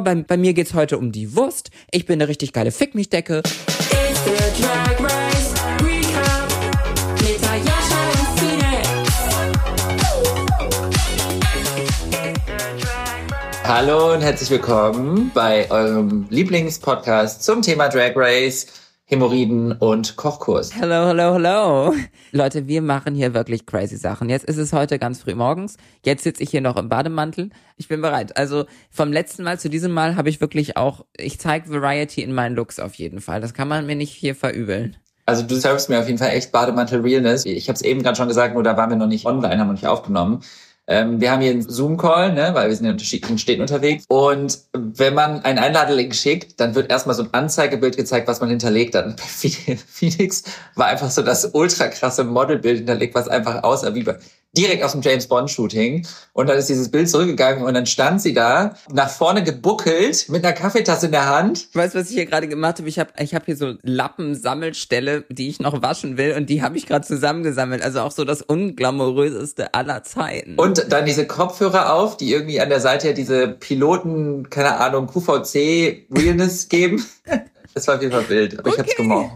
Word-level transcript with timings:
bei, 0.00 0.14
bei 0.14 0.36
mir 0.36 0.54
geht's 0.54 0.74
heute 0.74 0.98
um 0.98 1.12
die 1.12 1.34
Wurst. 1.34 1.70
Ich 1.90 2.06
bin 2.06 2.14
eine 2.14 2.28
richtig 2.28 2.52
geile 2.52 2.70
Fick 2.70 2.94
mich 2.94 3.08
Decke. 3.10 3.42
Hallo 13.64 14.14
und 14.14 14.22
herzlich 14.22 14.50
willkommen 14.50 15.30
bei 15.34 15.70
eurem 15.70 16.26
Lieblingspodcast 16.30 17.44
zum 17.44 17.60
Thema 17.60 17.88
Drag 17.88 18.12
Race, 18.16 18.66
Hämorrhoiden 19.10 19.72
und 19.72 20.16
Kochkurs. 20.16 20.74
Hello, 20.74 21.06
hello, 21.06 21.32
hello. 21.32 21.94
Leute, 22.30 22.68
wir 22.68 22.82
machen 22.82 23.14
hier 23.14 23.32
wirklich 23.32 23.64
crazy 23.64 23.96
Sachen. 23.96 24.28
Jetzt 24.28 24.44
ist 24.44 24.58
es 24.58 24.74
heute 24.74 24.98
ganz 24.98 25.22
früh 25.22 25.34
morgens. 25.34 25.78
Jetzt 26.04 26.24
sitze 26.24 26.42
ich 26.42 26.50
hier 26.50 26.60
noch 26.60 26.76
im 26.76 26.90
Bademantel. 26.90 27.48
Ich 27.78 27.88
bin 27.88 28.02
bereit. 28.02 28.36
Also 28.36 28.66
vom 28.90 29.10
letzten 29.10 29.44
Mal 29.44 29.58
zu 29.58 29.70
diesem 29.70 29.92
Mal 29.92 30.16
habe 30.16 30.28
ich 30.28 30.42
wirklich 30.42 30.76
auch, 30.76 31.06
ich 31.16 31.40
zeige 31.40 31.70
Variety 31.70 32.20
in 32.20 32.34
meinen 32.34 32.54
Looks 32.54 32.78
auf 32.78 32.96
jeden 32.96 33.22
Fall. 33.22 33.40
Das 33.40 33.54
kann 33.54 33.66
man 33.66 33.86
mir 33.86 33.96
nicht 33.96 34.12
hier 34.12 34.34
verübeln. 34.34 34.98
Also 35.24 35.42
du 35.42 35.54
servst 35.54 35.88
mir 35.88 36.00
auf 36.00 36.06
jeden 36.06 36.18
Fall 36.18 36.32
echt 36.32 36.52
Bademantel 36.52 37.00
Realness. 37.00 37.46
Ich 37.46 37.70
habe 37.70 37.76
es 37.76 37.82
eben 37.82 38.02
gerade 38.02 38.16
schon 38.16 38.28
gesagt, 38.28 38.52
nur 38.52 38.62
da 38.62 38.76
waren 38.76 38.90
wir 38.90 38.96
noch 38.98 39.06
nicht 39.06 39.24
online, 39.24 39.52
haben 39.52 39.60
wir 39.60 39.64
noch 39.64 39.72
nicht 39.72 39.86
aufgenommen. 39.86 40.42
Ähm, 40.90 41.20
wir 41.20 41.30
haben 41.30 41.42
hier 41.42 41.50
einen 41.50 41.60
Zoom-Call, 41.60 42.32
ne, 42.32 42.50
weil 42.54 42.68
wir 42.68 42.74
sind 42.74 42.86
in 42.86 42.92
unterschiedlichen 42.92 43.36
Städten 43.36 43.60
unterwegs. 43.60 44.06
Und 44.08 44.58
wenn 44.72 45.12
man 45.12 45.44
einen 45.44 45.58
Einladelink 45.58 46.14
schickt, 46.14 46.58
dann 46.60 46.74
wird 46.74 46.90
erstmal 46.90 47.14
so 47.14 47.24
ein 47.24 47.28
Anzeigebild 47.32 47.98
gezeigt, 47.98 48.26
was 48.26 48.40
man 48.40 48.48
hinterlegt 48.48 48.94
hat. 48.94 49.20
Phoenix 49.20 50.44
war 50.76 50.86
einfach 50.86 51.10
so 51.10 51.20
das 51.20 51.50
ultra 51.52 51.88
krasse 51.88 52.24
Modelbild 52.24 52.78
hinterlegt, 52.78 53.14
was 53.14 53.28
einfach 53.28 53.62
aussah 53.64 53.94
wie 53.94 54.02
bei 54.02 54.16
direkt 54.56 54.82
aus 54.82 54.92
dem 54.92 55.02
James 55.02 55.26
Bond 55.26 55.50
Shooting 55.50 56.06
und 56.32 56.48
dann 56.48 56.58
ist 56.58 56.68
dieses 56.68 56.90
Bild 56.90 57.08
zurückgegangen 57.08 57.64
und 57.64 57.74
dann 57.74 57.86
stand 57.86 58.20
sie 58.22 58.32
da 58.32 58.74
nach 58.90 59.10
vorne 59.10 59.42
gebuckelt 59.42 60.28
mit 60.28 60.44
einer 60.44 60.54
Kaffeetasse 60.54 61.06
in 61.06 61.12
der 61.12 61.26
Hand. 61.26 61.68
Weißt 61.74 61.94
du, 61.94 62.00
was 62.00 62.08
ich 62.08 62.16
hier 62.16 62.26
gerade 62.26 62.48
gemacht 62.48 62.78
habe? 62.78 62.88
Ich 62.88 62.98
habe 62.98 63.10
ich 63.18 63.34
hab 63.34 63.44
hier 63.44 63.56
so 63.56 63.74
Lappen-Sammelstelle, 63.82 65.24
die 65.28 65.48
ich 65.48 65.60
noch 65.60 65.82
waschen 65.82 66.16
will 66.16 66.32
und 66.32 66.48
die 66.48 66.62
habe 66.62 66.76
ich 66.76 66.86
gerade 66.86 67.06
zusammengesammelt. 67.06 67.82
Also 67.82 68.00
auch 68.00 68.12
so 68.12 68.24
das 68.24 68.42
unglamouröseste 68.42 69.74
aller 69.74 70.02
Zeiten. 70.02 70.56
Und 70.56 70.86
dann 70.90 71.04
diese 71.04 71.26
Kopfhörer 71.26 71.92
auf, 71.92 72.16
die 72.16 72.32
irgendwie 72.32 72.60
an 72.60 72.70
der 72.70 72.80
Seite 72.80 73.14
diese 73.14 73.48
Piloten, 73.48 74.48
keine 74.48 74.78
Ahnung, 74.78 75.06
QVC 75.06 76.06
Realness 76.10 76.68
geben. 76.68 77.04
Das 77.74 77.86
war 77.86 77.94
auf 77.94 78.02
jeden 78.02 78.12
Fall 78.12 78.28
wild, 78.28 78.58
aber 78.58 78.70
ich 78.70 78.78
hab's 78.78 78.96
gemocht. 78.96 79.30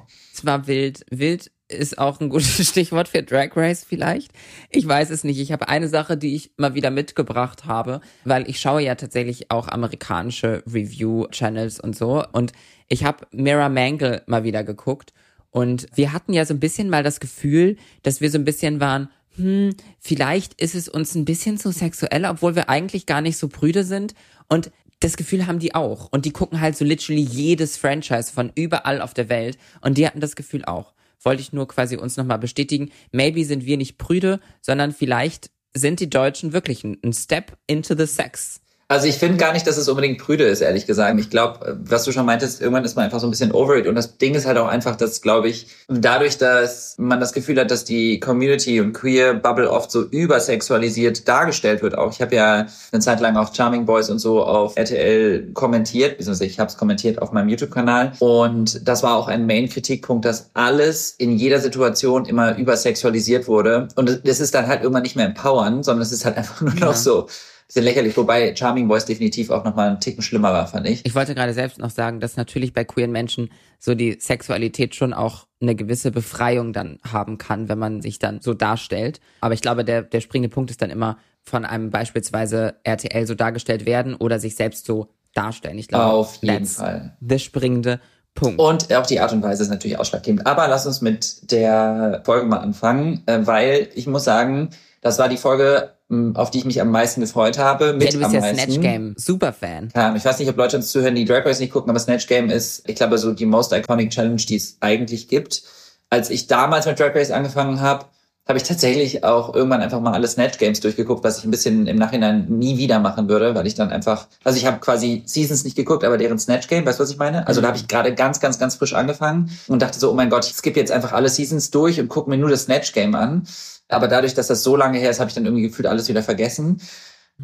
War 0.44 0.66
wild. 0.66 1.04
Wild 1.10 1.50
ist 1.68 1.98
auch 1.98 2.20
ein 2.20 2.28
gutes 2.28 2.68
Stichwort 2.68 3.08
für 3.08 3.22
Drag 3.22 3.56
Race 3.56 3.84
vielleicht. 3.88 4.32
Ich 4.70 4.86
weiß 4.86 5.10
es 5.10 5.24
nicht. 5.24 5.40
Ich 5.40 5.52
habe 5.52 5.68
eine 5.68 5.88
Sache, 5.88 6.16
die 6.16 6.34
ich 6.34 6.52
mal 6.56 6.74
wieder 6.74 6.90
mitgebracht 6.90 7.64
habe, 7.64 8.00
weil 8.24 8.48
ich 8.48 8.60
schaue 8.60 8.82
ja 8.82 8.94
tatsächlich 8.94 9.50
auch 9.50 9.68
amerikanische 9.68 10.62
Review-Channels 10.66 11.80
und 11.80 11.96
so. 11.96 12.24
Und 12.32 12.52
ich 12.88 13.04
habe 13.04 13.26
Mira 13.32 13.68
Mangle 13.68 14.22
mal 14.26 14.44
wieder 14.44 14.64
geguckt. 14.64 15.12
Und 15.50 15.86
wir 15.94 16.12
hatten 16.12 16.32
ja 16.32 16.44
so 16.46 16.54
ein 16.54 16.60
bisschen 16.60 16.88
mal 16.88 17.02
das 17.02 17.20
Gefühl, 17.20 17.76
dass 18.02 18.20
wir 18.20 18.30
so 18.30 18.38
ein 18.38 18.44
bisschen 18.44 18.80
waren, 18.80 19.08
hm, 19.36 19.74
vielleicht 19.98 20.60
ist 20.60 20.74
es 20.74 20.88
uns 20.88 21.14
ein 21.14 21.24
bisschen 21.24 21.58
zu 21.58 21.72
sexuell, 21.72 22.24
obwohl 22.26 22.54
wir 22.54 22.68
eigentlich 22.68 23.06
gar 23.06 23.20
nicht 23.20 23.38
so 23.38 23.48
prüde 23.48 23.84
sind. 23.84 24.14
Und 24.48 24.70
das 25.02 25.16
Gefühl 25.16 25.46
haben 25.46 25.58
die 25.58 25.74
auch. 25.74 26.08
Und 26.10 26.24
die 26.24 26.32
gucken 26.32 26.60
halt 26.60 26.76
so 26.76 26.84
literally 26.84 27.22
jedes 27.22 27.76
Franchise 27.76 28.32
von 28.32 28.52
überall 28.54 29.00
auf 29.00 29.14
der 29.14 29.28
Welt. 29.28 29.58
Und 29.80 29.98
die 29.98 30.06
hatten 30.06 30.20
das 30.20 30.36
Gefühl 30.36 30.64
auch 30.64 30.94
wollte 31.24 31.42
ich 31.42 31.52
nur 31.52 31.68
quasi 31.68 31.96
uns 31.96 32.16
nochmal 32.16 32.38
bestätigen, 32.38 32.90
maybe 33.12 33.44
sind 33.44 33.64
wir 33.64 33.76
nicht 33.76 33.98
prüde, 33.98 34.40
sondern 34.60 34.92
vielleicht 34.92 35.50
sind 35.74 36.00
die 36.00 36.10
Deutschen 36.10 36.52
wirklich 36.52 36.84
ein 36.84 37.12
Step 37.12 37.56
into 37.66 37.96
the 37.96 38.06
sex. 38.06 38.61
Also 38.92 39.06
ich 39.06 39.16
finde 39.16 39.38
gar 39.38 39.54
nicht, 39.54 39.66
dass 39.66 39.78
es 39.78 39.88
unbedingt 39.88 40.18
prüde 40.18 40.44
ist, 40.44 40.60
ehrlich 40.60 40.86
gesagt. 40.86 41.18
Ich 41.18 41.30
glaube, 41.30 41.78
was 41.82 42.04
du 42.04 42.12
schon 42.12 42.26
meintest, 42.26 42.60
irgendwann 42.60 42.84
ist 42.84 42.94
man 42.94 43.06
einfach 43.06 43.20
so 43.20 43.26
ein 43.26 43.30
bisschen 43.30 43.50
over 43.50 43.74
it. 43.78 43.86
Und 43.86 43.94
das 43.94 44.18
Ding 44.18 44.34
ist 44.34 44.44
halt 44.44 44.58
auch 44.58 44.68
einfach, 44.68 44.96
dass, 44.96 45.22
glaube 45.22 45.48
ich, 45.48 45.68
dadurch, 45.88 46.36
dass 46.36 46.96
man 46.98 47.18
das 47.18 47.32
Gefühl 47.32 47.58
hat, 47.58 47.70
dass 47.70 47.84
die 47.84 48.20
Community 48.20 48.82
und 48.82 48.92
Queer 48.92 49.32
Bubble 49.32 49.70
oft 49.70 49.90
so 49.90 50.02
übersexualisiert 50.02 51.26
dargestellt 51.26 51.80
wird 51.80 51.96
auch. 51.96 52.12
Ich 52.12 52.20
habe 52.20 52.34
ja 52.36 52.66
eine 52.92 53.00
Zeit 53.00 53.20
lang 53.20 53.38
auch 53.38 53.54
Charming 53.54 53.86
Boys 53.86 54.10
und 54.10 54.18
so 54.18 54.44
auf 54.44 54.76
RTL 54.76 55.52
kommentiert, 55.54 56.18
beziehungsweise 56.18 56.44
ich 56.44 56.60
habe 56.60 56.68
es 56.68 56.76
kommentiert 56.76 57.22
auf 57.22 57.32
meinem 57.32 57.48
YouTube-Kanal. 57.48 58.12
Und 58.18 58.86
das 58.86 59.02
war 59.02 59.16
auch 59.16 59.28
ein 59.28 59.46
Main-Kritikpunkt, 59.46 60.26
dass 60.26 60.50
alles 60.52 61.12
in 61.16 61.38
jeder 61.38 61.60
Situation 61.60 62.26
immer 62.26 62.58
übersexualisiert 62.58 63.48
wurde. 63.48 63.88
Und 63.96 64.20
das 64.28 64.40
ist 64.40 64.54
dann 64.54 64.66
halt 64.66 64.82
irgendwann 64.82 65.04
nicht 65.04 65.16
mehr 65.16 65.24
empowern, 65.24 65.82
sondern 65.82 66.02
es 66.02 66.12
ist 66.12 66.26
halt 66.26 66.36
einfach 66.36 66.60
nur 66.60 66.74
noch 66.74 66.80
Ja. 66.80 66.92
so 66.92 67.26
bisschen 67.72 67.84
lächerlich, 67.84 68.16
wobei 68.16 68.54
Charming 68.54 68.86
Boys 68.86 69.06
definitiv 69.06 69.50
auch 69.50 69.64
nochmal 69.64 69.88
einen 69.88 70.00
Ticken 70.00 70.22
schlimmer 70.22 70.52
war, 70.52 70.66
fand 70.66 70.86
ich. 70.86 71.04
Ich 71.06 71.14
wollte 71.14 71.34
gerade 71.34 71.54
selbst 71.54 71.78
noch 71.78 71.90
sagen, 71.90 72.20
dass 72.20 72.36
natürlich 72.36 72.72
bei 72.72 72.84
queeren 72.84 73.12
Menschen 73.12 73.50
so 73.78 73.94
die 73.94 74.18
Sexualität 74.20 74.94
schon 74.94 75.14
auch 75.14 75.46
eine 75.60 75.74
gewisse 75.74 76.10
Befreiung 76.10 76.72
dann 76.72 76.98
haben 77.02 77.38
kann, 77.38 77.68
wenn 77.68 77.78
man 77.78 78.02
sich 78.02 78.18
dann 78.18 78.40
so 78.40 78.52
darstellt. 78.52 79.20
Aber 79.40 79.54
ich 79.54 79.62
glaube, 79.62 79.84
der, 79.84 80.02
der 80.02 80.20
springende 80.20 80.52
Punkt 80.52 80.70
ist 80.70 80.82
dann 80.82 80.90
immer 80.90 81.16
von 81.42 81.64
einem 81.64 81.90
beispielsweise 81.90 82.74
RTL 82.84 83.26
so 83.26 83.34
dargestellt 83.34 83.86
werden 83.86 84.14
oder 84.14 84.38
sich 84.38 84.54
selbst 84.54 84.84
so 84.84 85.08
darstellen. 85.34 85.78
Ich 85.78 85.88
glaube, 85.88 86.12
Auf 86.12 86.36
jeden 86.42 86.66
Fall. 86.66 87.16
Der 87.20 87.38
springende 87.38 88.00
Punkt. 88.34 88.60
Und 88.60 88.94
auch 88.94 89.06
die 89.06 89.20
Art 89.20 89.32
und 89.32 89.42
Weise 89.42 89.62
ist 89.62 89.70
natürlich 89.70 89.98
ausschlaggebend. 89.98 90.46
Aber 90.46 90.68
lass 90.68 90.86
uns 90.86 91.00
mit 91.00 91.50
der 91.50 92.22
Folge 92.24 92.46
mal 92.46 92.58
anfangen, 92.58 93.22
äh, 93.26 93.40
weil 93.44 93.88
ich 93.94 94.06
muss 94.06 94.24
sagen, 94.24 94.70
das 95.02 95.18
war 95.18 95.28
die 95.28 95.36
Folge, 95.36 95.90
mh, 96.08 96.40
auf 96.40 96.50
die 96.50 96.58
ich 96.58 96.64
mich 96.64 96.80
am 96.80 96.90
meisten 96.90 97.20
gefreut 97.20 97.58
habe. 97.58 97.92
Mit 97.92 98.04
ja, 98.04 98.10
du 98.12 98.18
bist 98.18 98.28
am 98.28 98.34
ja 98.34 98.40
meisten. 98.40 98.70
Snatch 98.72 98.80
Game 98.80 99.14
Superfan. 99.18 99.90
Ahnung, 99.92 100.16
Ich 100.16 100.24
weiß 100.24 100.38
nicht, 100.38 100.48
ob 100.48 100.56
Leute 100.56 100.76
uns 100.78 100.90
zuhören, 100.90 101.14
die 101.14 101.26
Drag 101.26 101.44
Race 101.44 101.60
nicht 101.60 101.72
gucken, 101.72 101.90
aber 101.90 101.98
Snatch 101.98 102.26
Game 102.26 102.48
ist, 102.48 102.88
ich 102.88 102.96
glaube, 102.96 103.18
so 103.18 103.32
die 103.32 103.44
most 103.46 103.72
iconic 103.72 104.10
Challenge, 104.10 104.36
die 104.36 104.56
es 104.56 104.78
eigentlich 104.80 105.28
gibt. 105.28 105.62
Als 106.08 106.30
ich 106.30 106.46
damals 106.46 106.86
mit 106.86 106.98
Drag 106.98 107.14
Race 107.14 107.30
angefangen 107.30 107.80
habe, 107.80 108.06
habe 108.46 108.58
ich 108.58 108.64
tatsächlich 108.64 109.22
auch 109.22 109.54
irgendwann 109.54 109.82
einfach 109.82 110.00
mal 110.00 110.12
alle 110.12 110.26
Snatch 110.26 110.58
Games 110.58 110.80
durchgeguckt, 110.80 111.22
was 111.22 111.38
ich 111.38 111.44
ein 111.44 111.50
bisschen 111.52 111.86
im 111.86 111.96
Nachhinein 111.96 112.46
nie 112.48 112.76
wieder 112.76 112.98
machen 112.98 113.28
würde, 113.28 113.54
weil 113.54 113.66
ich 113.68 113.74
dann 113.76 113.90
einfach, 113.90 114.26
also 114.42 114.58
ich 114.58 114.66
habe 114.66 114.80
quasi 114.80 115.22
Seasons 115.26 115.62
nicht 115.62 115.76
geguckt, 115.76 116.02
aber 116.02 116.18
deren 116.18 116.38
Snatch 116.40 116.66
Game, 116.66 116.84
weißt 116.84 116.98
du, 116.98 117.04
was 117.04 117.10
ich 117.10 117.18
meine? 117.18 117.46
Also 117.46 117.60
da 117.60 117.68
habe 117.68 117.76
ich 117.76 117.86
gerade 117.86 118.14
ganz, 118.14 118.40
ganz, 118.40 118.58
ganz 118.58 118.74
frisch 118.74 118.94
angefangen 118.94 119.50
und 119.68 119.80
dachte 119.80 119.98
so, 119.98 120.10
oh 120.10 120.14
mein 120.14 120.28
Gott, 120.28 120.44
ich 120.44 120.54
skippe 120.54 120.80
jetzt 120.80 120.90
einfach 120.90 121.12
alle 121.12 121.28
Seasons 121.28 121.70
durch 121.70 122.00
und 122.00 122.08
gucke 122.08 122.28
mir 122.30 122.36
nur 122.36 122.50
das 122.50 122.64
Snatch 122.64 122.92
Game 122.92 123.14
an. 123.14 123.46
Aber 123.92 124.08
dadurch, 124.08 124.34
dass 124.34 124.46
das 124.46 124.62
so 124.62 124.76
lange 124.76 124.98
her 124.98 125.10
ist, 125.10 125.20
habe 125.20 125.28
ich 125.28 125.34
dann 125.34 125.44
irgendwie 125.44 125.64
gefühlt 125.68 125.86
alles 125.86 126.08
wieder 126.08 126.22
vergessen. 126.22 126.80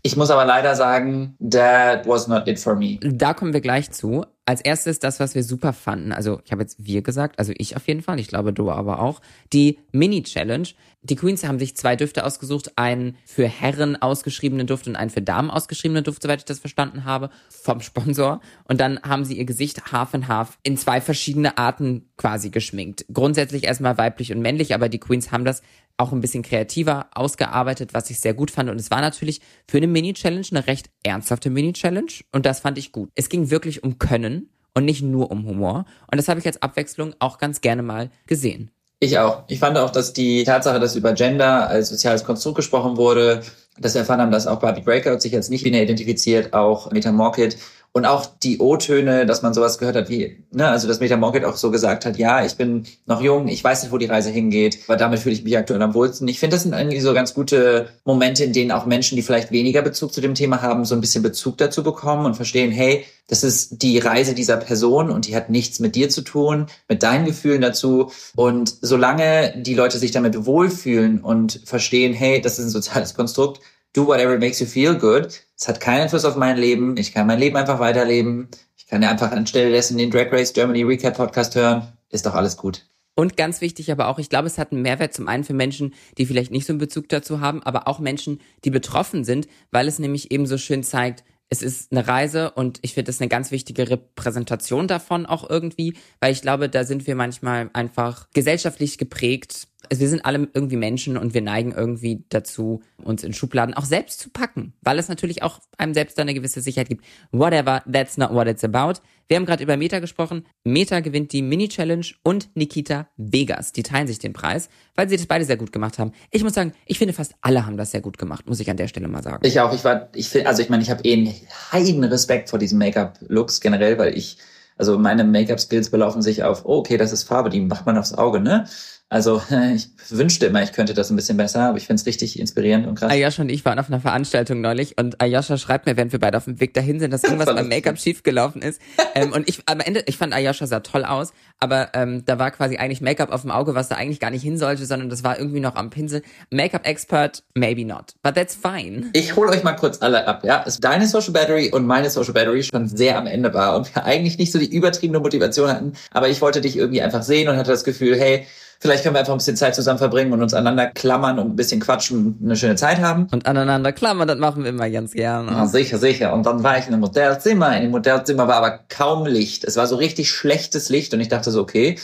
Ich 0.03 0.17
muss 0.17 0.31
aber 0.31 0.45
leider 0.45 0.77
sagen, 0.77 1.37
that 1.41 2.07
was 2.07 2.29
not 2.29 2.47
it 2.47 2.59
for 2.59 2.77
me. 2.77 2.99
Da 3.01 3.35
kommen 3.35 3.53
wir 3.53 3.61
gleich 3.61 3.91
zu. 3.91 4.25
Als 4.45 4.61
erstes 4.61 4.99
das, 4.99 5.21
was 5.21 5.35
wir 5.35 5.43
super 5.43 5.73
fanden. 5.73 6.13
Also 6.13 6.41
ich 6.45 6.53
habe 6.53 6.63
jetzt 6.63 6.77
wir 6.79 7.03
gesagt, 7.03 7.39
also 7.39 7.53
ich 7.57 7.77
auf 7.77 7.87
jeden 7.87 8.03
Fall, 8.03 8.19
ich 8.19 8.29
glaube 8.29 8.53
du 8.53 8.71
aber 8.71 9.01
auch. 9.01 9.21
Die 9.53 9.79
Mini-Challenge. 9.93 10.69
Die 11.03 11.17
Queens 11.17 11.45
haben 11.45 11.59
sich 11.59 11.77
zwei 11.77 11.97
Düfte 11.97 12.25
ausgesucht, 12.25 12.73
einen 12.77 13.17
für 13.25 13.47
Herren 13.47 14.01
ausgeschriebenen 14.01 14.67
Duft 14.67 14.89
und 14.89 14.97
einen 14.97 15.11
für 15.11 15.23
Damen 15.23 15.51
ausgeschriebenen 15.51 16.03
Duft, 16.03 16.23
soweit 16.23 16.41
ich 16.41 16.45
das 16.45 16.59
verstanden 16.59 17.05
habe, 17.05 17.31
vom 17.49 17.81
Sponsor. 17.81 18.41
Und 18.65 18.81
dann 18.81 19.01
haben 19.03 19.25
sie 19.25 19.37
ihr 19.37 19.45
Gesicht 19.45 19.93
half 19.93 20.15
and 20.15 20.29
half 20.29 20.59
in 20.63 20.77
zwei 20.77 21.01
verschiedene 21.01 21.59
Arten 21.59 22.09
quasi 22.17 22.51
geschminkt. 22.51 23.05
Grundsätzlich 23.13 23.65
erstmal 23.65 23.99
weiblich 23.99 24.33
und 24.33 24.41
männlich, 24.41 24.75
aber 24.75 24.89
die 24.89 24.99
Queens 24.99 25.31
haben 25.31 25.45
das 25.45 25.63
auch 25.99 26.13
ein 26.13 26.21
bisschen 26.21 26.43
kreativer 26.43 27.09
ausgearbeitet, 27.15 27.93
was 27.93 28.09
ich 28.09 28.21
sehr 28.21 28.33
gut 28.33 28.51
fand. 28.51 28.71
Und 28.71 28.81
es 28.81 28.91
war 28.91 29.01
natürlich 29.01 29.41
für 29.69 29.77
eine 29.77 29.89
Mini-Challenge 29.89 30.47
eine 30.51 30.67
recht 30.67 30.89
ernsthafte 31.03 31.51
Mini-Challenge. 31.51 32.13
Und 32.33 32.47
das 32.47 32.61
fand 32.61 32.79
ich 32.79 32.93
gut. 32.93 33.11
Es 33.15 33.29
ging 33.29 33.51
wirklich 33.51 33.83
um 33.83 33.99
Können 33.99 34.49
und 34.75 34.85
nicht 34.85 35.03
nur 35.03 35.31
um 35.31 35.47
Humor. 35.47 35.85
Und 36.11 36.17
das 36.19 36.29
habe 36.29 36.41
ich 36.41 36.47
als 36.47 36.63
Abwechslung 36.63 37.15
auch 37.19 37.39
ganz 37.39 37.61
gerne 37.61 37.83
mal 37.83 38.11
gesehen. 38.27 38.71
Ich 39.01 39.19
auch. 39.19 39.45
Ich 39.49 39.61
fand 39.61 39.79
auch, 39.79 39.91
dass 39.91 40.13
die 40.13 40.43
Tatsache, 40.45 40.81
dass 40.81 40.97
über 40.97 41.13
Gender 41.13 41.69
als 41.69 41.89
soziales 41.89 42.25
Konstrukt 42.25 42.57
gesprochen 42.57 42.97
wurde, 42.97 43.43
dass 43.79 43.95
wir 43.95 44.01
erfahren 44.01 44.21
haben, 44.21 44.33
dass 44.33 44.49
auch 44.49 44.59
Barbie 44.59 44.81
Breakout 44.81 45.21
sich 45.21 45.35
als 45.37 45.51
nicht 45.51 45.63
binär 45.63 45.85
identifiziert, 45.85 46.53
auch 46.53 46.91
Meta 46.91 47.13
Morkit 47.13 47.57
und 47.93 48.05
auch 48.05 48.27
die 48.27 48.59
O-Töne, 48.59 49.27
dass 49.27 49.43
man 49.43 49.55
sowas 49.55 49.79
gehört 49.79 49.97
hat 49.97 50.09
wie, 50.09 50.45
ne, 50.53 50.69
also 50.69 50.87
dass 50.87 51.01
Meta 51.01 51.17
Morkit 51.17 51.45
auch 51.45 51.57
so 51.57 51.71
gesagt 51.71 52.05
hat, 52.05 52.17
ja, 52.19 52.45
ich 52.45 52.55
bin 52.55 52.85
noch 53.07 53.21
jung, 53.21 53.49
ich 53.49 53.65
weiß 53.65 53.83
nicht, 53.83 53.93
wo 53.93 53.99
die 53.99 54.07
Reise 54.07 54.31
hingeht, 54.31 54.79
aber 54.87 54.97
damit 54.97 55.21
fühle 55.21 55.35
ich 55.35 55.43
mich 55.43 55.57
aktuell 55.57 55.83
am 55.83 55.95
wohlsten. 55.95 56.29
Ich 56.29 56.39
finde, 56.39 56.57
das 56.57 56.63
sind 56.63 56.75
eigentlich 56.75 57.03
so 57.03 57.15
ganz 57.15 57.35
gute 57.35 57.89
Momente, 58.05 58.45
in 58.45 58.53
denen 58.53 58.73
auch 58.73 58.87
Menschen, 58.87 59.17
die 59.17 59.23
vielleicht 59.23 59.51
weniger 59.51 59.83
Bezug 59.83 60.13
zu 60.13 60.21
dem 60.21 60.35
Thema 60.35 60.63
haben, 60.63 60.85
so 60.85 60.95
ein 60.95 61.01
bisschen 61.01 61.23
Bezug 61.23 61.59
dazu 61.59 61.83
bekommen 61.83 62.27
und 62.27 62.35
verstehen, 62.35 62.71
hey, 62.71 63.05
das 63.27 63.43
ist 63.43 63.83
die 63.83 63.99
Reise 63.99 64.35
dieser 64.35 64.57
Person 64.57 65.11
und 65.11 65.27
die 65.27 65.37
hat 65.37 65.51
nichts 65.51 65.81
mit 65.81 65.95
dir 65.95 66.09
zu 66.09 66.23
tun, 66.23 66.67
mit 66.89 67.03
deinen 67.03 67.27
Gefühlen 67.27 67.61
dazu. 67.61 68.11
Und 68.37 68.75
solange 68.81 69.55
die 69.57 69.75
Leute 69.75 69.99
sich 69.99 70.13
damit 70.13 70.47
wohlfühlen 70.47 71.21
und 71.21 71.61
verstehen, 71.65 72.15
hey, 72.15 72.41
das 72.41 72.59
ist 72.59 72.67
ein 72.67 72.71
soziales 72.71 73.15
Konstrukt, 73.15 73.61
do 73.93 74.07
whatever 74.07 74.39
makes 74.39 74.61
you 74.61 74.67
feel 74.67 74.95
good. 74.95 75.43
Es 75.57 75.69
hat 75.69 75.81
keinen 75.81 76.03
Einfluss 76.03 76.25
auf 76.25 76.37
mein 76.37 76.57
Leben. 76.57 76.97
Ich 76.97 77.13
kann 77.13 77.27
mein 77.27 77.39
Leben 77.39 77.57
einfach 77.57 77.81
weiterleben. 77.81 78.49
Ich 78.77 78.87
kann 78.87 79.03
ja 79.03 79.11
einfach 79.11 79.33
anstelle 79.33 79.71
dessen 79.71 79.99
den 79.99 80.11
Drag 80.11 80.33
Race 80.33 80.53
Germany 80.53 80.83
Recap 80.83 81.17
Podcast 81.17 81.55
hören. 81.55 81.93
Ist 82.11 82.27
doch 82.27 82.35
alles 82.35 82.57
gut. 82.57 82.87
Und 83.15 83.37
ganz 83.37 83.61
wichtig 83.61 83.91
aber 83.91 84.07
auch, 84.07 84.21
ich 84.21 84.31
glaube, 84.31 84.47
es 84.47 84.59
hat 84.59 84.71
einen 84.71 84.83
Mehrwert 84.83 85.13
zum 85.13 85.27
einen 85.27 85.43
für 85.43 85.53
Menschen, 85.53 85.93
die 86.19 86.27
vielleicht 86.27 86.53
nicht 86.53 86.67
so 86.67 86.73
einen 86.73 86.79
Bezug 86.79 87.09
dazu 87.09 87.41
haben, 87.41 87.63
aber 87.65 87.89
auch 87.89 87.99
Menschen, 87.99 88.41
die 88.65 88.71
betroffen 88.71 89.25
sind, 89.25 89.49
weil 89.73 89.89
es 89.89 89.99
nämlich 89.99 90.31
eben 90.31 90.47
so 90.47 90.57
schön 90.57 90.85
zeigt, 90.85 91.25
es 91.51 91.63
ist 91.63 91.91
eine 91.91 92.07
Reise 92.07 92.51
und 92.53 92.79
ich 92.83 92.95
finde 92.95 93.09
das 93.09 93.21
eine 93.21 93.29
ganz 93.29 93.51
wichtige 93.51 93.89
Repräsentation 93.91 94.87
davon 94.87 95.27
auch 95.27 95.49
irgendwie, 95.49 95.95
weil 96.21 96.33
ich 96.33 96.43
glaube, 96.43 96.69
da 96.69 96.85
sind 96.85 97.07
wir 97.07 97.15
manchmal 97.15 97.71
einfach 97.73 98.29
gesellschaftlich 98.35 98.99
geprägt. 98.99 99.67
Also 99.91 100.01
wir 100.01 100.09
sind 100.09 100.25
alle 100.25 100.49
irgendwie 100.53 100.77
Menschen 100.77 101.17
und 101.17 101.35
wir 101.35 101.43
neigen 101.43 101.73
irgendwie 101.73 102.25
dazu, 102.29 102.83
uns 103.03 103.25
in 103.25 103.33
Schubladen 103.33 103.75
auch 103.75 103.85
selbst 103.85 104.21
zu 104.21 104.31
packen, 104.31 104.75
weil 104.83 104.99
es 104.99 105.09
natürlich 105.09 105.43
auch 105.43 105.61
einem 105.77 105.95
selbst 105.95 106.19
eine 106.19 106.35
gewisse 106.35 106.61
Sicherheit 106.61 106.89
gibt. 106.89 107.05
Whatever, 107.33 107.83
that's 107.91 108.17
not 108.17 108.33
what 108.33 108.47
it's 108.47 108.65
about. 108.65 109.01
Wir 109.29 109.37
haben 109.37 109.45
gerade 109.45 109.63
über 109.63 109.77
Meta 109.77 109.99
gesprochen. 109.99 110.47
Meta 110.65 111.01
gewinnt 111.01 111.33
die 111.33 111.43
Mini-Challenge 111.43 112.07
und 112.23 112.49
Nikita 112.55 113.09
Vegas. 113.19 113.73
Die 113.73 113.83
teilen 113.83 114.07
sich 114.07 114.19
den 114.19 114.33
Preis, 114.33 114.71
weil 114.95 115.09
sie 115.09 115.19
das 115.19 115.27
beide 115.27 115.45
sehr 115.45 115.59
gut 115.59 115.71
gemacht 115.71 115.99
haben. 115.99 116.13
Ich 116.31 116.43
muss 116.43 116.55
sagen, 116.55 116.73
ich 116.87 116.99
finde 116.99 117.13
fast 117.13 117.35
alle 117.43 117.67
haben 117.67 117.77
das 117.77 117.91
sehr 117.91 118.01
gut 118.01 118.17
gemacht, 118.17 118.49
muss 118.49 118.61
ich 118.61 118.71
an 118.71 118.79
der 118.79 118.89
Stelle 118.89 119.07
mal 119.07 119.23
sagen. 119.23 119.47
Ich 119.47 119.61
auch, 119.61 119.75
ich 119.75 119.85
war, 119.85 120.09
ich 120.15 120.31
finde, 120.31 120.49
also 120.49 120.63
ich 120.63 120.71
meine, 120.71 120.83
ich 120.83 120.91
habe 120.91 121.03
eh 121.05 121.13
einen 121.13 121.35
heiden 121.73 122.05
Respekt 122.05 122.49
vor 122.49 122.59
diesen 122.59 122.79
Make-up-Looks 122.79 123.61
generell, 123.61 123.99
weil 123.99 124.17
ich, 124.17 124.39
also 124.79 124.99
meine 124.99 125.25
Make-up-Skills 125.25 125.91
belaufen 125.91 126.23
sich 126.23 126.43
auf, 126.43 126.65
oh, 126.65 126.79
okay, 126.79 126.97
das 126.97 127.13
ist 127.13 127.25
Farbe, 127.25 127.51
die 127.51 127.61
macht 127.61 127.85
man 127.85 127.99
aufs 127.99 128.15
Auge, 128.15 128.41
ne? 128.41 128.67
Also 129.11 129.43
ich 129.75 129.89
wünschte 130.11 130.47
immer, 130.47 130.63
ich 130.63 130.73
könnte 130.73 130.95
das 130.95 131.11
ein 131.11 131.17
bisschen 131.17 131.37
besser, 131.37 131.61
aber 131.69 131.79
ich 131.79 131.87
finde 131.87 132.01
es 132.01 132.07
richtig 132.07 132.39
inspirierend 132.39 132.87
und 132.87 132.97
krass. 132.97 133.11
Ayosha 133.11 133.43
und 133.43 133.49
ich 133.49 133.65
waren 133.65 133.79
auf 133.79 133.89
einer 133.89 134.01
Veranstaltung 134.01 134.61
neulich 134.61 134.99
und 134.99 135.21
Ayosha 135.21 135.57
schreibt 135.57 135.87
mir, 135.87 135.97
während 135.97 136.13
wir 136.13 136.19
beide 136.19 136.37
auf 136.37 136.45
dem 136.45 136.61
Weg 136.61 136.75
dahin 136.75 137.01
sind, 137.01 137.13
dass 137.13 137.25
irgendwas 137.25 137.47
beim. 137.47 137.69
Make-up 137.69 137.99
schiefgelaufen 137.99 138.63
ist. 138.63 138.81
ähm, 139.15 139.33
und 139.33 139.49
ich 139.49 139.63
am 139.67 139.81
Ende, 139.81 140.03
ich 140.07 140.19
fand 140.19 140.35
Ayosha 140.35 140.67
sah 140.67 140.81
toll 140.81 141.05
aus, 141.05 141.33
aber 141.59 141.91
ähm, 141.95 142.25
da 142.25 142.39
war 142.39 142.51
quasi 142.51 142.77
eigentlich 142.77 143.01
Make-up 143.01 143.33
auf 143.33 143.43
dem 143.43 143.51
Auge, 143.51 143.75
was 143.75 143.89
da 143.89 143.97
eigentlich 143.97 144.21
gar 144.21 144.31
nicht 144.31 144.43
hin 144.43 144.59
sollte, 144.59 144.85
sondern 144.85 145.09
das 145.09 145.25
war 145.25 145.39
irgendwie 145.39 145.61
noch 145.61 145.75
am 145.75 145.91
Pinsel. 145.91 146.23
Make-up-Expert, 146.51 147.43
maybe 147.55 147.85
not. 147.85 148.15
But 148.23 148.35
that's 148.35 148.55
fine. 148.55 149.11
Ich 149.15 149.37
hole 149.37 149.51
euch 149.51 149.63
mal 149.63 149.73
kurz 149.73 150.03
alle 150.03 150.27
ab, 150.27 150.45
ja. 150.45 150.65
Deine 150.81 151.07
Social 151.07 151.33
Battery 151.33 151.71
und 151.71 151.87
meine 151.87 152.11
Social 152.11 152.35
Battery 152.35 152.63
schon 152.63 152.89
sehr 152.89 153.19
am 153.19 153.27
Ende 153.27 153.53
war 153.55 153.77
und 153.77 153.95
wir 153.95 154.05
eigentlich 154.05 154.39
nicht 154.39 154.53
so 154.53 154.59
die 154.59 154.71
übertriebene 154.71 155.21
Motivation 155.21 155.69
hatten, 155.69 155.93
aber 156.11 156.29
ich 156.29 156.41
wollte 156.41 156.61
dich 156.61 156.77
irgendwie 156.77 157.01
einfach 157.01 157.23
sehen 157.23 157.49
und 157.49 157.57
hatte 157.57 157.71
das 157.71 157.85
Gefühl, 157.85 158.19
hey, 158.19 158.47
vielleicht 158.81 159.03
können 159.03 159.15
wir 159.15 159.21
einfach 159.21 159.33
ein 159.33 159.39
bisschen 159.39 159.57
Zeit 159.57 159.75
zusammen 159.75 159.99
verbringen 159.99 160.33
und 160.33 160.43
uns 160.43 160.55
aneinander 160.55 160.87
klammern 160.87 161.39
und 161.39 161.51
ein 161.51 161.57
bisschen 161.57 161.81
quatschen 161.81 162.19
und 162.19 162.45
eine 162.45 162.57
schöne 162.57 162.77
Zeit 162.77 162.99
haben. 162.99 163.27
Und 163.31 163.47
aneinander 163.47 163.93
klammern, 163.93 164.29
das 164.29 164.39
machen 164.39 164.63
wir 164.63 164.71
immer 164.71 164.89
ganz 164.91 165.13
gerne. 165.13 165.51
Ja, 165.51 165.67
sicher, 165.67 165.99
sicher. 165.99 166.33
Und 166.33 166.47
dann 166.47 166.63
war 166.63 166.79
ich 166.79 166.87
in 166.87 166.93
einem 166.93 167.01
Modellzimmer. 167.01 167.77
In 167.77 167.83
dem 167.83 167.91
Modellzimmer 167.91 168.49
war 168.49 168.57
aber 168.57 168.81
kaum 168.89 169.27
Licht. 169.27 169.65
Es 169.65 169.77
war 169.77 169.87
so 169.87 169.97
richtig 169.97 170.31
schlechtes 170.31 170.89
Licht 170.89 171.13
und 171.15 171.21
ich 171.21 171.29
dachte 171.29 171.51
so, 171.51 171.61
okay, 171.61 171.97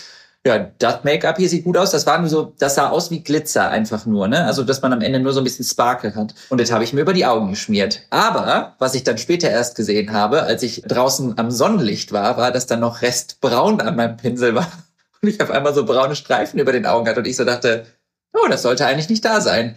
ja, 0.46 0.70
das 0.78 1.04
Make-up 1.04 1.38
hier 1.38 1.48
sieht 1.48 1.64
gut 1.64 1.78
aus. 1.78 1.90
Das 1.90 2.06
war 2.06 2.18
nur 2.18 2.28
so, 2.28 2.52
das 2.58 2.74
sah 2.74 2.90
aus 2.90 3.10
wie 3.10 3.20
Glitzer 3.22 3.70
einfach 3.70 4.04
nur, 4.04 4.28
ne? 4.28 4.44
Also, 4.44 4.62
dass 4.62 4.82
man 4.82 4.92
am 4.92 5.00
Ende 5.00 5.18
nur 5.18 5.32
so 5.32 5.40
ein 5.40 5.44
bisschen 5.44 5.64
Sparkle 5.64 6.14
hat. 6.14 6.34
Und 6.50 6.60
das 6.60 6.70
habe 6.70 6.84
ich 6.84 6.92
mir 6.92 7.00
über 7.00 7.14
die 7.14 7.24
Augen 7.24 7.48
geschmiert. 7.48 8.02
Aber, 8.10 8.74
was 8.78 8.94
ich 8.94 9.04
dann 9.04 9.16
später 9.16 9.48
erst 9.48 9.74
gesehen 9.74 10.12
habe, 10.12 10.42
als 10.42 10.62
ich 10.62 10.82
draußen 10.86 11.38
am 11.38 11.50
Sonnenlicht 11.50 12.12
war, 12.12 12.36
war, 12.36 12.52
dass 12.52 12.66
da 12.66 12.76
noch 12.76 13.00
Restbraun 13.00 13.80
an 13.80 13.96
meinem 13.96 14.18
Pinsel 14.18 14.54
war. 14.54 14.70
Ich 15.26 15.40
auf 15.40 15.50
einmal 15.50 15.74
so 15.74 15.84
braune 15.84 16.16
Streifen 16.16 16.60
über 16.60 16.72
den 16.72 16.86
Augen 16.86 17.08
hatte 17.08 17.20
und 17.20 17.26
ich 17.26 17.36
so 17.36 17.44
dachte, 17.44 17.86
oh, 18.32 18.48
das 18.48 18.62
sollte 18.62 18.86
eigentlich 18.86 19.08
nicht 19.08 19.24
da 19.24 19.40
sein. 19.40 19.76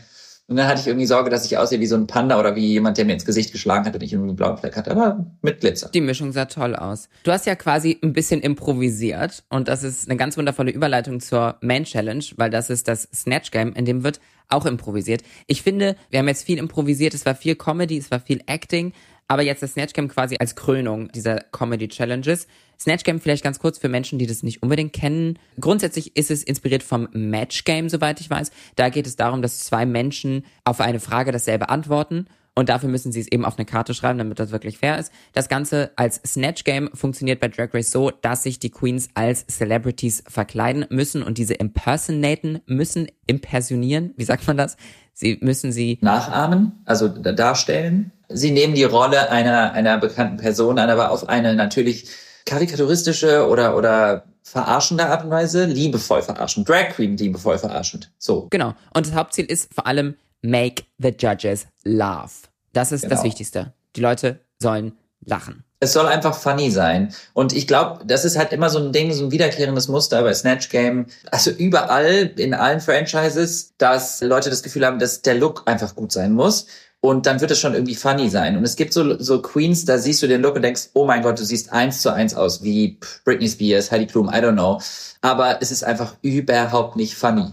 Und 0.50 0.56
dann 0.56 0.68
hatte 0.68 0.80
ich 0.80 0.88
irgendwie 0.88 1.06
Sorge, 1.06 1.30
dass 1.30 1.46
ich 1.46 1.58
aussehe 1.58 1.82
wie 1.82 1.88
so 1.88 1.98
ein 1.98 2.08
Panda 2.08 2.40
oder 2.40 2.56
wie 2.56 2.66
jemand, 2.66 2.98
der 2.98 3.04
mir 3.04 3.14
ins 3.14 3.26
Gesicht 3.26 3.52
geschlagen 3.52 3.86
hat 3.86 3.94
und 3.94 4.02
ich 4.02 4.16
einen 4.16 4.34
blauen 4.34 4.58
Fleck 4.58 4.78
hatte, 4.78 4.92
aber 4.92 5.26
mit 5.42 5.60
Glitzer. 5.60 5.90
Die 5.90 6.00
Mischung 6.00 6.32
sah 6.32 6.46
toll 6.46 6.74
aus. 6.74 7.10
Du 7.24 7.34
hast 7.34 7.46
ja 7.46 7.56
quasi 7.56 8.00
ein 8.02 8.14
bisschen 8.14 8.40
improvisiert 8.40 9.44
und 9.50 9.68
das 9.68 9.84
ist 9.84 10.08
eine 10.08 10.18
ganz 10.18 10.38
wundervolle 10.38 10.72
Überleitung 10.72 11.20
zur 11.20 11.58
Man 11.60 11.84
Challenge, 11.84 12.24
weil 12.38 12.50
das 12.50 12.70
ist 12.70 12.88
das 12.88 13.10
Snatch 13.14 13.52
Game, 13.52 13.74
in 13.74 13.84
dem 13.84 14.06
wird 14.06 14.22
auch 14.48 14.66
improvisiert. 14.66 15.22
Ich 15.48 15.62
finde, 15.62 15.98
wir 16.10 16.20
haben 16.20 16.30
jetzt 16.30 16.46
viel 16.46 16.60
improvisiert, 16.60 17.14
es 17.14 17.26
war 17.26 17.36
viel 17.36 17.56
Comedy, 17.56 17.98
es 17.98 18.10
war 18.10 18.22
viel 18.22 18.42
Acting, 18.46 18.94
aber 19.28 19.42
jetzt 19.42 19.62
das 19.62 19.74
Snatch 19.74 19.94
Game 19.94 20.08
quasi 20.08 20.38
als 20.40 20.56
Krönung 20.56 21.12
dieser 21.12 21.42
Comedy 21.52 21.88
Challenges. 21.88 22.48
Snatch 22.80 23.04
Game 23.04 23.20
vielleicht 23.20 23.44
ganz 23.44 23.60
kurz 23.60 23.78
für 23.78 23.90
Menschen, 23.90 24.20
die 24.20 24.28
das 24.28 24.44
nicht 24.44 24.64
unbedingt 24.64 24.94
kennen. 24.94 25.38
Grundsätzlich 25.60 26.16
ist 26.16 26.32
es 26.32 26.44
inspiriert 26.44 26.84
vom 26.84 27.08
Match 27.12 27.64
Game, 27.64 27.90
soweit 27.90 28.22
ich 28.22 28.30
weiß. 28.30 28.52
Da 28.76 28.90
geht 28.90 29.08
es 29.08 29.16
darum, 29.16 29.42
dass 29.42 29.60
zwei 29.60 29.86
Menschen 29.86 30.46
auf 30.64 30.80
eine 30.80 31.00
Frage 31.00 31.32
dasselbe 31.32 31.70
antworten 31.70 32.28
und 32.57 32.69
dafür 32.69 32.89
müssen 32.89 33.12
sie 33.12 33.19
es 33.19 33.31
eben 33.31 33.45
auf 33.45 33.57
eine 33.57 33.65
Karte 33.65 33.94
schreiben, 33.94 34.18
damit 34.18 34.39
das 34.39 34.50
wirklich 34.51 34.80
fair 34.80 34.98
ist. 34.98 35.12
Das 35.33 35.48
Ganze 35.48 35.92
als 35.95 36.19
Snatch 36.25 36.63
Game 36.63 36.89
funktioniert 36.92 37.39
bei 37.39 37.50
Drag 37.50 37.71
Race 37.71 37.92
so, 37.92 38.09
dass 38.09 38.42
sich 38.42 38.57
die 38.57 38.71
Queens 38.71 39.09
als 39.13 39.45
Celebrities 39.45 40.24
verkleiden 40.27 40.88
müssen 40.89 41.21
und 41.21 41.38
diese 41.38 41.54
impersonaten 41.54 42.62
müssen, 42.65 43.09
impersonieren, 43.27 44.15
wie 44.18 44.24
sagt 44.24 44.48
man 44.48 44.57
das? 44.57 44.75
Sie 45.13 45.38
müssen 45.42 45.71
sie 45.71 46.00
Nachahmen, 46.01 46.81
also 46.86 47.07
da- 47.07 47.31
darstellen. 47.31 48.12
Sie 48.27 48.50
nehmen 48.50 48.74
die 48.74 48.86
Rolle 48.86 49.30
einer, 49.30 49.74
einer 49.74 50.00
bekannten 50.00 50.38
Person 50.38 50.80
an, 50.80 50.89
aber 50.89 51.12
auf 51.12 51.30
eine 51.30 51.54
natürlich 51.54 52.09
karikaturistische 52.45 53.48
oder, 53.48 53.77
oder 53.77 54.25
verarschende 54.42 55.06
Art 55.06 55.25
und 55.25 55.30
Weise, 55.30 55.65
liebevoll 55.65 56.24
verarschend. 56.24 56.68
Drag 56.68 56.89
Queen 56.89 57.18
liebevoll 57.18 57.59
verarschend. 57.59 58.12
So. 58.18 58.48
Genau. 58.50 58.74
Und 58.95 59.06
das 59.06 59.13
Hauptziel 59.13 59.45
ist 59.45 59.71
vor 59.74 59.86
allem 59.86 60.15
make 60.42 60.83
the 60.98 61.09
judges 61.09 61.68
laugh. 61.83 62.47
Das 62.78 62.92
ist 62.92 63.06
das 63.06 63.10
Genau. 63.10 63.24
Wichtigste. 63.24 63.74
Die 63.96 64.02
Leute 64.02 64.40
sollen 64.60 64.94
lachen. 65.26 65.64
Es 65.80 65.94
soll 65.94 66.06
einfach 66.08 66.38
funny 66.38 66.70
sein. 66.70 67.14
Und 67.34 67.54
ich 67.54 67.68
glaube, 67.68 68.02
das 68.06 68.24
ist 68.24 68.38
halt 68.38 68.52
immer 68.52 68.70
so 68.70 68.80
ein 68.80 68.92
Ding, 68.92 69.12
so 69.14 69.26
ein 69.26 69.32
wiederkehrendes 69.32 69.88
Muster 69.88 70.22
bei 70.22 70.34
Snatch 70.34 70.70
Game. 70.70 71.08
Also 71.32 71.50
überall, 71.52 72.32
in 72.38 72.54
allen 72.54 72.80
Franchises, 72.80 73.74
dass 73.78 74.22
Leute 74.22 74.50
das 74.50 74.62
Gefühl 74.64 74.86
haben, 74.86 75.00
dass 75.00 75.22
der 75.24 75.36
Look 75.36 75.64
einfach 75.66 75.96
gut 75.96 76.12
sein 76.12 76.34
muss. 76.34 76.68
Und 77.00 77.26
dann 77.26 77.42
wird 77.42 77.52
es 77.52 77.60
schon 77.60 77.74
irgendwie 77.74 77.96
funny 77.96 78.30
sein. 78.30 78.58
Und 78.58 78.64
es 78.64 78.76
gibt 78.76 78.94
so, 78.94 79.20
so 79.20 79.42
Queens, 79.42 79.86
da 79.86 79.98
siehst 79.98 80.22
du 80.22 80.28
den 80.28 80.42
Look 80.42 80.56
und 80.56 80.64
denkst, 80.64 80.90
oh 80.94 81.06
mein 81.06 81.22
Gott, 81.22 81.40
du 81.40 81.46
siehst 81.46 81.72
eins 81.72 82.02
zu 82.02 82.12
eins 82.12 82.34
aus, 82.36 82.64
wie 82.64 83.00
Britney 83.24 83.48
Spears, 83.50 83.92
Heidi 83.92 84.08
Klum, 84.08 84.30
I 84.30 84.38
don't 84.38 84.54
know. 84.54 84.82
Aber 85.22 85.62
es 85.62 85.72
ist 85.72 85.84
einfach 85.84 86.16
überhaupt 86.22 86.96
nicht 86.96 87.16
funny. 87.16 87.52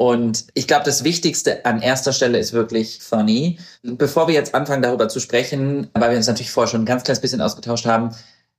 Und 0.00 0.46
ich 0.54 0.66
glaube, 0.66 0.86
das 0.86 1.04
Wichtigste 1.04 1.66
an 1.66 1.82
erster 1.82 2.14
Stelle 2.14 2.38
ist 2.38 2.54
wirklich 2.54 3.00
funny. 3.02 3.58
Bevor 3.82 4.28
wir 4.28 4.34
jetzt 4.34 4.54
anfangen, 4.54 4.80
darüber 4.80 5.10
zu 5.10 5.20
sprechen, 5.20 5.90
weil 5.92 6.08
wir 6.08 6.16
uns 6.16 6.26
natürlich 6.26 6.50
vorher 6.50 6.70
schon 6.70 6.80
ein 6.80 6.86
ganz 6.86 7.04
kleines 7.04 7.20
bisschen 7.20 7.42
ausgetauscht 7.42 7.84
haben, 7.84 8.08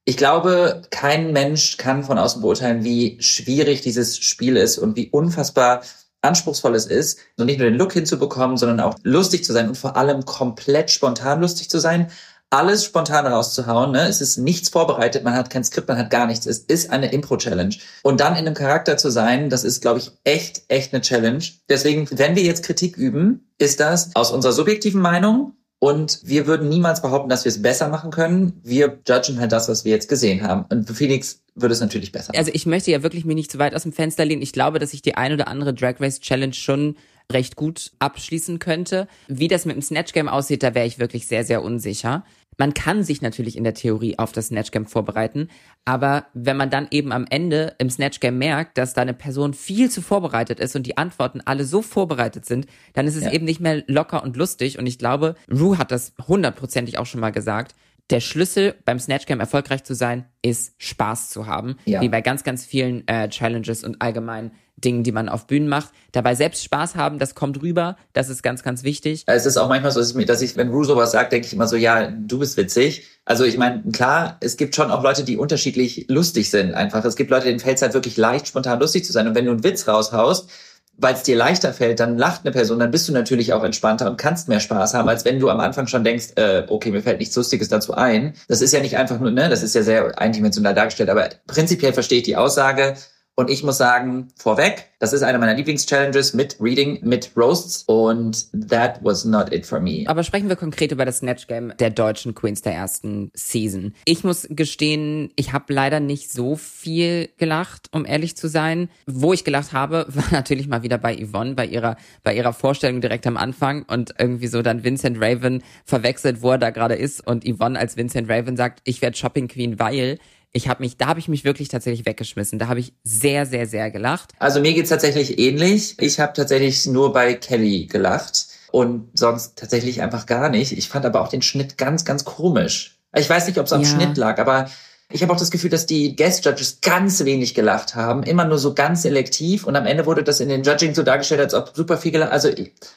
ich 0.06 0.18
glaube, 0.18 0.84
kein 0.92 1.34
Mensch 1.34 1.78
kann 1.78 2.04
von 2.04 2.20
außen 2.20 2.44
beurteilen, 2.44 2.84
wie 2.84 3.18
schwierig 3.22 3.82
dieses 3.82 4.20
Spiel 4.20 4.56
ist 4.56 4.78
und 4.78 4.96
wie 4.96 5.10
unfassbar 5.10 5.82
anspruchsvoll 6.22 6.76
es 6.76 6.86
ist, 6.86 7.18
so 7.38 7.44
nicht 7.44 7.58
nur 7.58 7.72
den 7.72 7.80
Look 7.80 7.94
hinzubekommen, 7.94 8.56
sondern 8.56 8.80
auch 8.80 8.94
lustig 9.02 9.44
zu 9.44 9.52
sein 9.52 9.68
und 9.68 9.80
vor 9.80 9.98
allem 9.98 10.24
komplett 10.26 10.92
spontan 10.92 11.42
lustig 11.42 11.72
zu 11.72 11.80
sein, 11.80 12.12
alles 12.52 12.84
spontan 12.84 13.26
rauszuhauen. 13.26 13.92
Ne? 13.92 14.08
Es 14.08 14.22
ist 14.22 14.38
nichts 14.38 14.70
vorbereitet, 14.70 15.24
man 15.24 15.34
hat 15.34 15.50
kein 15.50 15.64
Skript, 15.64 15.88
man 15.88 15.98
hat 15.98 16.12
gar 16.12 16.28
nichts. 16.28 16.46
Es 16.46 16.60
ist 16.60 16.92
eine 16.92 17.12
Impro-Challenge. 17.12 17.76
Und 18.04 18.20
dann 18.20 18.34
in 18.34 18.46
einem 18.46 18.54
Charakter 18.54 18.98
zu 18.98 19.10
sein, 19.10 19.50
das 19.50 19.64
ist, 19.64 19.82
glaube 19.82 20.00
ich, 20.00 20.12
echt, 20.24 20.64
echt 20.68 20.94
eine 20.94 21.02
Challenge. 21.02 21.44
Deswegen, 21.70 22.08
wenn 22.12 22.36
wir 22.36 22.44
jetzt 22.44 22.64
Kritik 22.64 22.98
üben, 22.98 23.52
ist 23.58 23.80
das 23.80 24.16
aus 24.16 24.32
unserer 24.32 24.52
subjektiven 24.52 25.02
Meinung 25.02 25.54
und 25.80 26.20
wir 26.24 26.46
würden 26.46 26.70
niemals 26.70 27.02
behaupten, 27.02 27.30
dass 27.30 27.44
wir 27.44 27.50
es 27.50 27.62
besser 27.62 27.88
machen 27.88 28.12
können. 28.12 28.60
Wir 28.64 29.00
judgen 29.08 29.40
halt 29.40 29.52
das, 29.52 29.68
was 29.68 29.84
wir 29.84 29.92
jetzt 29.92 30.10
gesehen 30.10 30.44
haben. 30.44 30.66
Und 30.70 30.88
für 30.88 31.10
würde 31.56 31.74
es 31.74 31.82
natürlich 31.82 32.12
besser. 32.12 32.34
Also 32.36 32.52
ich 32.54 32.66
möchte 32.66 32.92
ja 32.92 33.02
wirklich 33.02 33.26
mich 33.26 33.36
nicht 33.36 33.52
zu 33.52 33.60
weit 33.60 33.74
aus 33.74 33.84
dem 33.84 33.92
Fenster 33.92 34.24
lehnen. 34.24 34.42
Ich 34.42 34.54
glaube, 34.54 34.78
dass 34.78 34.94
ich 34.94 35.02
die 35.02 35.16
ein 35.16 35.34
oder 35.34 35.48
andere 35.48 35.74
Drag 35.74 35.96
Race 36.00 36.20
Challenge 36.20 36.54
schon 36.54 36.98
recht 37.32 37.56
gut 37.56 37.92
abschließen 38.00 38.60
könnte. 38.60 39.08
Wie 39.28 39.48
das 39.48 39.66
mit 39.66 39.76
dem 39.76 39.82
Snatch 39.82 40.14
Game 40.14 40.30
aussieht, 40.30 40.64
da 40.64 40.76
wäre 40.76 40.86
ich 40.86 41.00
wirklich 41.00 41.28
sehr, 41.28 41.44
sehr 41.44 41.64
unsicher. 41.64 42.24
Man 42.58 42.74
kann 42.74 43.04
sich 43.04 43.22
natürlich 43.22 43.58
in 43.58 43.64
der 43.64 43.74
Theorie 43.74 44.20
auf 44.20 44.34
das 44.34 44.48
Snatch 44.48 44.72
Game 44.72 44.86
vorbereiten, 44.86 45.48
aber 45.86 46.26
wenn 46.34 46.58
man 46.58 46.70
dann 46.70 46.88
eben 46.92 47.12
am 47.12 47.26
Ende 47.30 47.76
im 47.80 47.90
Snatch 47.90 48.20
Game 48.20 48.38
merkt, 48.38 48.78
dass 48.78 48.94
da 48.94 49.02
eine 49.02 49.14
Person 49.14 49.54
viel 49.54 49.90
zu 49.90 50.02
vorbereitet 50.02 50.60
ist 50.60 50.76
und 50.76 50.86
die 50.86 50.98
Antworten 50.98 51.42
alle 51.46 51.64
so 51.64 51.82
vorbereitet 51.82 52.46
sind, 52.46 52.68
dann 52.94 53.08
ist 53.08 53.16
es 53.16 53.24
Ja. 53.24 53.32
eben 53.32 53.46
nicht 53.46 53.62
mehr 53.62 53.84
locker 53.88 54.22
und 54.24 54.36
lustig 54.38 54.78
und 54.78 54.86
ich 54.86 55.00
glaube, 55.00 55.36
Rue 55.52 55.78
hat 55.78 55.92
das 55.92 56.14
hundertprozentig 56.28 56.98
auch 56.98 57.06
schon 57.06 57.22
mal 57.22 57.32
gesagt. 57.32 57.74
Der 58.10 58.20
Schlüssel 58.20 58.76
beim 58.84 59.00
Snatch 59.00 59.26
Game 59.26 59.40
erfolgreich 59.40 59.84
zu 59.86 59.96
sein, 59.96 60.26
ist 60.42 60.74
Spaß 60.78 61.30
zu 61.30 61.48
haben. 61.48 61.78
Ja. 61.86 62.02
Wie 62.02 62.10
bei 62.10 62.20
ganz, 62.22 62.44
ganz 62.44 62.66
vielen 62.66 63.08
äh, 63.08 63.30
Challenges 63.30 63.84
und 63.86 64.02
allgemein 64.02 64.52
Dingen, 64.84 65.04
die 65.04 65.12
man 65.12 65.30
auf 65.30 65.48
Bühnen 65.48 65.68
macht. 65.68 65.90
Dabei 66.12 66.36
selbst 66.36 66.64
Spaß 66.64 66.96
haben, 66.96 67.20
das 67.20 67.36
kommt 67.36 67.62
rüber. 67.62 67.98
Das 68.14 68.30
ist 68.30 68.44
ganz, 68.44 68.64
ganz 68.64 68.84
wichtig. 68.84 69.24
Es 69.28 69.46
ist 69.46 69.58
auch 69.58 69.70
manchmal 69.70 69.92
so, 69.92 70.00
dass 70.00 70.16
ich, 70.16 70.26
dass 70.26 70.42
ich 70.42 70.58
wenn 70.58 70.70
Ru 70.70 70.84
sowas 70.84 71.12
sagt, 71.12 71.32
denke 71.32 71.48
ich 71.48 71.54
immer 71.54 71.68
so, 71.68 71.76
ja, 71.76 72.10
du 72.10 72.40
bist 72.40 72.58
witzig. 72.58 73.08
Also 73.26 73.46
ich 73.46 73.58
meine, 73.58 73.84
klar, 73.92 74.38
es 74.42 74.58
gibt 74.58 74.76
schon 74.76 74.92
auch 74.92 75.04
Leute, 75.04 75.24
die 75.24 75.38
unterschiedlich 75.38 76.06
lustig 76.10 76.50
sind 76.50 76.74
einfach. 76.74 77.06
Es 77.06 77.16
gibt 77.16 77.30
Leute, 77.30 77.46
denen 77.46 77.60
fällt 77.60 77.78
es 77.78 77.82
halt 77.82 77.94
wirklich 77.94 78.18
leicht, 78.18 78.48
spontan 78.48 78.80
lustig 78.80 79.06
zu 79.06 79.14
sein. 79.14 79.28
Und 79.28 79.36
wenn 79.36 79.46
du 79.46 79.52
einen 79.52 79.64
Witz 79.64 79.88
raushaust, 79.88 80.50
weil 80.98 81.16
es 81.16 81.24
dir 81.24 81.36
leichter 81.36 81.74
fällt, 81.74 82.00
dann 82.00 82.18
lacht 82.18 82.42
eine 82.44 82.52
Person, 82.52 82.80
dann 82.80 82.92
bist 82.92 83.08
du 83.08 83.14
natürlich 83.14 83.54
auch 83.54 83.64
entspannter 83.64 84.10
und 84.10 84.18
kannst 84.18 84.48
mehr 84.48 84.60
Spaß 84.60 84.94
haben, 84.94 85.10
als 85.10 85.26
wenn 85.26 85.40
du 85.40 85.50
am 85.50 85.60
Anfang 85.60 85.88
schon 85.88 86.04
denkst, 86.04 86.34
äh, 86.36 86.64
okay, 86.68 86.92
mir 86.92 87.02
fällt 87.02 87.20
nichts 87.20 87.36
Lustiges 87.36 87.70
dazu 87.70 87.94
ein. 87.94 88.34
Das 88.48 88.62
ist 88.62 88.74
ja 88.74 88.82
nicht 88.82 88.98
einfach 88.98 89.20
nur, 89.20 89.32
ne, 89.32 89.50
das 89.50 89.64
ist 89.64 89.74
ja 89.74 89.82
sehr 89.82 90.20
eindimensional 90.20 90.76
dargestellt, 90.76 91.10
aber 91.10 91.30
prinzipiell 91.48 91.94
verstehe 91.94 92.20
ich 92.20 92.26
die 92.26 92.38
Aussage 92.38 92.96
Und 93.36 93.50
ich 93.50 93.64
muss 93.64 93.78
sagen, 93.78 94.28
vorweg, 94.36 94.92
das 95.00 95.14
ist 95.14 95.24
eine 95.24 95.40
meiner 95.40 95.54
Lieblingschallenges 95.56 96.34
mit 96.34 96.58
Reading, 96.60 97.00
mit 97.02 97.32
Roasts 97.36 97.84
und 97.88 98.48
that 98.70 99.00
was 99.02 99.26
not 99.26 99.52
it 99.54 99.66
for 99.66 99.80
me. 99.80 100.04
Aber 100.06 100.24
sprechen 100.24 100.50
wir 100.50 100.58
konkret 100.58 100.92
über 100.92 101.06
das 101.06 101.20
Snatch 101.20 101.48
Game 101.48 101.74
der 101.80 101.90
deutschen 101.90 102.36
Queens 102.36 102.62
der 102.62 102.74
ersten 102.74 103.32
Season. 103.34 103.96
Ich 104.06 104.24
muss 104.24 104.48
gestehen, 104.50 105.32
ich 105.38 105.54
habe 105.54 105.74
leider 105.74 106.00
nicht 106.00 106.32
so 106.32 106.56
viel 106.56 107.30
gelacht, 107.38 107.88
um 107.94 108.06
ehrlich 108.06 108.36
zu 108.36 108.50
sein. 108.50 108.90
Wo 109.08 109.32
ich 109.34 109.46
gelacht 109.46 109.72
habe, 109.72 110.06
war 110.10 110.32
natürlich 110.32 110.68
mal 110.68 110.84
wieder 110.84 110.98
bei 110.98 111.16
Yvonne, 111.16 111.56
bei 111.56 111.66
ihrer, 111.66 111.96
bei 112.24 112.36
ihrer 112.36 112.54
Vorstellung 112.54 113.00
direkt 113.00 113.26
am 113.28 113.38
Anfang 113.38 113.84
und 113.84 114.14
irgendwie 114.20 114.48
so 114.48 114.62
dann 114.62 114.84
Vincent 114.84 115.18
Raven 115.22 115.64
verwechselt, 115.86 116.42
wo 116.42 116.52
er 116.52 116.58
da 116.58 116.70
gerade 116.70 116.96
ist 116.96 117.26
und 117.26 117.46
Yvonne 117.46 117.80
als 117.80 117.96
Vincent 117.96 118.30
Raven 118.30 118.58
sagt, 118.58 118.82
ich 118.84 119.02
werde 119.02 119.18
Shopping 119.18 119.48
Queen, 119.48 119.80
weil 119.80 120.20
ich 120.54 120.68
habe 120.68 120.84
mich, 120.84 120.98
da 120.98 121.08
habe 121.08 121.20
ich 121.20 121.28
mich 121.28 121.44
wirklich 121.44 121.70
tatsächlich 121.70 122.06
weggeschmissen. 122.06 122.60
Da 122.60 122.68
habe 122.68 122.80
ich 122.80 122.94
sehr, 123.04 123.46
sehr, 123.46 123.68
sehr 123.68 123.90
gelacht. 123.90 124.34
Also 124.40 124.60
mir 124.60 124.74
geht's 124.74 124.90
tatsächlich 124.90 125.40
ähnlich. 125.40 125.96
Ich 126.00 126.20
habe 126.20 126.34
tatsächlich 126.34 126.86
nur 126.86 127.14
bei 127.14 127.34
Kelly 127.36 127.86
gelacht 127.86 128.48
und 128.72 129.10
sonst 129.14 129.58
tatsächlich 129.58 130.02
einfach 130.02 130.26
gar 130.26 130.50
nicht. 130.50 130.74
Ich 130.78 130.90
fand 130.90 131.06
aber 131.06 131.22
auch 131.22 131.30
den 131.30 131.42
Schnitt 131.42 131.78
ganz, 131.78 132.04
ganz 132.06 132.26
komisch. 132.26 132.98
Ich 133.16 133.30
weiß 133.30 133.48
nicht, 133.48 133.60
ob 133.60 133.66
es 133.66 133.74
am 133.74 133.82
Ja. 133.82 133.88
Schnitt 133.88 134.18
lag, 134.18 134.40
aber 134.40 134.70
ich 135.10 135.22
habe 135.22 135.34
auch 135.34 135.38
das 135.38 135.52
Gefühl, 135.52 135.70
dass 135.70 135.86
die 135.86 136.16
Guest 136.16 136.46
Judges 136.46 136.80
ganz 136.80 137.24
wenig 137.26 137.54
gelacht 137.54 137.96
haben, 137.96 138.24
immer 138.24 138.46
nur 138.46 138.58
so 138.58 138.74
ganz 138.74 139.02
selektiv 139.02 139.66
und 139.66 139.76
am 139.76 139.86
Ende 139.86 140.06
wurde 140.06 140.24
das 140.24 140.40
in 140.40 140.48
den 140.48 140.64
Judging 140.64 140.96
so 140.96 141.04
dargestellt, 141.04 141.42
als 141.42 141.54
ob 141.54 141.72
super 141.76 141.98
viel 141.98 142.12
gelacht. 142.12 142.32
Also 142.32 142.50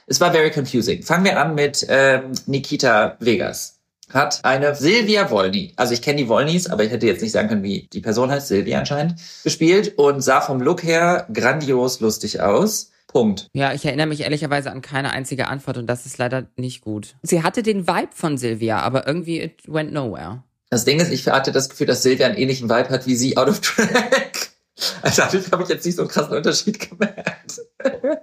es 0.06 0.20
war 0.20 0.32
very 0.32 0.52
confusing. 0.52 1.02
Fangen 1.02 1.24
wir 1.24 1.40
an 1.40 1.56
mit 1.56 1.84
ähm, 1.88 2.32
Nikita 2.46 3.16
Vegas. 3.18 3.73
Hat 4.14 4.44
eine 4.44 4.76
Silvia 4.76 5.28
Wolny, 5.28 5.72
also 5.74 5.92
ich 5.92 6.00
kenne 6.00 6.18
die 6.18 6.28
Wolnys, 6.28 6.68
aber 6.68 6.84
ich 6.84 6.92
hätte 6.92 7.04
jetzt 7.04 7.20
nicht 7.20 7.32
sagen 7.32 7.48
können, 7.48 7.64
wie 7.64 7.88
die 7.92 8.00
Person 8.00 8.30
heißt, 8.30 8.46
Silvia 8.46 8.78
anscheinend, 8.78 9.16
gespielt 9.42 9.98
und 9.98 10.20
sah 10.20 10.40
vom 10.40 10.60
Look 10.60 10.84
her 10.84 11.26
grandios 11.32 11.98
lustig 11.98 12.40
aus. 12.40 12.92
Punkt. 13.08 13.48
Ja, 13.52 13.72
ich 13.72 13.84
erinnere 13.84 14.06
mich 14.06 14.20
ehrlicherweise 14.20 14.70
an 14.70 14.82
keine 14.82 15.10
einzige 15.10 15.48
Antwort 15.48 15.78
und 15.78 15.88
das 15.88 16.06
ist 16.06 16.18
leider 16.18 16.46
nicht 16.56 16.80
gut. 16.80 17.16
Sie 17.22 17.42
hatte 17.42 17.64
den 17.64 17.88
Vibe 17.88 18.10
von 18.12 18.38
Sylvia, 18.38 18.80
aber 18.80 19.06
irgendwie 19.06 19.40
it 19.40 19.62
went 19.66 19.92
nowhere. 19.92 20.44
Das 20.70 20.84
Ding 20.84 21.00
ist, 21.00 21.12
ich 21.12 21.26
hatte 21.28 21.50
das 21.50 21.68
Gefühl, 21.68 21.88
dass 21.88 22.04
Silvia 22.04 22.26
einen 22.26 22.36
ähnlichen 22.36 22.68
Vibe 22.68 22.90
hat 22.90 23.06
wie 23.08 23.16
sie 23.16 23.36
out 23.36 23.48
of 23.48 23.60
track. 23.60 24.50
Also 25.02 25.22
dadurch 25.22 25.52
habe 25.52 25.62
ich 25.62 25.68
jetzt 25.68 25.86
nicht 25.86 25.94
so 25.94 26.02
einen 26.02 26.10
krassen 26.10 26.36
Unterschied 26.36 26.80
gemerkt. 26.90 27.60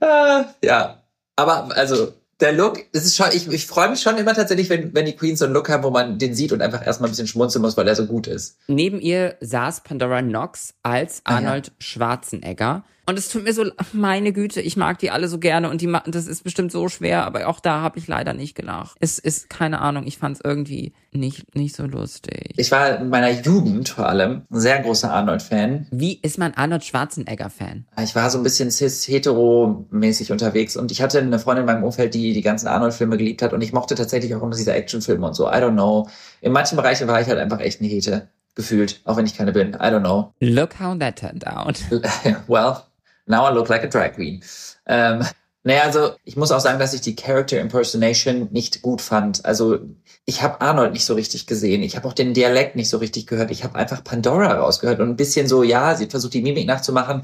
Ah, 0.00 0.44
ja, 0.62 1.02
aber 1.34 1.76
also 1.76 2.12
der 2.40 2.52
Look, 2.52 2.84
das 2.92 3.04
ist 3.04 3.16
schon, 3.16 3.26
ich, 3.32 3.48
ich 3.48 3.66
freue 3.66 3.90
mich 3.90 4.00
schon 4.00 4.16
immer 4.16 4.32
tatsächlich, 4.34 4.70
wenn, 4.70 4.94
wenn 4.94 5.06
die 5.06 5.16
Queens 5.16 5.40
so 5.40 5.44
einen 5.44 5.54
Look 5.54 5.68
haben, 5.68 5.82
wo 5.82 5.90
man 5.90 6.18
den 6.18 6.34
sieht 6.34 6.52
und 6.52 6.62
einfach 6.62 6.86
erstmal 6.86 7.08
ein 7.08 7.12
bisschen 7.12 7.26
schmunzeln 7.26 7.62
muss, 7.62 7.76
weil 7.76 7.88
er 7.88 7.96
so 7.96 8.06
gut 8.06 8.26
ist. 8.26 8.58
Neben 8.68 9.00
ihr 9.00 9.36
saß 9.40 9.82
Pandora 9.82 10.22
Knox 10.22 10.74
als 10.82 11.20
Ah, 11.24 11.32
ja. 11.32 11.36
Arnold 11.48 11.72
Schwarzenegger. 11.80 12.84
Und 13.08 13.18
es 13.18 13.30
tut 13.30 13.44
mir 13.44 13.54
so, 13.54 13.64
meine 13.94 14.34
Güte, 14.34 14.60
ich 14.60 14.76
mag 14.76 14.98
die 14.98 15.10
alle 15.10 15.28
so 15.28 15.38
gerne 15.38 15.70
und 15.70 15.80
die 15.80 15.90
das 16.08 16.26
ist 16.26 16.44
bestimmt 16.44 16.70
so 16.70 16.88
schwer, 16.88 17.24
aber 17.24 17.48
auch 17.48 17.58
da 17.58 17.80
habe 17.80 17.98
ich 17.98 18.06
leider 18.06 18.34
nicht 18.34 18.54
gelacht. 18.54 18.98
Es 19.00 19.18
ist 19.18 19.48
keine 19.48 19.80
Ahnung, 19.80 20.06
ich 20.06 20.18
fand 20.18 20.36
es 20.36 20.42
irgendwie 20.44 20.92
nicht, 21.10 21.56
nicht 21.56 21.74
so 21.74 21.84
lustig. 21.86 22.52
Ich 22.58 22.70
war 22.70 22.98
in 22.98 23.08
meiner 23.08 23.30
Jugend 23.30 23.88
vor 23.88 24.10
allem 24.10 24.42
ein 24.50 24.60
sehr 24.60 24.82
großer 24.82 25.10
Arnold-Fan. 25.10 25.86
Wie 25.90 26.20
ist 26.20 26.36
man 26.36 26.52
Arnold 26.52 26.84
Schwarzenegger-Fan? 26.84 27.86
Ich 28.04 28.14
war 28.14 28.28
so 28.28 28.36
ein 28.36 28.44
bisschen 28.44 28.70
cis-hetero-mäßig 28.70 30.30
unterwegs 30.30 30.76
und 30.76 30.92
ich 30.92 31.00
hatte 31.00 31.18
eine 31.18 31.38
Freundin 31.38 31.62
in 31.62 31.66
meinem 31.66 31.84
Umfeld, 31.84 32.12
die 32.12 32.34
die 32.34 32.42
ganzen 32.42 32.68
Arnold-Filme 32.68 33.16
geliebt 33.16 33.40
hat 33.40 33.54
und 33.54 33.62
ich 33.62 33.72
mochte 33.72 33.94
tatsächlich 33.94 34.34
auch 34.34 34.42
immer 34.42 34.54
diese 34.54 34.74
Actionfilme 34.74 35.26
und 35.26 35.32
so. 35.32 35.48
I 35.48 35.54
don't 35.54 35.72
know. 35.72 36.06
In 36.42 36.52
manchen 36.52 36.76
Bereichen 36.76 37.08
war 37.08 37.22
ich 37.22 37.28
halt 37.28 37.38
einfach 37.38 37.60
echt 37.60 37.80
eine 37.80 37.88
Hete. 37.88 38.28
Gefühlt. 38.54 39.00
Auch 39.04 39.16
wenn 39.16 39.24
ich 39.24 39.36
keine 39.36 39.52
bin. 39.52 39.74
I 39.74 39.86
don't 39.86 40.00
know. 40.00 40.34
Look 40.40 40.80
how 40.80 40.98
that 40.98 41.16
turned 41.16 41.46
out. 41.46 41.78
well, 42.48 42.87
now 43.28 43.48
I 43.50 43.54
look 43.54 43.68
like 43.68 43.84
a 43.84 43.86
drag 43.88 44.14
queen. 44.14 44.42
Ähm, 44.86 45.24
naja, 45.64 45.82
also 45.82 46.12
ich 46.24 46.36
muss 46.36 46.50
auch 46.52 46.60
sagen, 46.60 46.78
dass 46.78 46.94
ich 46.94 47.00
die 47.02 47.14
Character 47.16 47.60
Impersonation 47.60 48.48
nicht 48.52 48.80
gut 48.80 49.02
fand. 49.02 49.44
Also 49.44 49.78
ich 50.24 50.42
habe 50.42 50.60
Arnold 50.60 50.92
nicht 50.92 51.04
so 51.04 51.14
richtig 51.14 51.46
gesehen. 51.46 51.82
Ich 51.82 51.96
habe 51.96 52.08
auch 52.08 52.12
den 52.14 52.32
Dialekt 52.32 52.76
nicht 52.76 52.88
so 52.88 52.98
richtig 52.98 53.26
gehört. 53.26 53.50
Ich 53.50 53.64
habe 53.64 53.74
einfach 53.74 54.02
Pandora 54.02 54.54
rausgehört 54.54 55.00
und 55.00 55.10
ein 55.10 55.16
bisschen 55.16 55.46
so, 55.48 55.62
ja, 55.62 55.94
sie 55.94 56.06
versucht, 56.06 56.34
die 56.34 56.42
Mimik 56.42 56.66
nachzumachen. 56.66 57.22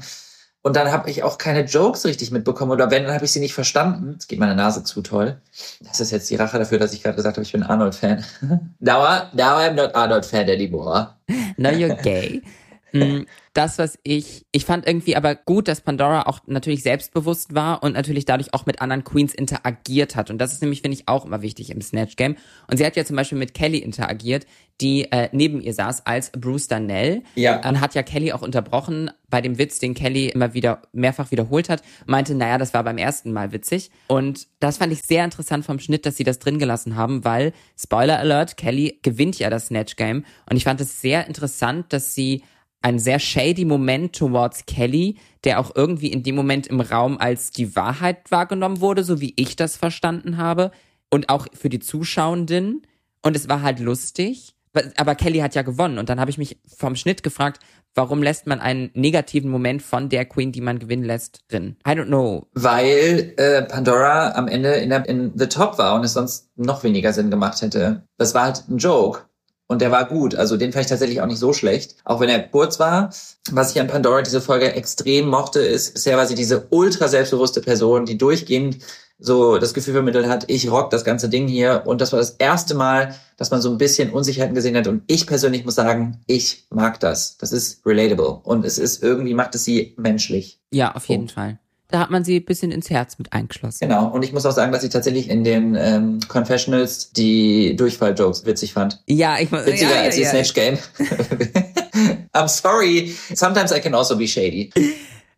Und 0.61 0.75
dann 0.75 0.91
habe 0.91 1.09
ich 1.11 1.21
auch 1.23 1.37
keine 1.37 1.61
Jokes 1.63 2.05
richtig 2.05 2.31
mitbekommen. 2.31 2.71
Oder 2.71 2.89
wenn, 2.91 3.03
dann 3.03 3.13
habe 3.13 3.25
ich 3.25 3.31
sie 3.31 3.39
nicht 3.39 3.53
verstanden. 3.53 4.15
Es 4.19 4.27
geht 4.27 4.39
meine 4.39 4.55
Nase 4.55 4.83
zu 4.83 5.01
toll. 5.03 5.39
Das 5.81 5.99
ist 5.99 6.11
jetzt 6.11 6.29
die 6.29 6.35
Rache 6.35 6.57
dafür, 6.57 6.79
dass 6.79 6.91
ich 6.93 7.03
gerade 7.03 7.15
gesagt 7.15 7.37
habe, 7.37 7.45
ich 7.45 7.51
bin 7.51 7.61
Arnold-Fan. 7.63 8.23
now, 8.79 9.03
I- 9.05 9.27
now 9.33 9.57
I'm 9.57 9.73
not 9.73 9.95
Arnold-Fan 9.95 10.49
anymore. 10.49 11.09
No, 11.57 11.69
you're 11.69 11.95
gay. 12.01 12.41
Mm, 12.99 13.25
Das, 13.53 13.79
was 13.79 13.97
ich, 14.03 14.45
ich 14.51 14.65
fand 14.65 14.85
irgendwie 14.85 15.15
aber 15.15 15.33
gut, 15.33 15.67
dass 15.69 15.79
Pandora 15.79 16.23
auch 16.23 16.41
natürlich 16.45 16.83
selbstbewusst 16.83 17.55
war 17.55 17.83
und 17.83 17.93
natürlich 17.93 18.25
dadurch 18.25 18.53
auch 18.53 18.65
mit 18.65 18.81
anderen 18.81 19.05
Queens 19.05 19.33
interagiert 19.33 20.17
hat. 20.17 20.29
Und 20.29 20.39
das 20.39 20.51
ist 20.51 20.61
nämlich, 20.61 20.81
finde 20.81 20.97
ich, 20.97 21.07
auch 21.07 21.25
immer 21.25 21.41
wichtig 21.41 21.69
im 21.69 21.81
Snatch 21.81 22.17
Game. 22.17 22.35
Und 22.69 22.77
sie 22.77 22.85
hat 22.85 22.97
ja 22.97 23.05
zum 23.05 23.15
Beispiel 23.15 23.37
mit 23.37 23.53
Kelly 23.53 23.77
interagiert, 23.77 24.45
die 24.81 25.09
äh, 25.09 25.29
neben 25.31 25.61
ihr 25.61 25.73
saß 25.73 26.05
als 26.05 26.31
Bruce 26.31 26.67
Darnell. 26.67 27.23
Ja. 27.35 27.59
Dann 27.59 27.79
hat 27.79 27.95
ja 27.95 28.03
Kelly 28.03 28.33
auch 28.33 28.41
unterbrochen 28.41 29.09
bei 29.29 29.39
dem 29.39 29.57
Witz, 29.57 29.79
den 29.79 29.93
Kelly 29.93 30.27
immer 30.27 30.53
wieder 30.53 30.81
mehrfach 30.91 31.31
wiederholt 31.31 31.69
hat. 31.69 31.81
Meinte, 32.05 32.35
naja, 32.35 32.57
das 32.57 32.73
war 32.73 32.83
beim 32.83 32.97
ersten 32.97 33.31
Mal 33.31 33.53
witzig. 33.53 33.89
Und 34.07 34.47
das 34.59 34.77
fand 34.79 34.91
ich 34.91 35.01
sehr 35.01 35.23
interessant 35.23 35.65
vom 35.65 35.79
Schnitt, 35.79 36.05
dass 36.05 36.17
sie 36.17 36.25
das 36.25 36.39
drin 36.39 36.59
gelassen 36.59 36.97
haben, 36.97 37.23
weil, 37.23 37.53
Spoiler 37.77 38.19
Alert, 38.19 38.57
Kelly 38.57 38.99
gewinnt 39.01 39.39
ja 39.39 39.49
das 39.49 39.67
Snatch 39.67 39.95
Game. 39.95 40.25
Und 40.49 40.57
ich 40.57 40.65
fand 40.65 40.81
es 40.81 40.99
sehr 40.99 41.25
interessant, 41.27 41.93
dass 41.93 42.13
sie 42.13 42.43
einen 42.81 42.99
sehr 42.99 43.19
shady 43.19 43.65
Moment 43.65 44.15
towards 44.15 44.65
Kelly, 44.65 45.17
der 45.43 45.59
auch 45.59 45.71
irgendwie 45.75 46.11
in 46.11 46.23
dem 46.23 46.35
Moment 46.35 46.67
im 46.67 46.81
Raum 46.81 47.17
als 47.17 47.51
die 47.51 47.75
Wahrheit 47.75 48.29
wahrgenommen 48.29 48.79
wurde, 48.79 49.03
so 49.03 49.21
wie 49.21 49.33
ich 49.37 49.55
das 49.55 49.75
verstanden 49.75 50.37
habe. 50.37 50.71
Und 51.09 51.29
auch 51.29 51.47
für 51.53 51.69
die 51.69 51.79
Zuschauenden. 51.79 52.85
Und 53.23 53.35
es 53.35 53.49
war 53.49 53.61
halt 53.61 53.79
lustig. 53.79 54.55
Aber 54.97 55.15
Kelly 55.15 55.39
hat 55.39 55.55
ja 55.55 55.61
gewonnen. 55.61 55.97
Und 55.97 56.09
dann 56.09 56.19
habe 56.19 56.29
ich 56.29 56.37
mich 56.37 56.59
vom 56.67 56.95
Schnitt 56.95 57.23
gefragt, 57.23 57.61
warum 57.95 58.21
lässt 58.21 58.45
man 58.45 58.59
einen 58.59 58.91
negativen 58.93 59.49
Moment 59.49 59.81
von 59.81 60.09
der 60.09 60.25
Queen, 60.25 60.51
die 60.51 60.61
man 60.61 60.79
gewinnen 60.79 61.03
lässt, 61.03 61.39
drin? 61.49 61.77
I 61.87 61.91
don't 61.91 62.07
know. 62.07 62.47
Weil 62.53 63.33
äh, 63.37 63.63
Pandora 63.63 64.33
am 64.33 64.47
Ende 64.47 64.73
in, 64.75 64.89
der, 64.89 65.07
in 65.07 65.31
The 65.35 65.47
Top 65.47 65.77
war 65.77 65.95
und 65.95 66.03
es 66.03 66.13
sonst 66.13 66.49
noch 66.55 66.83
weniger 66.83 67.13
Sinn 67.13 67.31
gemacht 67.31 67.61
hätte. 67.61 68.03
Das 68.17 68.35
war 68.35 68.43
halt 68.43 68.63
ein 68.69 68.77
Joke. 68.77 69.21
Und 69.67 69.81
der 69.81 69.91
war 69.91 70.05
gut. 70.05 70.35
Also 70.35 70.57
den 70.57 70.71
fand 70.71 70.85
ich 70.85 70.89
tatsächlich 70.89 71.21
auch 71.21 71.25
nicht 71.25 71.39
so 71.39 71.53
schlecht. 71.53 71.95
Auch 72.03 72.19
wenn 72.19 72.29
er 72.29 72.39
kurz 72.39 72.79
war. 72.79 73.11
Was 73.51 73.71
ich 73.71 73.81
an 73.81 73.87
Pandora 73.87 74.21
diese 74.21 74.41
Folge 74.41 74.73
extrem 74.73 75.27
mochte, 75.27 75.59
ist, 75.59 75.95
bisher 75.95 76.17
war 76.17 76.27
sie 76.27 76.35
diese 76.35 76.67
ultra 76.69 77.07
selbstbewusste 77.07 77.61
Person, 77.61 78.05
die 78.05 78.17
durchgehend 78.17 78.77
so 79.17 79.57
das 79.57 79.73
Gefühl 79.73 79.93
vermittelt 79.93 80.27
hat, 80.27 80.49
ich 80.49 80.69
rock 80.69 80.89
das 80.89 81.05
ganze 81.05 81.29
Ding 81.29 81.47
hier. 81.47 81.83
Und 81.85 82.01
das 82.01 82.11
war 82.11 82.19
das 82.19 82.31
erste 82.31 82.75
Mal, 82.75 83.15
dass 83.37 83.49
man 83.49 83.61
so 83.61 83.71
ein 83.71 83.77
bisschen 83.77 84.11
Unsicherheiten 84.11 84.55
gesehen 84.55 84.75
hat. 84.75 84.87
Und 84.87 85.03
ich 85.07 85.25
persönlich 85.25 85.65
muss 85.65 85.75
sagen, 85.75 86.21
ich 86.27 86.67
mag 86.69 86.99
das. 86.99 87.37
Das 87.37 87.51
ist 87.51 87.85
relatable. 87.85 88.41
Und 88.43 88.65
es 88.65 88.77
ist 88.77 89.01
irgendwie, 89.01 89.33
macht 89.33 89.55
es 89.55 89.63
sie 89.63 89.95
menschlich. 89.97 90.59
Ja, 90.71 90.93
auf 90.95 91.07
jeden 91.07 91.21
Punkt. 91.21 91.33
Fall. 91.33 91.59
Da 91.89 91.99
hat 91.99 92.09
man 92.09 92.23
sie 92.23 92.37
ein 92.37 92.45
bisschen 92.45 92.71
ins 92.71 92.89
Herz 92.89 93.17
mit 93.17 93.31
eingeschlossen. 93.31 93.87
Genau, 93.87 94.07
und 94.07 94.23
ich 94.23 94.33
muss 94.33 94.45
auch 94.45 94.51
sagen, 94.51 94.71
dass 94.71 94.83
ich 94.83 94.89
tatsächlich 94.89 95.29
in 95.29 95.43
den 95.43 95.75
ähm, 95.75 96.19
Confessionals 96.27 97.11
die 97.11 97.75
Durchfall-Jokes 97.75 98.45
witzig 98.45 98.73
fand. 98.73 99.03
Ja, 99.07 99.37
ich 99.39 99.51
muss. 99.51 99.65
Witziger 99.65 99.95
ja, 99.95 100.01
als 100.01 100.15
die 100.15 100.21
ja, 100.21 100.33
ja. 100.33 100.43
Snatch 100.43 100.53
Game. 100.53 100.77
I'm 102.33 102.47
sorry. 102.47 103.15
Sometimes 103.33 103.71
I 103.71 103.79
can 103.79 103.93
also 103.93 104.17
be 104.17 104.27
shady. 104.27 104.71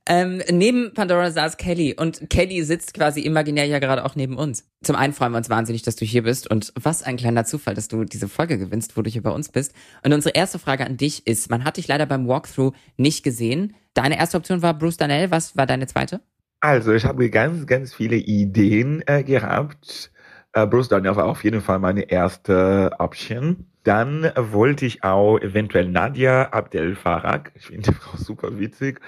Ähm, 0.10 0.42
neben 0.50 0.94
Pandora 0.94 1.32
saß 1.32 1.58
Kelly 1.58 1.94
und 1.94 2.30
Kelly 2.30 2.64
sitzt 2.64 2.94
quasi 2.94 3.20
imaginär 3.20 3.66
ja 3.66 3.80
gerade 3.80 4.06
auch 4.06 4.16
neben 4.16 4.38
uns. 4.38 4.64
Zum 4.82 4.96
einen 4.96 5.12
freuen 5.12 5.34
wir 5.34 5.38
uns 5.38 5.50
wahnsinnig, 5.50 5.82
dass 5.82 5.98
du 5.98 6.06
hier 6.06 6.24
bist 6.24 6.50
und 6.50 6.72
was 6.82 7.04
ein 7.04 7.18
kleiner 7.18 7.44
Zufall, 7.44 7.74
dass 7.74 7.90
du 7.90 8.06
diese 8.06 8.30
Folge 8.30 8.58
gewinnst, 8.58 8.96
wo 8.96 9.02
du 9.02 9.10
hier 9.10 9.22
bei 9.22 9.32
uns 9.32 9.50
bist. 9.50 9.74
Und 10.04 10.14
unsere 10.14 10.34
erste 10.34 10.60
Frage 10.60 10.86
an 10.86 10.96
dich 10.96 11.28
ist, 11.28 11.50
man 11.50 11.66
hat 11.66 11.76
dich 11.76 11.90
leider 11.90 12.06
beim 12.06 12.26
Walkthrough 12.26 12.74
nicht 12.96 13.24
gesehen. 13.24 13.76
Deine 13.94 14.18
erste 14.18 14.38
Option 14.38 14.62
war 14.62 14.74
Bruce 14.74 14.96
Darnell, 14.96 15.30
was 15.30 15.58
war 15.58 15.66
deine 15.66 15.88
zweite? 15.88 16.22
Also, 16.68 16.92
ich 16.92 17.06
habe 17.06 17.30
ganz, 17.30 17.66
ganz 17.66 17.94
viele 17.94 18.18
Ideen 18.18 19.02
äh, 19.08 19.24
gehabt. 19.24 20.12
Äh, 20.52 20.68
Bruce 20.68 20.90
Daniel 20.90 21.16
war 21.16 21.24
auf 21.24 21.46
jeden 21.46 21.62
Fall 21.62 21.80
meine 21.80 22.12
erste 22.12 22.92
Option. 23.00 23.68
Dann 23.84 24.30
wollte 24.36 24.86
ich 24.86 25.02
auch 25.02 25.40
eventuell 25.40 25.88
Nadia 25.88 26.50
Abdel 26.50 26.98
Farag. 26.98 27.54
Ich 27.56 27.68
finde 27.68 27.92
die 27.92 27.96
Frau 27.96 28.18
super 28.18 28.60
witzig. 28.60 29.00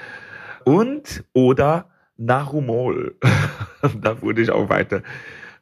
Und 0.64 1.26
oder 1.34 1.90
Narumol. 2.16 3.18
da 4.02 4.22
würde 4.22 4.42
ich 4.42 4.52
auch 4.52 4.70
weiter 4.70 5.04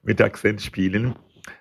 mit 0.04 0.22
Akzent 0.22 0.62
spielen. 0.62 1.16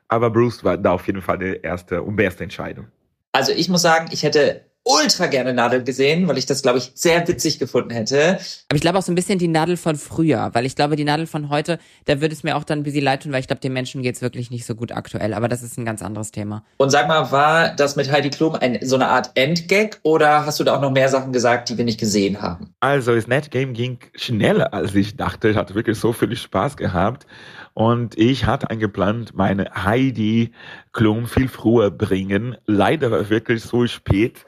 Aber 0.08 0.28
Bruce 0.28 0.62
war 0.62 0.76
da 0.76 0.90
auf 0.90 1.06
jeden 1.06 1.22
Fall 1.22 1.38
die 1.38 1.60
erste 1.62 2.02
und 2.02 2.16
beste 2.16 2.44
Entscheidung. 2.44 2.88
Also 3.32 3.52
ich 3.52 3.70
muss 3.70 3.80
sagen, 3.80 4.08
ich 4.10 4.22
hätte 4.22 4.66
ultra 4.86 5.26
gerne 5.26 5.52
Nadel 5.52 5.82
gesehen, 5.82 6.28
weil 6.28 6.38
ich 6.38 6.46
das, 6.46 6.62
glaube 6.62 6.78
ich, 6.78 6.92
sehr 6.94 7.26
witzig 7.26 7.58
gefunden 7.58 7.90
hätte. 7.90 8.38
Aber 8.68 8.76
ich 8.76 8.80
glaube 8.80 8.98
auch 8.98 9.02
so 9.02 9.10
ein 9.10 9.16
bisschen 9.16 9.38
die 9.38 9.48
Nadel 9.48 9.76
von 9.76 9.96
früher, 9.96 10.50
weil 10.52 10.64
ich 10.64 10.76
glaube, 10.76 10.94
die 10.96 11.04
Nadel 11.04 11.26
von 11.26 11.50
heute, 11.50 11.78
da 12.04 12.20
würde 12.20 12.34
es 12.34 12.44
mir 12.44 12.56
auch 12.56 12.64
dann 12.64 12.80
ein 12.80 12.82
bisschen 12.84 13.02
leid 13.02 13.24
tun, 13.24 13.32
weil 13.32 13.40
ich 13.40 13.48
glaube, 13.48 13.60
den 13.60 13.72
Menschen 13.72 14.02
geht's 14.02 14.22
wirklich 14.22 14.50
nicht 14.50 14.64
so 14.64 14.76
gut 14.76 14.92
aktuell. 14.92 15.34
Aber 15.34 15.48
das 15.48 15.62
ist 15.62 15.76
ein 15.76 15.84
ganz 15.84 16.02
anderes 16.02 16.30
Thema. 16.30 16.64
Und 16.76 16.90
sag 16.90 17.08
mal, 17.08 17.32
war 17.32 17.74
das 17.74 17.96
mit 17.96 18.10
Heidi 18.10 18.30
Klum 18.30 18.54
ein, 18.54 18.78
so 18.82 18.94
eine 18.94 19.08
Art 19.08 19.32
Endgag 19.34 19.98
oder 20.02 20.46
hast 20.46 20.60
du 20.60 20.64
da 20.64 20.76
auch 20.76 20.80
noch 20.80 20.92
mehr 20.92 21.08
Sachen 21.08 21.32
gesagt, 21.32 21.68
die 21.68 21.76
wir 21.76 21.84
nicht 21.84 21.98
gesehen 21.98 22.40
haben? 22.40 22.72
Also 22.80 23.14
das 23.14 23.26
Net 23.26 23.50
Game 23.50 23.72
ging 23.74 23.98
schneller, 24.14 24.72
als 24.72 24.94
ich 24.94 25.16
dachte. 25.16 25.48
Ich 25.48 25.56
hatte 25.56 25.74
wirklich 25.74 25.98
so 25.98 26.12
viel 26.12 26.36
Spaß 26.36 26.76
gehabt. 26.76 27.26
Und 27.74 28.16
ich 28.16 28.46
hatte 28.46 28.70
eingeplant, 28.70 29.34
meine 29.34 29.66
Heidi 29.74 30.52
Klum 30.92 31.26
viel 31.26 31.48
früher 31.48 31.90
bringen. 31.90 32.56
Leider 32.64 33.10
war 33.10 33.28
wirklich 33.28 33.62
so 33.62 33.86
spät. 33.86 34.46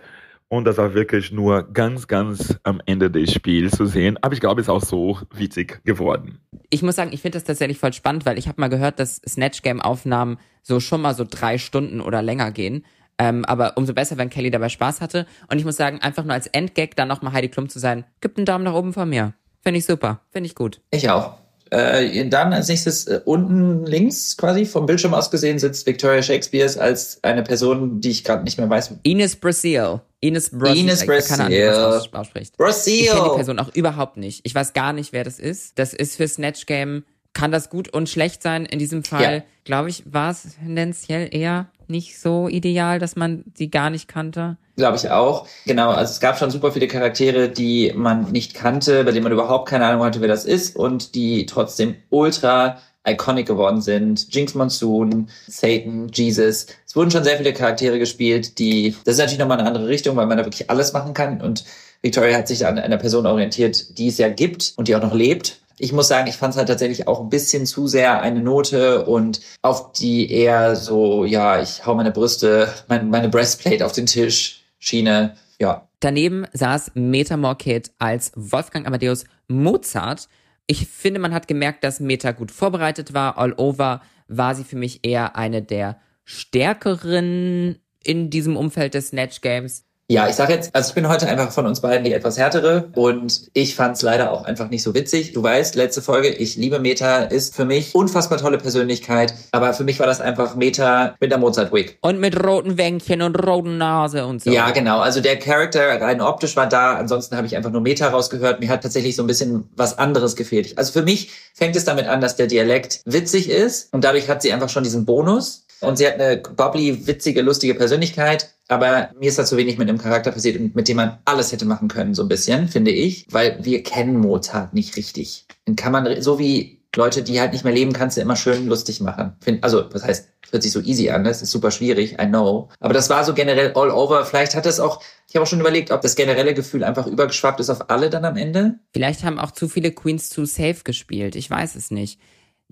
Und 0.48 0.64
das 0.64 0.78
war 0.78 0.94
wirklich 0.94 1.30
nur 1.30 1.62
ganz, 1.72 2.06
ganz 2.06 2.58
am 2.62 2.80
Ende 2.86 3.10
des 3.10 3.32
Spiels 3.32 3.76
zu 3.76 3.84
sehen. 3.84 4.18
Aber 4.22 4.32
ich 4.32 4.40
glaube, 4.40 4.60
es 4.60 4.66
ist 4.66 4.70
auch 4.70 4.82
so 4.82 5.18
witzig 5.34 5.80
geworden. 5.84 6.40
Ich 6.70 6.82
muss 6.82 6.96
sagen, 6.96 7.12
ich 7.12 7.20
finde 7.20 7.36
das 7.36 7.44
tatsächlich 7.44 7.78
voll 7.78 7.92
spannend, 7.92 8.24
weil 8.24 8.38
ich 8.38 8.48
habe 8.48 8.60
mal 8.60 8.68
gehört, 8.68 8.98
dass 8.98 9.16
Snatch 9.16 9.62
Game 9.62 9.80
Aufnahmen 9.80 10.38
so 10.62 10.80
schon 10.80 11.02
mal 11.02 11.14
so 11.14 11.24
drei 11.28 11.58
Stunden 11.58 12.00
oder 12.00 12.22
länger 12.22 12.50
gehen. 12.50 12.84
Ähm, 13.18 13.44
aber 13.44 13.76
umso 13.76 13.92
besser, 13.92 14.16
wenn 14.16 14.30
Kelly 14.30 14.50
dabei 14.50 14.68
Spaß 14.68 15.00
hatte. 15.00 15.26
Und 15.50 15.58
ich 15.58 15.64
muss 15.64 15.76
sagen, 15.76 16.00
einfach 16.00 16.24
nur 16.24 16.32
als 16.32 16.46
Endgag 16.46 16.96
dann 16.96 17.08
nochmal 17.08 17.32
Heidi 17.32 17.48
Klum 17.48 17.68
zu 17.68 17.78
sein, 17.78 18.04
gibt 18.20 18.38
einen 18.38 18.46
Daumen 18.46 18.64
nach 18.64 18.74
oben 18.74 18.92
von 18.92 19.08
mir. 19.08 19.34
Finde 19.60 19.78
ich 19.78 19.86
super. 19.86 20.20
Finde 20.30 20.46
ich 20.46 20.54
gut. 20.54 20.80
Ich 20.90 21.10
auch. 21.10 21.34
Äh, 21.70 22.28
dann 22.28 22.52
als 22.52 22.68
nächstes 22.68 23.06
äh, 23.06 23.20
unten 23.24 23.84
links 23.84 24.36
quasi 24.36 24.64
vom 24.64 24.86
Bildschirm 24.86 25.14
aus 25.14 25.30
gesehen 25.30 25.58
sitzt 25.58 25.86
Victoria 25.86 26.22
Shakespeare 26.22 26.80
als 26.80 27.18
eine 27.22 27.42
Person, 27.42 28.00
die 28.00 28.10
ich 28.10 28.24
gerade 28.24 28.44
nicht 28.44 28.58
mehr 28.58 28.70
weiß. 28.70 28.94
Ines 29.02 29.36
Brasil. 29.36 30.00
Ines 30.20 30.50
Brasil. 30.50 30.78
Ines 30.78 31.00
Keine 31.06 31.44
Ahnung, 31.44 31.58
Brasil. 31.58 32.10
ausspricht. 32.12 32.56
Brasil. 32.56 32.94
Ich 32.94 33.10
kenne 33.10 33.22
die 33.24 33.36
Person 33.36 33.58
auch 33.58 33.74
überhaupt 33.74 34.16
nicht. 34.16 34.40
Ich 34.44 34.54
weiß 34.54 34.72
gar 34.72 34.92
nicht, 34.92 35.12
wer 35.12 35.24
das 35.24 35.38
ist. 35.38 35.78
Das 35.78 35.92
ist 35.92 36.16
für 36.16 36.26
Snatch 36.26 36.66
Game, 36.66 37.04
kann 37.38 37.52
das 37.52 37.70
gut 37.70 37.88
und 37.92 38.08
schlecht 38.08 38.42
sein. 38.42 38.66
In 38.66 38.78
diesem 38.78 39.04
Fall, 39.04 39.36
Ja. 39.36 39.42
glaube 39.64 39.90
ich, 39.90 40.02
war 40.12 40.30
es 40.32 40.56
tendenziell 40.62 41.28
eher 41.30 41.66
nicht 41.86 42.18
so 42.18 42.48
ideal, 42.48 42.98
dass 42.98 43.16
man 43.16 43.44
sie 43.54 43.70
gar 43.70 43.90
nicht 43.90 44.08
kannte. 44.08 44.56
Glaube 44.76 44.96
ich 44.96 45.08
auch. 45.10 45.46
Genau, 45.64 45.90
also 45.90 46.10
es 46.12 46.20
gab 46.20 46.38
schon 46.38 46.50
super 46.50 46.72
viele 46.72 46.88
Charaktere, 46.88 47.48
die 47.48 47.92
man 47.94 48.30
nicht 48.32 48.54
kannte, 48.54 49.04
bei 49.04 49.12
denen 49.12 49.22
man 49.24 49.32
überhaupt 49.32 49.68
keine 49.68 49.86
Ahnung 49.86 50.02
hatte, 50.04 50.20
wer 50.20 50.28
das 50.28 50.44
ist 50.44 50.76
und 50.76 51.14
die 51.14 51.46
trotzdem 51.46 51.94
ultra 52.10 52.78
iconic 53.06 53.46
geworden 53.46 53.80
sind. 53.80 54.34
Jinx 54.34 54.54
Monsoon, 54.54 55.28
Satan, 55.46 56.08
Jesus. 56.12 56.66
Es 56.86 56.94
wurden 56.94 57.10
schon 57.10 57.24
sehr 57.24 57.38
viele 57.38 57.52
Charaktere 57.54 57.98
gespielt, 57.98 58.58
die, 58.58 58.94
das 59.04 59.14
ist 59.14 59.18
natürlich 59.18 59.38
nochmal 59.38 59.58
eine 59.58 59.66
andere 59.68 59.88
Richtung, 59.88 60.16
weil 60.16 60.26
man 60.26 60.36
da 60.38 60.44
wirklich 60.44 60.68
alles 60.68 60.92
machen 60.92 61.14
kann 61.14 61.40
und 61.40 61.64
Victoria 62.02 62.36
hat 62.36 62.48
sich 62.48 62.66
an 62.66 62.78
einer 62.78 62.98
Person 62.98 63.26
orientiert, 63.26 63.96
die 63.98 64.08
es 64.08 64.18
ja 64.18 64.28
gibt 64.28 64.74
und 64.76 64.88
die 64.88 64.94
auch 64.94 65.02
noch 65.02 65.14
lebt. 65.14 65.60
Ich 65.78 65.92
muss 65.92 66.08
sagen, 66.08 66.28
ich 66.28 66.36
fand 66.36 66.52
es 66.52 66.58
halt 66.58 66.68
tatsächlich 66.68 67.06
auch 67.06 67.20
ein 67.20 67.28
bisschen 67.28 67.66
zu 67.66 67.86
sehr 67.86 68.20
eine 68.20 68.40
Note 68.40 69.04
und 69.04 69.40
auf 69.62 69.92
die 69.92 70.30
eher 70.30 70.76
so, 70.76 71.24
ja, 71.24 71.60
ich 71.60 71.86
hau 71.86 71.94
meine 71.94 72.10
Brüste, 72.10 72.72
mein, 72.88 73.10
meine 73.10 73.28
Breastplate 73.28 73.84
auf 73.84 73.92
den 73.92 74.06
Tisch, 74.06 74.64
Schiene, 74.78 75.36
ja. 75.58 75.88
Daneben 76.00 76.46
saß 76.52 76.92
Meta 76.94 77.36
Morkit 77.36 77.90
als 77.98 78.32
Wolfgang 78.36 78.86
Amadeus 78.86 79.24
Mozart. 79.48 80.28
Ich 80.66 80.86
finde, 80.86 81.18
man 81.18 81.34
hat 81.34 81.48
gemerkt, 81.48 81.82
dass 81.82 81.98
Meta 81.98 82.32
gut 82.32 82.52
vorbereitet 82.52 83.14
war. 83.14 83.38
All 83.38 83.52
over 83.54 84.02
war 84.28 84.54
sie 84.54 84.64
für 84.64 84.76
mich 84.76 85.00
eher 85.04 85.34
eine 85.36 85.62
der 85.62 85.98
stärkeren 86.24 87.78
in 88.04 88.30
diesem 88.30 88.56
Umfeld 88.56 88.94
des 88.94 89.08
Snatch 89.08 89.40
Games. 89.40 89.84
Ja, 90.10 90.26
ich 90.26 90.36
sag 90.36 90.48
jetzt, 90.48 90.74
also 90.74 90.88
ich 90.88 90.94
bin 90.94 91.06
heute 91.06 91.28
einfach 91.28 91.52
von 91.52 91.66
uns 91.66 91.82
beiden 91.82 92.02
die 92.02 92.14
etwas 92.14 92.38
härtere 92.38 92.88
und 92.94 93.50
ich 93.52 93.74
fand 93.74 93.94
es 93.94 94.00
leider 94.00 94.32
auch 94.32 94.46
einfach 94.46 94.70
nicht 94.70 94.82
so 94.82 94.94
witzig. 94.94 95.34
Du 95.34 95.42
weißt, 95.42 95.74
letzte 95.74 96.00
Folge, 96.00 96.28
ich 96.28 96.56
liebe 96.56 96.78
Meta, 96.78 97.24
ist 97.24 97.54
für 97.54 97.66
mich 97.66 97.94
unfassbar 97.94 98.38
tolle 98.38 98.56
Persönlichkeit, 98.56 99.34
aber 99.52 99.74
für 99.74 99.84
mich 99.84 100.00
war 100.00 100.06
das 100.06 100.22
einfach 100.22 100.56
Meta 100.56 101.14
mit 101.20 101.30
der 101.30 101.36
Mozart-Wig. 101.36 101.98
Und 102.00 102.20
mit 102.20 102.42
roten 102.42 102.78
Wänkchen 102.78 103.20
und 103.20 103.34
roten 103.34 103.76
Nase 103.76 104.24
und 104.24 104.42
so. 104.42 104.50
Ja, 104.50 104.70
genau. 104.70 105.00
Also 105.00 105.20
der 105.20 105.38
Charakter 105.38 106.00
rein 106.00 106.22
optisch 106.22 106.56
war 106.56 106.70
da. 106.70 106.94
Ansonsten 106.94 107.36
habe 107.36 107.46
ich 107.46 107.54
einfach 107.54 107.70
nur 107.70 107.82
Meta 107.82 108.08
rausgehört. 108.08 108.60
Mir 108.60 108.70
hat 108.70 108.82
tatsächlich 108.82 109.14
so 109.14 109.22
ein 109.22 109.26
bisschen 109.26 109.68
was 109.76 109.98
anderes 109.98 110.36
gefehlt. 110.36 110.78
Also 110.78 110.90
für 110.90 111.02
mich 111.02 111.32
fängt 111.52 111.76
es 111.76 111.84
damit 111.84 112.06
an, 112.06 112.22
dass 112.22 112.34
der 112.34 112.46
Dialekt 112.46 113.02
witzig 113.04 113.50
ist 113.50 113.92
und 113.92 114.04
dadurch 114.04 114.30
hat 114.30 114.40
sie 114.40 114.54
einfach 114.54 114.70
schon 114.70 114.84
diesen 114.84 115.04
Bonus. 115.04 115.66
Und 115.80 115.98
sie 115.98 116.06
hat 116.06 116.14
eine 116.14 116.38
bubbly, 116.38 117.06
witzige, 117.06 117.42
lustige 117.42 117.74
Persönlichkeit. 117.74 118.54
Aber 118.68 119.10
mir 119.18 119.28
ist 119.28 119.38
da 119.38 119.44
zu 119.44 119.56
wenig 119.56 119.78
mit 119.78 119.88
einem 119.88 119.98
Charakter 119.98 120.30
passiert, 120.30 120.74
mit 120.74 120.88
dem 120.88 120.96
man 120.96 121.18
alles 121.24 121.52
hätte 121.52 121.64
machen 121.64 121.88
können, 121.88 122.14
so 122.14 122.22
ein 122.22 122.28
bisschen, 122.28 122.68
finde 122.68 122.90
ich. 122.90 123.26
Weil 123.30 123.58
wir 123.62 123.82
kennen 123.82 124.18
Mozart 124.18 124.74
nicht 124.74 124.96
richtig. 124.96 125.46
Den 125.66 125.76
kann 125.76 125.92
man, 125.92 126.20
so 126.20 126.38
wie 126.38 126.78
Leute, 126.94 127.22
die 127.22 127.40
halt 127.40 127.52
nicht 127.52 127.64
mehr 127.64 127.72
leben, 127.72 127.92
kannst 127.92 128.16
du 128.16 128.20
immer 128.20 128.36
schön 128.36 128.66
lustig 128.66 129.00
machen. 129.00 129.36
Also, 129.60 129.84
was 129.92 130.04
heißt, 130.04 130.28
hört 130.50 130.62
sich 130.62 130.72
so 130.72 130.80
easy 130.80 131.10
an, 131.10 131.24
das 131.24 131.42
ist 131.42 131.50
super 131.50 131.70
schwierig, 131.70 132.14
I 132.20 132.26
know. 132.26 132.68
Aber 132.80 132.94
das 132.94 133.10
war 133.10 133.24
so 133.24 133.34
generell 133.34 133.72
all 133.74 133.90
over. 133.90 134.24
Vielleicht 134.24 134.54
hat 134.54 134.66
das 134.66 134.80
auch, 134.80 135.02
ich 135.28 135.36
habe 135.36 135.44
auch 135.44 135.48
schon 135.48 135.60
überlegt, 135.60 135.90
ob 135.90 136.00
das 136.00 136.16
generelle 136.16 136.54
Gefühl 136.54 136.84
einfach 136.84 137.06
übergeschwappt 137.06 137.60
ist 137.60 137.70
auf 137.70 137.90
alle 137.90 138.10
dann 138.10 138.24
am 138.24 138.36
Ende. 138.36 138.78
Vielleicht 138.92 139.24
haben 139.24 139.38
auch 139.38 139.50
zu 139.50 139.68
viele 139.68 139.92
Queens 139.92 140.30
zu 140.30 140.44
safe 140.44 140.82
gespielt. 140.84 141.36
Ich 141.36 141.50
weiß 141.50 141.74
es 141.74 141.90
nicht. 141.90 142.18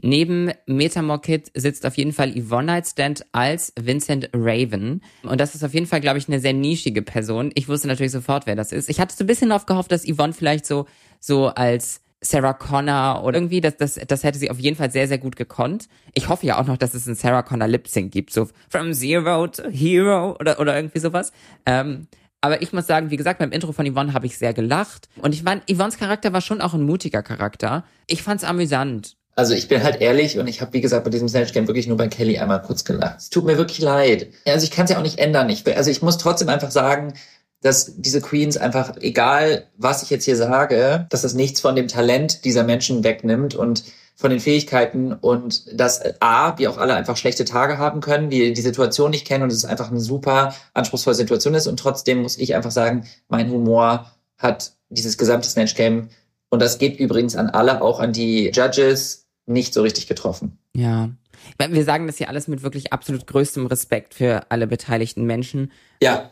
Neben 0.02 0.52
Metamorkit 0.66 1.50
sitzt 1.54 1.86
auf 1.86 1.96
jeden 1.96 2.12
Fall 2.12 2.32
Yvonne 2.32 2.66
Nightstand 2.66 3.24
als 3.32 3.72
Vincent 3.80 4.28
Raven. 4.34 5.02
Und 5.22 5.40
das 5.40 5.54
ist 5.54 5.64
auf 5.64 5.72
jeden 5.72 5.86
Fall, 5.86 6.00
glaube 6.00 6.18
ich, 6.18 6.28
eine 6.28 6.38
sehr 6.38 6.52
nischige 6.52 7.00
Person. 7.02 7.50
Ich 7.54 7.68
wusste 7.68 7.88
natürlich 7.88 8.12
sofort, 8.12 8.46
wer 8.46 8.56
das 8.56 8.72
ist. 8.72 8.90
Ich 8.90 9.00
hatte 9.00 9.16
so 9.16 9.24
ein 9.24 9.26
bisschen 9.26 9.52
oft 9.52 9.66
gehofft, 9.66 9.90
dass 9.90 10.06
Yvonne 10.06 10.34
vielleicht 10.34 10.66
so, 10.66 10.86
so 11.18 11.46
als 11.46 12.02
Sarah 12.20 12.52
Connor 12.52 13.24
oder 13.24 13.38
irgendwie, 13.38 13.60
das, 13.60 13.76
das, 13.76 13.94
das 13.94 14.22
hätte 14.22 14.38
sie 14.38 14.50
auf 14.50 14.58
jeden 14.58 14.76
Fall 14.76 14.90
sehr, 14.90 15.08
sehr 15.08 15.18
gut 15.18 15.36
gekonnt. 15.36 15.88
Ich 16.12 16.28
hoffe 16.28 16.46
ja 16.46 16.58
auch 16.60 16.66
noch, 16.66 16.76
dass 16.76 16.94
es 16.94 17.06
einen 17.06 17.16
Sarah 17.16 17.42
Connor 17.42 17.68
Lip 17.68 17.88
Sync 17.88 18.12
gibt, 18.12 18.32
so 18.32 18.48
From 18.68 18.92
Zero 18.92 19.46
to 19.46 19.70
Hero 19.70 20.36
oder, 20.38 20.60
oder 20.60 20.76
irgendwie 20.76 20.98
sowas. 20.98 21.32
Ähm, 21.64 22.08
aber 22.40 22.62
ich 22.62 22.72
muss 22.72 22.86
sagen, 22.86 23.10
wie 23.10 23.16
gesagt, 23.16 23.38
beim 23.38 23.52
Intro 23.52 23.72
von 23.72 23.90
Yvonne 23.90 24.12
habe 24.12 24.26
ich 24.26 24.36
sehr 24.36 24.52
gelacht. 24.52 25.08
Und 25.16 25.34
ich 25.34 25.42
meine, 25.42 25.62
Yvonnes 25.70 25.98
Charakter 25.98 26.32
war 26.32 26.40
schon 26.40 26.60
auch 26.60 26.74
ein 26.74 26.82
mutiger 26.82 27.22
Charakter. 27.22 27.84
Ich 28.06 28.22
fand's 28.22 28.44
amüsant. 28.44 29.16
Also 29.36 29.52
ich 29.52 29.68
bin 29.68 29.82
halt 29.82 30.00
ehrlich 30.00 30.38
und 30.38 30.48
ich 30.48 30.62
habe, 30.62 30.72
wie 30.72 30.80
gesagt, 30.80 31.04
bei 31.04 31.10
diesem 31.10 31.28
Snatch 31.28 31.52
Game 31.52 31.68
wirklich 31.68 31.86
nur 31.86 31.98
bei 31.98 32.08
Kelly 32.08 32.38
einmal 32.38 32.62
kurz 32.62 32.86
gelacht. 32.86 33.18
Es 33.18 33.28
tut 33.30 33.44
mir 33.44 33.58
wirklich 33.58 33.80
leid. 33.80 34.28
Also 34.46 34.64
ich 34.64 34.70
kann 34.70 34.86
es 34.86 34.90
ja 34.90 34.98
auch 34.98 35.02
nicht 35.02 35.18
ändern. 35.18 35.50
Ich, 35.50 35.64
also 35.76 35.90
ich 35.90 36.00
muss 36.00 36.16
trotzdem 36.16 36.48
einfach 36.48 36.70
sagen, 36.70 37.12
dass 37.60 37.92
diese 37.96 38.22
Queens 38.22 38.56
einfach, 38.56 38.96
egal 39.00 39.66
was 39.76 40.02
ich 40.02 40.08
jetzt 40.08 40.24
hier 40.24 40.36
sage, 40.36 41.06
dass 41.10 41.20
das 41.20 41.34
nichts 41.34 41.60
von 41.60 41.76
dem 41.76 41.86
Talent 41.86 42.46
dieser 42.46 42.64
Menschen 42.64 43.04
wegnimmt 43.04 43.54
und 43.54 43.84
von 44.14 44.30
den 44.30 44.40
Fähigkeiten 44.40 45.12
und 45.12 45.78
dass 45.78 46.00
A, 46.20 46.56
wir 46.58 46.70
auch 46.70 46.78
alle 46.78 46.94
einfach 46.94 47.18
schlechte 47.18 47.44
Tage 47.44 47.76
haben 47.76 48.00
können, 48.00 48.30
wir 48.30 48.54
die 48.54 48.62
Situation 48.62 49.10
nicht 49.10 49.26
kennen 49.26 49.44
und 49.44 49.52
es 49.52 49.66
einfach 49.66 49.90
eine 49.90 50.00
super 50.00 50.54
anspruchsvolle 50.72 51.16
Situation 51.16 51.52
ist 51.52 51.66
und 51.66 51.78
trotzdem 51.78 52.22
muss 52.22 52.38
ich 52.38 52.54
einfach 52.54 52.70
sagen, 52.70 53.06
mein 53.28 53.50
Humor 53.50 54.10
hat 54.38 54.72
dieses 54.88 55.18
gesamte 55.18 55.48
Snatch 55.48 55.74
Game 55.74 56.08
und 56.48 56.62
das 56.62 56.78
geht 56.78 56.98
übrigens 56.98 57.36
an 57.36 57.50
alle, 57.50 57.82
auch 57.82 58.00
an 58.00 58.14
die 58.14 58.50
Judges, 58.54 59.25
nicht 59.46 59.74
so 59.74 59.82
richtig 59.82 60.06
getroffen. 60.06 60.58
Ja. 60.74 61.10
Wir 61.58 61.84
sagen 61.84 62.06
das 62.06 62.18
hier 62.18 62.28
alles 62.28 62.48
mit 62.48 62.62
wirklich 62.62 62.92
absolut 62.92 63.26
größtem 63.26 63.66
Respekt 63.66 64.14
für 64.14 64.50
alle 64.50 64.66
beteiligten 64.66 65.24
Menschen. 65.24 65.72
Ja. 66.02 66.30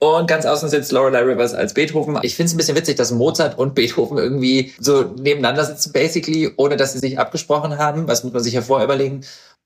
Und 0.00 0.28
ganz 0.28 0.46
außen 0.46 0.68
sitzt 0.68 0.92
Lorelei 0.92 1.22
Rivers 1.22 1.54
als 1.54 1.74
Beethoven. 1.74 2.18
Ich 2.22 2.36
finde 2.36 2.46
es 2.46 2.54
ein 2.54 2.56
bisschen 2.56 2.76
witzig, 2.76 2.96
dass 2.96 3.10
Mozart 3.10 3.58
und 3.58 3.74
Beethoven 3.74 4.16
irgendwie 4.18 4.72
so 4.78 5.02
nebeneinander 5.02 5.64
sitzen, 5.64 5.92
basically, 5.92 6.52
ohne 6.56 6.76
dass 6.76 6.92
sie 6.92 7.00
sich 7.00 7.18
abgesprochen 7.18 7.78
haben. 7.78 8.06
Was 8.06 8.22
muss 8.22 8.32
man 8.32 8.42
sich 8.42 8.54
ja 8.54 8.62
vorher 8.62 8.84
überlegen? 8.84 9.22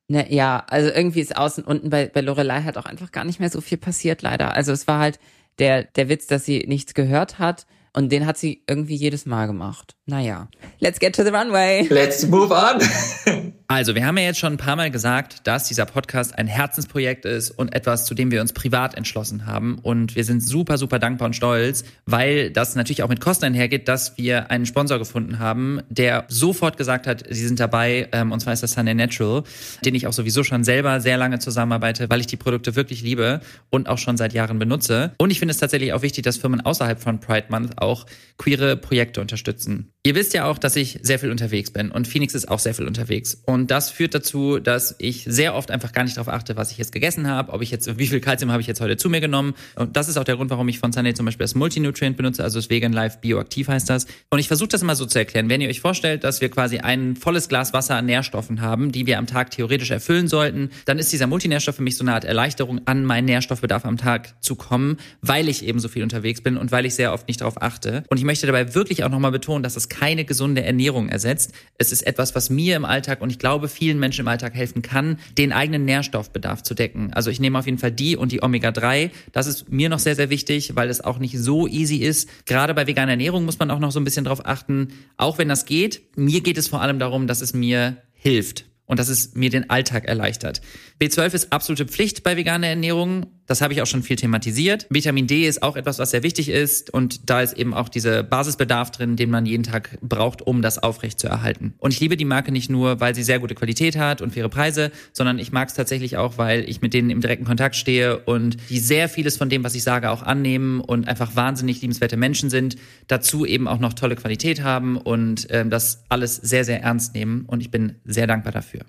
Ne, 0.08 0.32
ja, 0.32 0.64
also 0.68 0.90
irgendwie 0.90 1.20
ist 1.20 1.36
außen 1.36 1.64
unten 1.64 1.90
bei, 1.90 2.06
bei 2.06 2.22
Lorelei 2.22 2.62
halt 2.62 2.78
auch 2.78 2.86
einfach 2.86 3.12
gar 3.12 3.24
nicht 3.24 3.40
mehr 3.40 3.50
so 3.50 3.60
viel 3.60 3.78
passiert, 3.78 4.22
leider. 4.22 4.54
Also 4.54 4.72
es 4.72 4.86
war 4.86 4.98
halt 5.00 5.18
der, 5.58 5.84
der 5.84 6.08
Witz, 6.08 6.26
dass 6.26 6.44
sie 6.44 6.64
nichts 6.66 6.94
gehört 6.94 7.38
hat. 7.38 7.66
Und 7.94 8.10
den 8.10 8.26
hat 8.26 8.38
sie 8.38 8.62
irgendwie 8.66 8.94
jedes 8.94 9.26
Mal 9.26 9.46
gemacht. 9.46 9.96
Naja. 10.06 10.48
Let's 10.80 10.98
get 10.98 11.14
to 11.16 11.24
the 11.24 11.30
runway. 11.30 11.86
Let's 11.90 12.26
move 12.26 12.50
on. 12.50 13.52
Also, 13.74 13.94
wir 13.94 14.04
haben 14.04 14.18
ja 14.18 14.24
jetzt 14.24 14.38
schon 14.38 14.52
ein 14.52 14.58
paar 14.58 14.76
Mal 14.76 14.90
gesagt, 14.90 15.46
dass 15.46 15.64
dieser 15.66 15.86
Podcast 15.86 16.36
ein 16.36 16.46
Herzensprojekt 16.46 17.24
ist 17.24 17.52
und 17.52 17.74
etwas, 17.74 18.04
zu 18.04 18.12
dem 18.12 18.30
wir 18.30 18.42
uns 18.42 18.52
privat 18.52 18.98
entschlossen 18.98 19.46
haben. 19.46 19.78
Und 19.80 20.14
wir 20.14 20.24
sind 20.24 20.46
super, 20.46 20.76
super 20.76 20.98
dankbar 20.98 21.24
und 21.24 21.34
stolz, 21.34 21.82
weil 22.04 22.50
das 22.50 22.74
natürlich 22.74 23.02
auch 23.02 23.08
mit 23.08 23.22
Kosten 23.22 23.46
einhergeht, 23.46 23.88
dass 23.88 24.18
wir 24.18 24.50
einen 24.50 24.66
Sponsor 24.66 24.98
gefunden 24.98 25.38
haben, 25.38 25.80
der 25.88 26.26
sofort 26.28 26.76
gesagt 26.76 27.06
hat, 27.06 27.24
sie 27.30 27.46
sind 27.46 27.60
dabei, 27.60 28.10
ähm, 28.12 28.30
und 28.30 28.40
zwar 28.40 28.52
ist 28.52 28.62
das 28.62 28.72
Sunday 28.72 28.92
Natural, 28.92 29.42
den 29.86 29.94
ich 29.94 30.06
auch 30.06 30.12
sowieso 30.12 30.44
schon 30.44 30.64
selber 30.64 31.00
sehr 31.00 31.16
lange 31.16 31.38
zusammenarbeite, 31.38 32.10
weil 32.10 32.20
ich 32.20 32.26
die 32.26 32.36
Produkte 32.36 32.76
wirklich 32.76 33.00
liebe 33.00 33.40
und 33.70 33.88
auch 33.88 33.96
schon 33.96 34.18
seit 34.18 34.34
Jahren 34.34 34.58
benutze. 34.58 35.12
Und 35.16 35.30
ich 35.30 35.38
finde 35.38 35.52
es 35.52 35.58
tatsächlich 35.58 35.94
auch 35.94 36.02
wichtig, 36.02 36.24
dass 36.24 36.36
Firmen 36.36 36.60
außerhalb 36.60 37.00
von 37.00 37.20
Pride 37.20 37.46
Month 37.48 37.78
auch 37.78 38.04
queere 38.36 38.76
Projekte 38.76 39.22
unterstützen. 39.22 39.92
Ihr 40.04 40.14
wisst 40.14 40.34
ja 40.34 40.44
auch, 40.44 40.58
dass 40.58 40.76
ich 40.76 40.98
sehr 41.02 41.18
viel 41.18 41.30
unterwegs 41.30 41.70
bin 41.70 41.90
und 41.90 42.06
Phoenix 42.06 42.34
ist 42.34 42.50
auch 42.50 42.58
sehr 42.58 42.74
viel 42.74 42.86
unterwegs. 42.86 43.40
Und 43.46 43.61
Und 43.62 43.70
das 43.70 43.90
führt 43.90 44.12
dazu, 44.12 44.58
dass 44.58 44.96
ich 44.98 45.22
sehr 45.22 45.54
oft 45.54 45.70
einfach 45.70 45.92
gar 45.92 46.02
nicht 46.02 46.16
darauf 46.16 46.26
achte, 46.26 46.56
was 46.56 46.72
ich 46.72 46.78
jetzt 46.78 46.90
gegessen 46.90 47.28
habe, 47.28 47.52
ob 47.52 47.62
ich 47.62 47.70
jetzt, 47.70 47.96
wie 47.96 48.08
viel 48.08 48.18
Kalzium 48.18 48.50
habe 48.50 48.60
ich 48.60 48.66
jetzt 48.66 48.80
heute 48.80 48.96
zu 48.96 49.08
mir 49.08 49.20
genommen. 49.20 49.54
Und 49.76 49.96
das 49.96 50.08
ist 50.08 50.16
auch 50.16 50.24
der 50.24 50.34
Grund, 50.34 50.50
warum 50.50 50.66
ich 50.66 50.80
von 50.80 50.90
Sunday 50.90 51.14
zum 51.14 51.26
Beispiel 51.26 51.44
das 51.44 51.54
Multinutrient 51.54 52.16
benutze, 52.16 52.42
also 52.42 52.58
das 52.58 52.70
Vegan 52.70 52.92
Life 52.92 53.18
Bioaktiv 53.20 53.68
heißt 53.68 53.88
das. 53.88 54.08
Und 54.30 54.40
ich 54.40 54.48
versuche 54.48 54.70
das 54.70 54.82
immer 54.82 54.96
so 54.96 55.06
zu 55.06 55.16
erklären. 55.16 55.48
Wenn 55.48 55.60
ihr 55.60 55.68
euch 55.68 55.80
vorstellt, 55.80 56.24
dass 56.24 56.40
wir 56.40 56.48
quasi 56.48 56.78
ein 56.78 57.14
volles 57.14 57.48
Glas 57.48 57.72
Wasser 57.72 57.94
an 57.94 58.06
Nährstoffen 58.06 58.60
haben, 58.60 58.90
die 58.90 59.06
wir 59.06 59.16
am 59.16 59.28
Tag 59.28 59.52
theoretisch 59.52 59.92
erfüllen 59.92 60.26
sollten, 60.26 60.70
dann 60.84 60.98
ist 60.98 61.12
dieser 61.12 61.28
Multinährstoff 61.28 61.76
für 61.76 61.82
mich 61.82 61.96
so 61.96 62.02
eine 62.02 62.14
Art 62.14 62.24
Erleichterung, 62.24 62.80
an 62.86 63.04
meinen 63.04 63.26
Nährstoffbedarf 63.26 63.84
am 63.84 63.96
Tag 63.96 64.34
zu 64.42 64.56
kommen, 64.56 64.96
weil 65.20 65.48
ich 65.48 65.64
eben 65.64 65.78
so 65.78 65.86
viel 65.86 66.02
unterwegs 66.02 66.40
bin 66.40 66.56
und 66.56 66.72
weil 66.72 66.84
ich 66.84 66.96
sehr 66.96 67.12
oft 67.12 67.28
nicht 67.28 67.42
darauf 67.42 67.62
achte. 67.62 68.02
Und 68.08 68.16
ich 68.18 68.24
möchte 68.24 68.48
dabei 68.48 68.74
wirklich 68.74 69.04
auch 69.04 69.08
nochmal 69.08 69.30
betonen, 69.30 69.62
dass 69.62 69.76
es 69.76 69.88
keine 69.88 70.24
gesunde 70.24 70.64
Ernährung 70.64 71.08
ersetzt. 71.08 71.52
Es 71.78 71.92
ist 71.92 72.04
etwas, 72.04 72.34
was 72.34 72.50
mir 72.50 72.74
im 72.74 72.84
Alltag 72.84 73.20
und 73.20 73.30
ich 73.30 73.38
glaube 73.42 73.68
vielen 73.68 73.98
Menschen 73.98 74.20
im 74.20 74.28
Alltag 74.28 74.54
helfen 74.54 74.82
kann, 74.82 75.18
den 75.36 75.52
eigenen 75.52 75.84
Nährstoffbedarf 75.84 76.62
zu 76.62 76.74
decken. 76.74 77.12
Also 77.12 77.28
ich 77.28 77.40
nehme 77.40 77.58
auf 77.58 77.66
jeden 77.66 77.78
Fall 77.78 77.90
die 77.90 78.16
und 78.16 78.30
die 78.30 78.40
Omega-3. 78.40 79.10
Das 79.32 79.48
ist 79.48 79.68
mir 79.68 79.88
noch 79.88 79.98
sehr, 79.98 80.14
sehr 80.14 80.30
wichtig, 80.30 80.76
weil 80.76 80.88
es 80.88 81.00
auch 81.00 81.18
nicht 81.18 81.36
so 81.36 81.66
easy 81.66 81.96
ist. 81.96 82.46
Gerade 82.46 82.72
bei 82.72 82.86
veganer 82.86 83.10
Ernährung 83.10 83.44
muss 83.44 83.58
man 83.58 83.72
auch 83.72 83.80
noch 83.80 83.90
so 83.90 83.98
ein 83.98 84.04
bisschen 84.04 84.24
drauf 84.24 84.46
achten. 84.46 84.92
Auch 85.16 85.38
wenn 85.38 85.48
das 85.48 85.64
geht, 85.66 86.02
mir 86.16 86.40
geht 86.40 86.56
es 86.56 86.68
vor 86.68 86.82
allem 86.82 87.00
darum, 87.00 87.26
dass 87.26 87.40
es 87.40 87.52
mir 87.52 87.96
hilft 88.12 88.66
und 88.86 89.00
dass 89.00 89.08
es 89.08 89.34
mir 89.34 89.50
den 89.50 89.70
Alltag 89.70 90.04
erleichtert. 90.04 90.60
B12 91.00 91.34
ist 91.34 91.52
absolute 91.52 91.86
Pflicht 91.86 92.22
bei 92.22 92.36
veganer 92.36 92.68
Ernährung. 92.68 93.26
Das 93.46 93.60
habe 93.60 93.72
ich 93.72 93.82
auch 93.82 93.86
schon 93.86 94.02
viel 94.02 94.16
thematisiert. 94.16 94.86
Vitamin 94.88 95.26
D 95.26 95.46
ist 95.46 95.62
auch 95.62 95.76
etwas, 95.76 95.98
was 95.98 96.10
sehr 96.10 96.22
wichtig 96.22 96.48
ist 96.48 96.90
und 96.90 97.28
da 97.28 97.42
ist 97.42 97.54
eben 97.54 97.74
auch 97.74 97.88
dieser 97.88 98.22
Basisbedarf 98.22 98.90
drin, 98.90 99.16
den 99.16 99.30
man 99.30 99.46
jeden 99.46 99.64
Tag 99.64 99.98
braucht, 100.00 100.42
um 100.42 100.62
das 100.62 100.78
aufrecht 100.78 101.18
zu 101.18 101.26
erhalten. 101.26 101.74
Und 101.78 101.92
ich 101.92 102.00
liebe 102.00 102.16
die 102.16 102.24
Marke 102.24 102.52
nicht 102.52 102.70
nur, 102.70 103.00
weil 103.00 103.14
sie 103.14 103.22
sehr 103.22 103.40
gute 103.40 103.54
Qualität 103.54 103.96
hat 103.96 104.22
und 104.22 104.32
faire 104.32 104.48
Preise, 104.48 104.92
sondern 105.12 105.38
ich 105.38 105.52
mag 105.52 105.68
es 105.68 105.74
tatsächlich 105.74 106.16
auch, 106.16 106.38
weil 106.38 106.68
ich 106.68 106.80
mit 106.82 106.94
denen 106.94 107.10
im 107.10 107.20
direkten 107.20 107.44
Kontakt 107.44 107.76
stehe 107.76 108.18
und 108.20 108.56
die 108.70 108.78
sehr 108.78 109.08
vieles 109.08 109.36
von 109.36 109.48
dem, 109.48 109.64
was 109.64 109.74
ich 109.74 109.82
sage, 109.82 110.10
auch 110.10 110.22
annehmen 110.22 110.80
und 110.80 111.08
einfach 111.08 111.34
wahnsinnig 111.34 111.80
liebenswerte 111.82 112.16
Menschen 112.16 112.48
sind. 112.48 112.76
Dazu 113.08 113.44
eben 113.44 113.66
auch 113.66 113.80
noch 113.80 113.92
tolle 113.92 114.16
Qualität 114.16 114.62
haben 114.62 114.96
und 114.96 115.48
ähm, 115.50 115.68
das 115.68 116.04
alles 116.08 116.36
sehr, 116.36 116.64
sehr 116.64 116.82
ernst 116.82 117.14
nehmen 117.14 117.44
und 117.46 117.60
ich 117.60 117.70
bin 117.70 117.96
sehr 118.04 118.26
dankbar 118.26 118.52
dafür. 118.52 118.82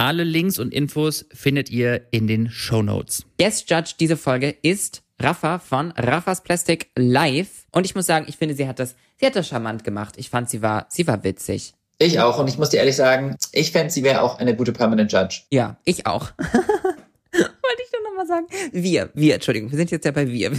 Alle 0.00 0.22
Links 0.22 0.60
und 0.60 0.72
Infos 0.72 1.26
findet 1.34 1.70
ihr 1.70 2.06
in 2.12 2.28
den 2.28 2.52
Show 2.52 2.82
Notes. 2.82 3.26
Guest 3.40 3.68
Judge 3.68 3.94
diese 3.98 4.16
Folge 4.16 4.54
ist 4.62 5.02
Rafa 5.18 5.58
von 5.58 5.90
Raffas 5.90 6.44
Plastic 6.44 6.92
Live. 6.96 7.66
Und 7.72 7.84
ich 7.84 7.96
muss 7.96 8.06
sagen, 8.06 8.26
ich 8.28 8.36
finde, 8.36 8.54
sie 8.54 8.68
hat 8.68 8.78
das, 8.78 8.94
sie 9.16 9.26
hat 9.26 9.34
das 9.34 9.48
charmant 9.48 9.82
gemacht. 9.82 10.14
Ich 10.16 10.30
fand, 10.30 10.48
sie 10.48 10.62
war, 10.62 10.86
sie 10.88 11.08
war 11.08 11.24
witzig. 11.24 11.74
Ich 11.98 12.20
auch. 12.20 12.38
Und 12.38 12.46
ich 12.46 12.58
muss 12.58 12.70
dir 12.70 12.76
ehrlich 12.76 12.94
sagen, 12.94 13.36
ich 13.50 13.72
fände, 13.72 13.90
sie 13.90 14.04
wäre 14.04 14.22
auch 14.22 14.38
eine 14.38 14.54
gute 14.54 14.72
Permanent 14.72 15.12
Judge. 15.12 15.42
Ja, 15.50 15.78
ich 15.84 16.06
auch. 16.06 16.30
Wollte 17.68 17.82
ich 17.84 17.90
doch 17.92 18.02
nochmal 18.08 18.26
sagen. 18.26 18.46
Wir, 18.72 19.10
wir, 19.14 19.34
Entschuldigung, 19.34 19.70
wir 19.70 19.76
sind 19.76 19.90
jetzt 19.90 20.04
ja 20.06 20.10
bei 20.10 20.26
wir. 20.28 20.52
Wir 20.52 20.58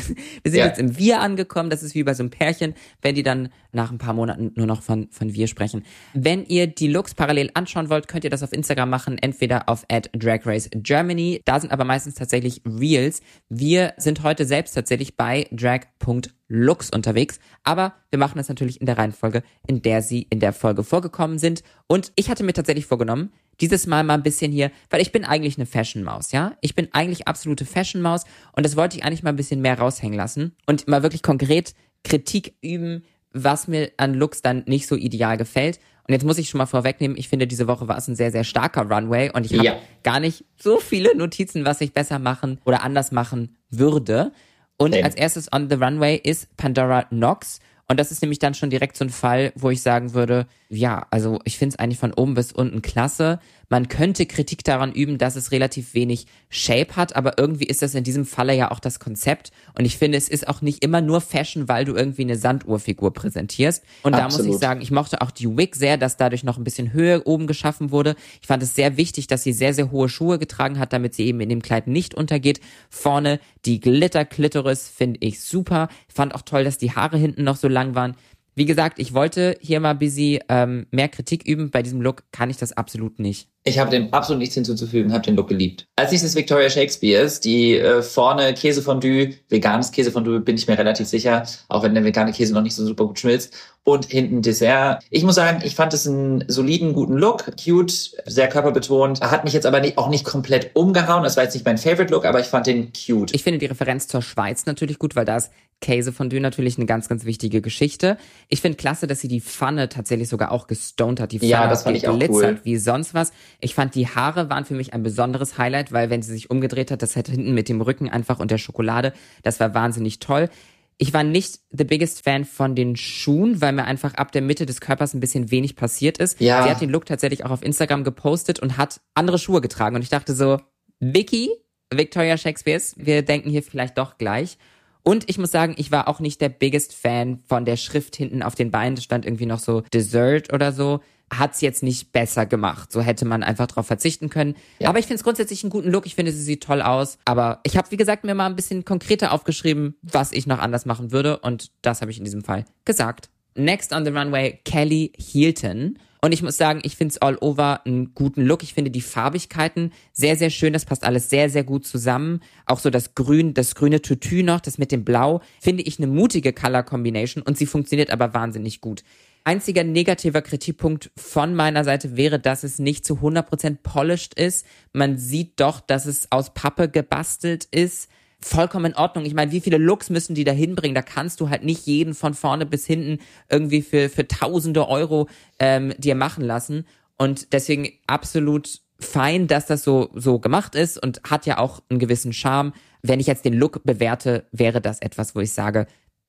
sind 0.52 0.56
Ja. 0.60 0.67
jetzt 0.67 0.78
im 0.80 0.98
Wir 0.98 1.22
angekommen. 1.22 1.69
Das 1.72 1.82
ist 1.82 1.95
wie 1.95 2.04
bei 2.04 2.13
so 2.13 2.22
einem 2.22 2.30
Pärchen, 2.30 2.76
wenn 3.02 3.15
die 3.15 3.24
dann 3.24 3.50
nach 3.72 3.91
ein 3.91 3.98
paar 3.98 4.13
Monaten 4.13 4.52
nur 4.56 4.67
noch 4.67 4.82
von, 4.84 5.08
von 5.12 5.34
wir 5.34 5.48
sprechen. 5.48 5.84
Wenn 6.13 6.45
ihr 6.45 6.67
die 6.67 6.88
Looks 6.88 7.15
parallel 7.15 7.50
anschauen 7.56 7.89
wollt, 7.89 8.08
könnt 8.08 8.24
ihr 8.26 8.30
das 8.30 8.43
auf 8.43 8.54
Instagram 8.54 8.89
machen, 8.89 9.17
entweder 9.17 9.69
auf 9.69 9.86
at 9.89 10.10
Drag 10.13 10.45
Race 10.45 10.69
Germany. 10.72 11.41
Da 11.45 11.60
sind 11.60 11.72
aber 11.72 11.84
meistens 11.84 12.15
tatsächlich 12.15 12.62
Reels. 12.65 13.22
Wir 13.50 13.93
sind 13.98 14.22
heute 14.24 14.45
selbst 14.45 14.74
tatsächlich 14.74 15.17
bei 15.17 15.48
drag.looks 15.52 16.89
unterwegs, 16.91 17.39
aber 17.63 17.93
wir 18.10 18.19
machen 18.19 18.38
das 18.38 18.50
natürlich 18.50 18.80
in 18.80 18.86
der 18.86 18.98
Reihenfolge, 18.98 19.43
in 19.67 19.82
der 19.82 20.02
sie 20.02 20.28
in 20.30 20.39
der 20.39 20.54
Folge 20.54 20.84
vorgekommen 20.84 21.38
sind. 21.39 21.63
Und 21.88 22.12
ich 22.15 22.30
hatte 22.30 22.43
mir 22.43 22.54
tatsächlich 22.54 22.86
vorgenommen, 22.86 23.32
dieses 23.62 23.88
Mal 23.88 24.04
mal 24.04 24.13
ein 24.15 24.24
bisschen 24.24 24.52
hier, 24.52 24.72
weil 24.89 25.02
ich 25.02 25.12
bin 25.12 25.26
eigentlich 25.26 25.58
eine 25.58 25.65
Fashion-Maus, 25.65 26.32
ja? 26.32 26.54
Ich 26.62 26.76
bin 26.76 26.89
eigentlich 26.93 27.28
absolute 27.28 27.65
Fashion-Maus 27.65 28.26
und 28.54 28.65
das 28.65 28.76
wollte 28.76 28.98
ich 28.98 29.04
eigentlich 29.04 29.24
mal 29.24 29.32
ein 29.32 29.36
bisschen 29.36 29.62
mehr 29.62 29.78
raushängen 29.80 30.17
lassen 30.17 30.56
und 30.65 30.88
mal 30.88 31.04
wirklich 31.04 31.24
konkret 31.24 31.74
Kritik 32.04 32.56
üben, 32.62 33.04
was 33.32 33.67
mir 33.67 33.91
an 33.98 34.13
Looks 34.13 34.41
dann 34.41 34.63
nicht 34.65 34.88
so 34.88 34.95
ideal 34.95 35.38
gefällt. 35.38 35.80
Und 36.08 36.13
jetzt 36.13 36.26
muss 36.26 36.39
ich 36.39 36.50
schon 36.50 36.58
mal 36.58 36.65
vorwegnehmen, 36.65 37.15
ich 37.17 37.30
finde, 37.30 37.45
diese 37.45 37.67
Woche 37.67 37.88
war 37.88 37.98
es 37.98 38.08
ein 38.08 38.15
sehr, 38.15 38.32
sehr 38.32 38.43
starker 38.43 38.89
Runway 38.89 39.30
und 39.32 39.45
ich 39.45 39.54
habe 39.54 39.63
Ja. 39.63 39.78
gar 40.02 40.19
nicht 40.19 40.43
so 40.58 40.80
viele 40.80 41.15
Notizen, 41.15 41.65
was 41.65 41.82
ich 41.82 41.93
besser 41.93 42.17
machen 42.17 42.60
oder 42.65 42.82
anders 42.82 43.12
machen 43.12 43.56
würde. 43.69 44.32
Und 44.78 44.93
Same. 44.93 45.04
als 45.04 45.13
erstes 45.15 45.52
on 45.54 45.69
the 45.69 45.76
Runway 45.76 46.15
ist 46.15 46.56
Pandora 46.58 47.04
Knox. 47.04 47.60
Und 47.88 48.00
das 48.00 48.12
ist 48.12 48.22
nämlich 48.24 48.39
dann 48.39 48.54
schon 48.56 48.69
direkt 48.72 48.98
so 48.98 49.06
ein 49.06 49.10
Fall, 49.10 49.52
wo 49.56 49.69
ich 49.69 49.82
sagen 49.82 50.13
würde, 50.13 50.48
ja, 50.72 51.08
also 51.10 51.40
ich 51.46 51.58
finde 51.58 51.74
es 51.74 51.80
eigentlich 51.80 51.98
von 51.98 52.14
oben 52.14 52.36
bis 52.36 52.52
unten 52.52 52.84
klasse. 52.84 53.40
Man 53.70 53.88
könnte 53.88 54.28
Kritik 54.28 54.64
daran 54.64 54.92
üben, 54.92 55.18
dass 55.18 55.36
es 55.36 55.52
relativ 55.52 55.96
wenig 55.96 56.28
Shape 56.50 56.96
hat, 56.96 57.16
aber 57.16 57.40
irgendwie 57.40 57.66
ist 57.66 57.82
das 57.82 57.96
in 57.96 58.04
diesem 58.04 58.24
Falle 58.24 58.56
ja 58.56 58.70
auch 58.70 58.80
das 58.80 59.00
Konzept. 59.00 59.52
Und 59.76 59.86
ich 59.86 59.98
finde, 59.98 60.18
es 60.20 60.30
ist 60.30 60.48
auch 60.48 60.62
nicht 60.62 60.84
immer 60.84 61.02
nur 61.02 61.22
Fashion, 61.22 61.68
weil 61.68 61.86
du 61.86 61.96
irgendwie 61.96 62.22
eine 62.22 62.36
Sanduhrfigur 62.36 63.14
präsentierst. 63.14 63.84
Und 64.04 64.12
da 64.12 64.26
muss 64.26 64.36
ich 64.36 64.40
Absolut. 64.42 64.62
sagen, 64.62 64.82
ich 64.82 64.92
mochte 64.92 65.22
auch 65.22 65.32
die 65.32 65.58
Wig 65.58 65.76
sehr, 65.76 65.98
dass 65.98 66.18
dadurch 66.18 66.44
noch 66.44 66.58
ein 66.58 66.64
bisschen 66.64 66.94
Höhe 66.94 67.24
oben 67.24 67.48
geschaffen 67.48 67.90
wurde. 67.90 68.16
Ich 68.40 68.48
fand 68.48 68.62
es 68.62 68.76
sehr 68.76 68.96
wichtig, 68.96 69.26
dass 69.26 69.44
sie 69.44 69.54
sehr, 69.54 69.74
sehr 69.74 69.90
hohe 69.90 70.08
Schuhe 70.08 70.38
getragen 70.38 70.78
hat, 70.78 70.94
damit 70.94 71.16
sie 71.16 71.26
eben 71.26 71.42
in 71.42 71.50
dem 71.50 71.64
Kleid 71.64 71.88
nicht 71.88 72.14
untergeht. 72.14 72.60
Vorne 72.90 73.40
die 73.66 73.80
Glitter-Klitoris 73.80 74.88
finde 74.88 75.20
ich 75.22 75.42
super. 75.42 75.90
Ich 76.08 76.14
fand 76.14 76.36
auch 76.36 76.44
toll, 76.44 76.64
dass 76.64 76.78
die 76.78 76.92
Haare 76.92 77.18
hinten 77.18 77.44
noch 77.44 77.56
so 77.56 77.68
lang 77.68 77.96
waren. 77.96 78.16
Wie 78.60 78.65
gesagt, 78.65 79.00
ich 79.00 79.13
wollte 79.13 79.56
hier 79.62 79.80
mal 79.80 79.95
busy 79.95 80.41
ähm, 80.50 80.86
mehr 80.91 81.08
Kritik 81.08 81.48
üben. 81.48 81.72
Bei 81.72 81.82
diesem 81.82 82.02
Look 82.02 82.26
kann 82.34 82.50
ich 82.50 82.58
das 82.58 82.74
absolut 82.74 83.17
nicht. 83.17 83.48
Ich 83.65 83.78
habe 83.78 83.91
dem 83.91 84.13
absolut 84.13 84.39
nichts 84.39 84.56
hinzuzufügen, 84.56 85.12
habe 85.12 85.24
den 85.24 85.36
Look 85.36 85.50
geliebt. 85.50 85.86
Als 85.98 86.12
nächstes 86.12 86.34
Victoria 86.34 86.69
Shakespeares, 86.69 87.41
die 87.41 87.78
äh, 87.78 88.02
vorne 88.02 88.54
Käsefondue, 88.54 89.36
veganes 89.50 89.91
Käsefondue, 89.91 90.39
bin 90.39 90.56
ich 90.56 90.67
mir 90.67 90.78
relativ 90.78 91.08
sicher, 91.08 91.45
auch 91.67 91.84
wenn 91.84 91.93
der 91.93 92.06
vegane 92.06 92.32
Käse 92.32 92.54
noch 92.54 92.62
nicht 92.62 92.76
so 92.76 92.86
super 92.86 93.06
gut 93.06 93.19
schmilzt. 93.19 93.54
Und 93.84 94.06
hinten 94.06 94.41
Dessert. 94.41 95.04
Ich 95.10 95.24
muss 95.24 95.36
sagen, 95.36 95.62
ich 95.63 95.74
fand 95.74 95.93
es 95.93 96.08
einen 96.08 96.43
soliden, 96.48 96.93
guten 96.93 97.17
Look, 97.17 97.52
cute, 97.63 97.91
sehr 98.26 98.48
körperbetont. 98.48 99.22
Hat 99.22 99.45
mich 99.45 99.54
jetzt 99.54 99.65
aber 99.65 99.80
nicht, 99.80 99.98
auch 99.98 100.10
nicht 100.10 100.26
komplett 100.26 100.72
umgehauen. 100.76 101.24
Das 101.24 101.38
war 101.38 101.43
jetzt 101.43 101.54
nicht 101.54 101.65
mein 101.65 101.78
Favorite 101.78 102.13
Look, 102.13 102.26
aber 102.26 102.39
ich 102.39 102.45
fand 102.48 102.67
den 102.67 102.91
cute. 102.93 103.34
Ich 103.34 103.41
finde 103.43 103.58
die 103.58 103.65
Referenz 103.65 104.08
zur 104.08 104.22
Schweiz 104.22 104.65
natürlich 104.65 105.00
gut, 105.00 105.15
weil 105.15 105.26
da 105.26 105.38
ist 105.38 105.50
Käsefondue 105.82 106.41
natürlich 106.41 106.78
eine 106.78 106.86
ganz, 106.86 107.08
ganz 107.08 107.26
wichtige 107.26 107.62
Geschichte. 107.62 108.17
Ich 108.50 108.62
finde 108.62 108.78
klasse, 108.78 109.08
dass 109.08 109.22
sie 109.22 109.28
die 109.28 109.41
Pfanne 109.41 109.89
tatsächlich 109.89 110.28
sogar 110.28 110.52
auch 110.52 110.67
gestoned 110.67 111.19
hat. 111.19 111.32
Die 111.32 111.39
Pfanne 111.39 111.52
Ja, 111.52 111.67
das 111.67 111.80
hat 111.80 111.86
fand 111.86 111.98
ich 111.98 112.08
auch 112.08 112.19
cool. 112.30 112.60
wie 112.63 112.78
sonst 112.78 113.13
was. 113.13 113.32
Ich 113.60 113.76
fand 113.76 113.96
die 113.96 114.08
Haare 114.08 114.50
waren 114.50 114.66
für 114.66 114.74
mich 114.74 114.94
ein 114.94 115.04
besonderes 115.04 115.58
Highlight, 115.58 115.92
weil 115.92 116.10
wenn 116.10 116.22
sie 116.22 116.32
sich 116.32 116.50
umgedreht 116.50 116.92
hat, 116.92 117.02
das 117.02 117.16
hat 117.16 117.28
hinten 117.28 117.54
mit 117.54 117.70
dem 117.70 117.82
Rücken 117.82 118.10
einfach 118.10 118.40
und 118.40 118.52
der 118.52 118.58
Schokolade, 118.58 119.14
das 119.44 119.60
war 119.60 119.74
wahnsinnig 119.74 120.20
toll. 120.20 120.50
Ich 120.98 121.14
war 121.14 121.24
nicht 121.24 121.60
the 121.72 121.86
biggest 121.86 122.24
Fan 122.24 122.44
von 122.44 122.76
den 122.76 122.98
Schuhen, 122.98 123.62
weil 123.62 123.72
mir 123.72 123.86
einfach 123.86 124.16
ab 124.16 124.34
der 124.34 124.42
Mitte 124.42 124.66
des 124.66 124.82
Körpers 124.82 125.14
ein 125.14 125.22
bisschen 125.22 125.50
wenig 125.50 125.78
passiert 125.78 126.18
ist. 126.18 126.42
Ja. 126.42 126.64
Sie 126.64 126.70
hat 126.70 126.82
den 126.82 126.90
Look 126.90 127.06
tatsächlich 127.06 127.46
auch 127.46 127.52
auf 127.52 127.64
Instagram 127.64 128.04
gepostet 128.04 128.60
und 128.60 128.78
hat 128.78 129.00
andere 129.14 129.40
Schuhe 129.40 129.62
getragen. 129.62 129.96
Und 129.96 130.02
ich 130.02 130.10
dachte 130.10 130.36
so, 130.36 130.60
Vicky, 131.00 131.52
Victoria 131.94 132.38
Shakespeares, 132.38 132.96
wir 132.98 133.22
denken 133.22 133.50
hier 133.50 133.64
vielleicht 133.64 133.98
doch 133.98 134.18
gleich. 134.18 134.58
Und 135.04 135.30
ich 135.30 135.38
muss 135.38 135.52
sagen, 135.52 135.74
ich 135.78 135.92
war 135.92 136.08
auch 136.08 136.20
nicht 136.20 136.42
der 136.42 136.50
biggest 136.50 136.94
Fan 136.94 137.40
von 137.48 137.66
der 137.66 137.78
Schrift 137.78 138.16
hinten 138.16 138.44
auf 138.44 138.56
den 138.56 138.70
Beinen. 138.70 138.96
Da 138.96 139.02
stand 139.02 139.26
irgendwie 139.26 139.46
noch 139.46 139.60
so 139.60 139.82
Dessert 139.94 140.52
oder 140.54 140.74
so. 140.74 141.00
Hat's 141.32 141.62
jetzt 141.62 141.84
nicht 141.84 142.12
besser 142.12 142.46
gemacht. 142.46 142.92
So 142.92 143.02
hätte 143.02 143.26
man 143.26 143.44
einfach 143.44 143.68
drauf 143.68 143.88
verzichten 143.88 144.30
können. 144.30 144.56
Ja. 144.80 144.89
Aber 144.89 145.00
ich 145.00 145.06
finde 145.06 145.15
es 145.15 145.24
grundsätzlich 145.24 145.63
einen 145.63 145.70
guten 145.70 145.92
Look. 145.92 146.06
Ich 146.06 146.15
finde, 146.15 146.32
sie 146.32 146.42
sieht 146.42 146.63
toll 146.63 146.82
aus. 146.82 147.18
Aber 147.26 147.60
ich 147.63 147.78
habe, 147.78 147.92
wie 147.92 147.98
gesagt, 147.98 148.24
mir 148.24 148.36
mal 148.36 148.48
ein 148.48 148.56
bisschen 148.56 148.86
konkreter 148.86 149.32
aufgeschrieben, 149.32 149.96
was 150.02 150.32
ich 150.32 150.48
noch 150.48 150.60
anders 150.60 150.86
machen 150.86 151.12
würde. 151.12 151.39
Und 151.39 151.72
das 151.82 152.02
habe 152.02 152.12
ich 152.12 152.18
in 152.18 152.26
diesem 152.26 152.44
Fall 152.44 152.65
gesagt. 152.86 153.30
Next 153.56 153.94
on 153.94 154.06
the 154.06 154.12
runway, 154.12 154.60
Kelly 154.63 155.12
Hilton. 155.18 155.98
Und 156.22 156.34
ich 156.34 156.44
muss 156.44 156.58
sagen, 156.58 156.82
ich 156.84 156.98
finde 156.98 157.13
es 157.13 157.22
all 157.22 157.38
over 157.39 157.86
einen 157.86 158.13
guten 158.13 158.44
Look. 158.46 158.62
Ich 158.62 158.74
finde 158.74 158.92
die 158.92 159.02
Farbigkeiten 159.02 159.94
sehr, 160.12 160.36
sehr 160.36 160.50
schön. 160.50 160.74
Das 160.74 160.84
passt 160.84 161.06
alles 161.06 161.30
sehr, 161.30 161.50
sehr 161.50 161.63
gut 161.63 161.86
zusammen. 161.88 162.42
Auch 162.65 162.80
so 162.80 162.89
das 162.89 163.15
Grün, 163.15 163.54
das 163.54 163.74
grüne 163.74 164.02
Tütü 164.02 164.44
noch, 164.44 164.60
das 164.60 164.78
mit 164.78 164.92
dem 164.92 165.06
Blau, 165.06 165.42
finde 165.62 165.84
ich 165.84 165.98
eine 165.98 166.08
mutige 166.08 166.52
Color 166.52 166.84
Combination 166.84 167.42
und 167.42 167.58
sie 167.58 167.65
funktioniert 167.65 168.12
aber 168.12 168.34
wahnsinnig 168.34 168.82
gut. 168.82 169.04
Einziger 169.50 169.84
negativer 169.84 170.44
Kritikpunkt 170.44 171.10
von 171.18 171.56
meiner 171.56 171.84
Seite 171.84 172.16
wäre, 172.16 172.40
dass 172.40 172.64
es 172.64 172.78
nicht 172.78 173.04
zu 173.04 173.16
100% 173.16 173.78
polished 173.82 174.36
ist. 174.36 174.64
Man 174.94 175.18
sieht 175.18 175.60
doch, 175.60 175.80
dass 175.80 176.06
es 176.06 176.32
aus 176.32 176.54
Pappe 176.54 176.88
gebastelt 176.88 177.66
ist 177.66 178.10
vollkommen 178.40 178.92
in 178.92 178.96
Ordnung. 178.96 179.26
Ich 179.26 179.34
meine, 179.34 179.52
wie 179.52 179.60
viele 179.60 179.80
Looks 179.80 180.12
müssen 180.12 180.36
die 180.36 180.44
da 180.44 180.52
hinbringen? 180.52 180.94
Da 180.94 181.02
kannst 181.02 181.42
du 181.42 181.50
halt 181.50 181.64
nicht 181.64 181.88
jeden 181.88 182.14
von 182.14 182.36
vorne 182.36 182.68
bis 182.68 182.86
hinten 182.86 183.18
irgendwie 183.50 183.82
für, 183.82 184.08
für 184.08 184.28
tausende 184.28 184.88
Euro 184.88 185.28
ähm, 185.58 185.96
dir 185.98 186.14
machen 186.14 186.46
lassen. 186.46 186.86
Und 187.18 187.52
deswegen 187.52 187.90
absolut 188.06 188.82
fein, 189.00 189.48
dass 189.48 189.66
das 189.66 189.84
so, 189.84 190.12
so 190.14 190.38
gemacht 190.38 190.76
ist 190.76 191.02
und 191.02 191.22
hat 191.24 191.48
ja 191.48 191.58
auch 191.58 191.82
einen 191.90 191.98
gewissen 191.98 192.34
Charme. 192.34 192.72
Wenn 193.02 193.20
ich 193.20 193.26
jetzt 193.26 193.46
den 193.46 193.56
Look 193.56 193.84
bewerte, 193.84 194.46
wäre 194.52 194.80
das 194.80 195.02
etwas, 195.02 195.34
wo 195.34 195.40
ich 195.40 195.54
sage, 195.54 195.88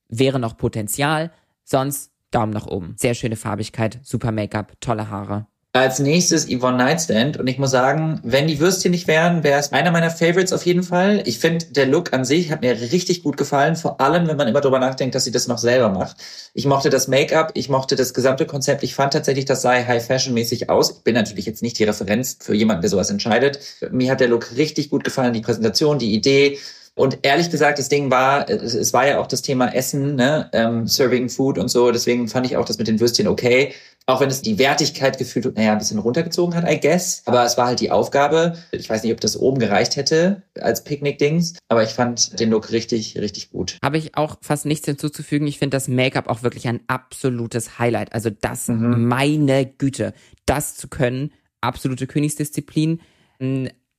wäre 0.08 0.40
noch 0.40 0.56
Potenzial. 0.56 1.30
Sonst 1.64 2.10
Daumen 2.30 2.52
nach 2.52 2.66
oben. 2.66 2.94
Sehr 2.98 3.14
schöne 3.14 3.36
Farbigkeit, 3.36 3.98
super 4.02 4.32
Make-up, 4.32 4.72
tolle 4.80 5.10
Haare. 5.10 5.46
Als 5.72 6.00
nächstes 6.00 6.48
Yvonne 6.48 6.78
Nightstand. 6.78 7.36
Und 7.36 7.46
ich 7.46 7.56
muss 7.56 7.70
sagen, 7.70 8.18
wenn 8.24 8.48
die 8.48 8.58
Würstchen 8.58 8.90
nicht 8.90 9.06
wären, 9.06 9.44
wäre 9.44 9.60
es 9.60 9.70
einer 9.70 9.92
meiner 9.92 10.10
Favorites 10.10 10.52
auf 10.52 10.66
jeden 10.66 10.82
Fall. 10.82 11.22
Ich 11.26 11.38
finde, 11.38 11.66
der 11.66 11.86
Look 11.86 12.12
an 12.12 12.24
sich 12.24 12.50
hat 12.50 12.60
mir 12.60 12.72
richtig 12.72 13.22
gut 13.22 13.36
gefallen. 13.36 13.76
Vor 13.76 14.00
allem, 14.00 14.26
wenn 14.26 14.36
man 14.36 14.48
immer 14.48 14.60
drüber 14.60 14.80
nachdenkt, 14.80 15.14
dass 15.14 15.22
sie 15.22 15.30
das 15.30 15.46
noch 15.46 15.58
selber 15.58 15.88
macht. 15.90 16.16
Ich 16.54 16.66
mochte 16.66 16.90
das 16.90 17.06
Make-up, 17.06 17.52
ich 17.54 17.68
mochte 17.68 17.94
das 17.94 18.14
gesamte 18.14 18.46
Konzept. 18.46 18.82
Ich 18.82 18.96
fand 18.96 19.12
tatsächlich, 19.12 19.44
das 19.44 19.62
sah 19.62 19.74
High-Fashion-mäßig 19.74 20.68
aus. 20.68 20.90
Ich 20.90 21.04
bin 21.04 21.14
natürlich 21.14 21.46
jetzt 21.46 21.62
nicht 21.62 21.78
die 21.78 21.84
Referenz 21.84 22.38
für 22.40 22.54
jemanden, 22.56 22.82
der 22.82 22.90
sowas 22.90 23.10
entscheidet. 23.10 23.60
Mir 23.92 24.10
hat 24.10 24.18
der 24.18 24.26
Look 24.26 24.56
richtig 24.56 24.90
gut 24.90 25.04
gefallen. 25.04 25.34
Die 25.34 25.40
Präsentation, 25.40 26.00
die 26.00 26.14
Idee. 26.14 26.58
Und 27.00 27.20
ehrlich 27.22 27.50
gesagt, 27.50 27.78
das 27.78 27.88
Ding 27.88 28.10
war, 28.10 28.48
es, 28.50 28.74
es 28.74 28.92
war 28.92 29.06
ja 29.06 29.20
auch 29.20 29.26
das 29.26 29.40
Thema 29.42 29.74
Essen, 29.74 30.16
ne? 30.16 30.50
ähm, 30.52 30.86
Serving 30.86 31.30
Food 31.30 31.56
und 31.58 31.68
so. 31.68 31.90
Deswegen 31.90 32.28
fand 32.28 32.44
ich 32.46 32.56
auch 32.58 32.64
das 32.66 32.76
mit 32.78 32.88
den 32.88 33.00
Würstchen 33.00 33.26
okay. 33.26 33.72
Auch 34.06 34.20
wenn 34.20 34.28
es 34.28 34.42
die 34.42 34.58
Wertigkeit 34.58 35.18
gefühlt, 35.18 35.56
naja, 35.56 35.72
ein 35.72 35.78
bisschen 35.78 35.98
runtergezogen 35.98 36.54
hat, 36.54 36.68
I 36.68 36.78
guess. 36.80 37.22
Aber 37.26 37.44
es 37.44 37.56
war 37.56 37.66
halt 37.68 37.80
die 37.80 37.90
Aufgabe. 37.90 38.58
Ich 38.72 38.90
weiß 38.90 39.02
nicht, 39.02 39.12
ob 39.12 39.20
das 39.20 39.36
oben 39.38 39.58
gereicht 39.60 39.96
hätte 39.96 40.42
als 40.60 40.84
Picknick-Dings. 40.84 41.54
Aber 41.68 41.82
ich 41.84 41.90
fand 41.90 42.38
den 42.38 42.50
Look 42.50 42.70
richtig, 42.72 43.16
richtig 43.18 43.50
gut. 43.50 43.78
Habe 43.82 43.98
ich 43.98 44.16
auch 44.16 44.36
fast 44.42 44.66
nichts 44.66 44.86
hinzuzufügen. 44.86 45.46
Ich 45.46 45.58
finde 45.58 45.76
das 45.76 45.88
Make-up 45.88 46.28
auch 46.28 46.42
wirklich 46.42 46.66
ein 46.68 46.80
absolutes 46.88 47.78
Highlight. 47.78 48.12
Also 48.12 48.30
das, 48.30 48.68
Mhm. 48.68 49.06
meine 49.06 49.64
Güte, 49.64 50.12
das 50.44 50.76
zu 50.76 50.88
können, 50.88 51.32
absolute 51.60 52.06
Königsdisziplin. 52.06 53.00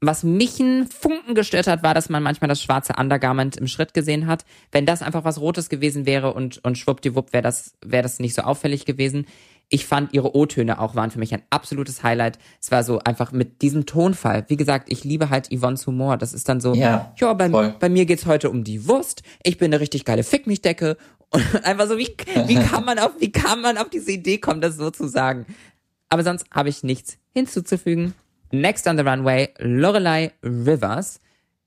Was 0.04 0.24
mich 0.24 0.60
einen 0.60 0.88
Funken 0.88 1.36
gestört 1.36 1.68
hat, 1.68 1.84
war, 1.84 1.94
dass 1.94 2.10
man 2.10 2.24
manchmal 2.24 2.48
das 2.48 2.60
schwarze 2.62 2.94
Undergarment 2.98 3.56
im 3.58 3.68
Schritt 3.68 3.94
gesehen 3.94 4.26
hat. 4.26 4.46
Wenn 4.72 4.88
das 4.88 5.04
einfach 5.04 5.24
was 5.26 5.40
Rotes 5.40 5.70
gewesen 5.70 6.08
wäre 6.08 6.34
und, 6.34 6.64
und 6.64 6.76
schwuppdiwupp 6.78 7.34
wäre 7.34 7.44
das, 7.44 7.76
wäre 7.86 8.02
das 8.02 8.20
nicht 8.20 8.34
so 8.34 8.42
auffällig 8.42 8.86
gewesen. 8.86 9.28
Ich 9.70 9.86
fand 9.86 10.12
ihre 10.14 10.36
O-Töne 10.36 10.80
auch 10.80 10.96
waren 10.96 11.12
für 11.12 11.20
mich 11.20 11.34
ein 11.36 11.44
absolutes 11.52 12.02
Highlight. 12.02 12.40
Es 12.60 12.72
war 12.72 12.84
so 12.84 12.98
einfach 13.00 13.32
mit 13.32 13.62
diesem 13.62 13.86
Tonfall. 13.86 14.44
Wie 14.48 14.58
gesagt, 14.58 14.92
ich 14.92 15.04
liebe 15.04 15.30
halt 15.30 15.50
Yvonne's 15.56 15.86
Humor. 15.86 16.18
Das 16.18 16.34
ist 16.34 16.50
dann 16.50 16.60
so, 16.62 16.74
Ja, 16.74 17.14
ja, 17.18 17.34
bei, 17.34 17.50
voll. 17.50 17.76
bei 17.80 17.88
mir 17.88 18.06
geht's 18.08 18.26
heute 18.26 18.50
um 18.50 18.64
die 18.64 18.88
Wurst. 18.88 19.22
Ich 19.44 19.60
bin 19.60 19.72
eine 19.72 19.80
richtig 19.80 20.04
geile 20.04 20.24
Fick 20.24 20.48
mich 20.48 20.62
Decke. 20.62 20.98
Und 21.30 21.64
einfach 21.64 21.88
so, 21.88 21.98
wie, 22.00 22.10
wie 22.48 22.56
kann 22.56 22.84
man 22.84 22.98
auf, 22.98 23.12
wie 23.20 23.32
kann 23.32 23.62
man 23.62 23.78
auf 23.78 23.90
diese 23.90 24.12
Idee 24.12 24.40
kommen, 24.40 24.62
das 24.62 24.76
so 24.78 24.90
zu 24.90 25.08
sagen? 25.08 25.46
Aber 26.10 26.24
sonst 26.24 26.46
habe 26.52 26.68
ich 26.70 26.84
nichts 26.84 27.18
hinzuzufügen. 27.34 28.16
Next 28.52 28.86
on 28.88 28.98
the 28.98 29.04
Runway, 29.04 29.50
Lorelei 29.60 30.32
Rivers. 30.44 31.20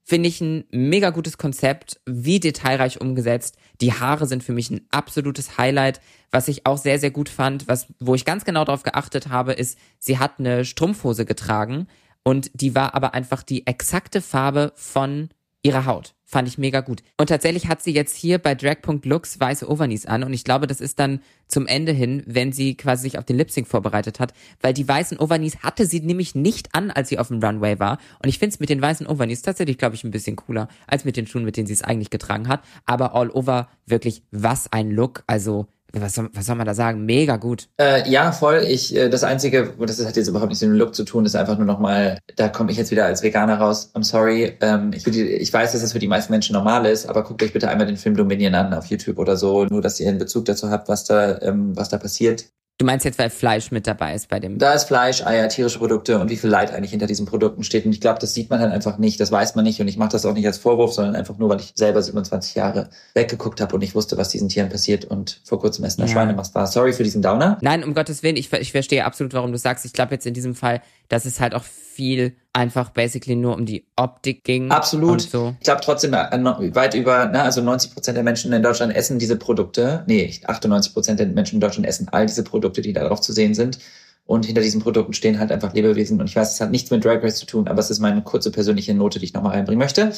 Finde 0.06 0.28
ich 0.28 0.42
ein 0.42 0.64
mega 0.70 1.08
gutes 1.08 1.38
Konzept, 1.38 1.98
wie 2.04 2.40
detailreich 2.40 3.00
umgesetzt. 3.00 3.56
Die 3.80 3.94
Haare 3.94 4.26
sind 4.26 4.44
für 4.44 4.52
mich 4.52 4.70
ein 4.70 4.82
absolutes 4.90 5.56
Highlight. 5.56 6.02
Was 6.30 6.48
ich 6.48 6.66
auch 6.66 6.76
sehr, 6.76 6.98
sehr 6.98 7.10
gut 7.10 7.30
fand, 7.30 7.68
was, 7.68 7.86
wo 8.00 8.14
ich 8.14 8.26
ganz 8.26 8.44
genau 8.44 8.66
darauf 8.66 8.82
geachtet 8.82 9.30
habe, 9.30 9.54
ist, 9.54 9.78
sie 9.98 10.18
hat 10.18 10.38
eine 10.38 10.66
Strumpfhose 10.66 11.24
getragen 11.24 11.86
und 12.22 12.50
die 12.52 12.74
war 12.74 12.94
aber 12.94 13.14
einfach 13.14 13.42
die 13.42 13.66
exakte 13.66 14.20
Farbe 14.20 14.72
von 14.74 15.30
ihrer 15.64 15.86
Haut. 15.86 16.14
Fand 16.26 16.46
ich 16.46 16.58
mega 16.58 16.80
gut. 16.80 17.02
Und 17.16 17.28
tatsächlich 17.28 17.68
hat 17.68 17.82
sie 17.82 17.92
jetzt 17.92 18.16
hier 18.16 18.38
bei 18.38 18.54
Drag.looks 18.54 19.40
weiße 19.40 19.68
Overknees 19.68 20.06
an 20.06 20.22
und 20.22 20.32
ich 20.32 20.44
glaube, 20.44 20.66
das 20.66 20.80
ist 20.80 20.98
dann 20.98 21.20
zum 21.48 21.66
Ende 21.66 21.92
hin, 21.92 22.22
wenn 22.26 22.52
sie 22.52 22.76
quasi 22.76 23.02
sich 23.02 23.18
auf 23.18 23.24
den 23.24 23.36
Lip-Sync 23.36 23.66
vorbereitet 23.66 24.20
hat, 24.20 24.34
weil 24.60 24.74
die 24.74 24.86
weißen 24.86 25.18
Overknees 25.18 25.62
hatte 25.62 25.86
sie 25.86 26.00
nämlich 26.00 26.34
nicht 26.34 26.74
an, 26.74 26.90
als 26.90 27.08
sie 27.08 27.18
auf 27.18 27.28
dem 27.28 27.42
Runway 27.42 27.78
war. 27.78 27.98
Und 28.22 28.28
ich 28.28 28.38
finde 28.38 28.54
es 28.54 28.60
mit 28.60 28.68
den 28.68 28.82
weißen 28.82 29.06
Overknees 29.06 29.42
tatsächlich, 29.42 29.78
glaube 29.78 29.94
ich, 29.94 30.04
ein 30.04 30.10
bisschen 30.10 30.36
cooler 30.36 30.68
als 30.86 31.04
mit 31.04 31.16
den 31.16 31.26
Schuhen, 31.26 31.44
mit 31.44 31.56
denen 31.56 31.66
sie 31.66 31.74
es 31.74 31.82
eigentlich 31.82 32.10
getragen 32.10 32.48
hat. 32.48 32.62
Aber 32.84 33.14
all 33.14 33.30
over 33.30 33.68
wirklich, 33.86 34.22
was 34.30 34.72
ein 34.72 34.90
Look. 34.90 35.24
Also, 35.26 35.66
was 36.00 36.14
soll, 36.14 36.30
was 36.32 36.46
soll 36.46 36.56
man 36.56 36.66
da 36.66 36.74
sagen? 36.74 37.04
Mega 37.04 37.36
gut. 37.36 37.68
Äh, 37.80 38.08
ja, 38.10 38.32
voll. 38.32 38.64
Ich, 38.66 38.94
äh, 38.94 39.08
das 39.08 39.24
Einzige, 39.24 39.74
das 39.78 40.04
hat 40.04 40.16
jetzt 40.16 40.28
überhaupt 40.28 40.50
nichts 40.50 40.62
mit 40.62 40.70
dem 40.70 40.78
Look 40.78 40.94
zu 40.94 41.04
tun, 41.04 41.24
ist 41.24 41.36
einfach 41.36 41.56
nur 41.56 41.66
nochmal, 41.66 42.18
da 42.36 42.48
komme 42.48 42.70
ich 42.70 42.76
jetzt 42.76 42.90
wieder 42.90 43.06
als 43.06 43.22
Veganer 43.22 43.58
raus. 43.58 43.90
I'm 43.94 44.04
sorry. 44.04 44.56
Ähm, 44.60 44.92
ich, 44.94 45.04
die, 45.04 45.22
ich 45.22 45.52
weiß, 45.52 45.72
dass 45.72 45.82
das 45.82 45.92
für 45.92 45.98
die 45.98 46.08
meisten 46.08 46.32
Menschen 46.32 46.54
normal 46.54 46.86
ist, 46.86 47.06
aber 47.06 47.24
guckt 47.24 47.42
euch 47.42 47.52
bitte 47.52 47.68
einmal 47.68 47.86
den 47.86 47.96
Film 47.96 48.16
Dominion 48.16 48.54
an 48.54 48.74
auf 48.74 48.86
YouTube 48.86 49.18
oder 49.18 49.36
so, 49.36 49.64
nur 49.66 49.82
dass 49.82 50.00
ihr 50.00 50.08
einen 50.08 50.18
Bezug 50.18 50.44
dazu 50.46 50.70
habt, 50.70 50.88
was 50.88 51.04
da, 51.04 51.40
ähm, 51.42 51.76
was 51.76 51.88
da 51.88 51.98
passiert. 51.98 52.46
Du 52.78 52.84
meinst 52.84 53.04
jetzt, 53.04 53.20
weil 53.20 53.30
Fleisch 53.30 53.70
mit 53.70 53.86
dabei 53.86 54.16
ist 54.16 54.28
bei 54.28 54.40
dem. 54.40 54.58
Da 54.58 54.72
ist 54.72 54.84
Fleisch, 54.88 55.24
Eier, 55.24 55.48
tierische 55.48 55.78
Produkte 55.78 56.18
und 56.18 56.28
wie 56.28 56.36
viel 56.36 56.50
Leid 56.50 56.72
eigentlich 56.72 56.90
hinter 56.90 57.06
diesen 57.06 57.24
Produkten 57.24 57.62
steht. 57.62 57.86
Und 57.86 57.92
ich 57.92 58.00
glaube, 58.00 58.18
das 58.18 58.34
sieht 58.34 58.50
man 58.50 58.58
halt 58.58 58.72
einfach 58.72 58.98
nicht, 58.98 59.20
das 59.20 59.30
weiß 59.30 59.54
man 59.54 59.64
nicht. 59.64 59.80
Und 59.80 59.86
ich 59.86 59.96
mache 59.96 60.08
das 60.10 60.26
auch 60.26 60.32
nicht 60.34 60.44
als 60.44 60.58
Vorwurf, 60.58 60.92
sondern 60.92 61.14
einfach 61.14 61.38
nur, 61.38 61.48
weil 61.50 61.60
ich 61.60 61.70
selber 61.76 62.02
27 62.02 62.56
Jahre 62.56 62.90
weggeguckt 63.14 63.60
habe 63.60 63.76
und 63.76 63.82
ich 63.82 63.94
wusste, 63.94 64.16
was 64.16 64.28
diesen 64.30 64.48
Tieren 64.48 64.70
passiert 64.70 65.04
und 65.04 65.40
vor 65.44 65.60
kurzem 65.60 65.84
Essen 65.84 66.00
der 66.00 66.08
Ja. 66.08 66.14
Schweinemast 66.14 66.52
war. 66.56 66.66
Sorry 66.66 66.92
für 66.92 67.04
diesen 67.04 67.22
Downer. 67.22 67.58
Nein, 67.60 67.84
um 67.84 67.94
Gottes 67.94 68.24
Willen, 68.24 68.36
ich, 68.36 68.52
ich 68.52 68.72
verstehe 68.72 69.04
absolut, 69.04 69.34
warum 69.34 69.52
du 69.52 69.58
sagst. 69.58 69.84
Ich 69.84 69.92
glaube 69.92 70.12
jetzt 70.14 70.26
in 70.26 70.34
diesem 70.34 70.56
Fall, 70.56 70.82
dass 71.08 71.26
es 71.26 71.38
halt 71.38 71.54
auch 71.54 71.62
viel 71.94 72.36
einfach 72.52 72.90
basically 72.90 73.36
nur 73.36 73.54
um 73.54 73.66
die 73.66 73.86
Optik 73.96 74.44
ging. 74.44 74.70
Absolut. 74.70 75.20
So. 75.20 75.54
Ich 75.58 75.64
glaube 75.64 75.80
trotzdem, 75.82 76.14
äh, 76.14 76.74
weit 76.74 76.94
über, 76.94 77.28
na, 77.32 77.42
also 77.42 77.60
90 77.62 77.92
Prozent 77.92 78.16
der 78.16 78.24
Menschen 78.24 78.52
in 78.52 78.62
Deutschland 78.62 78.94
essen 78.94 79.18
diese 79.18 79.36
Produkte. 79.36 80.04
Nee, 80.06 80.32
98 80.44 80.92
Prozent 80.92 81.20
der 81.20 81.26
Menschen 81.26 81.56
in 81.56 81.60
Deutschland 81.60 81.86
essen 81.86 82.08
all 82.10 82.26
diese 82.26 82.44
Produkte, 82.44 82.80
die 82.80 82.92
da 82.92 83.06
drauf 83.06 83.20
zu 83.20 83.32
sehen 83.32 83.54
sind. 83.54 83.78
Und 84.26 84.46
hinter 84.46 84.62
diesen 84.62 84.80
Produkten 84.80 85.12
stehen 85.12 85.38
halt 85.38 85.52
einfach 85.52 85.74
Lebewesen. 85.74 86.18
Und 86.20 86.28
ich 86.30 86.36
weiß, 86.36 86.54
es 86.54 86.60
hat 86.60 86.70
nichts 86.70 86.90
mit 86.90 87.04
Drag 87.04 87.22
Race 87.22 87.36
zu 87.36 87.46
tun, 87.46 87.68
aber 87.68 87.80
es 87.80 87.90
ist 87.90 87.98
meine 87.98 88.22
kurze 88.22 88.50
persönliche 88.50 88.94
Note, 88.94 89.18
die 89.18 89.26
ich 89.26 89.34
nochmal 89.34 89.52
reinbringen 89.52 89.78
möchte. 89.78 90.12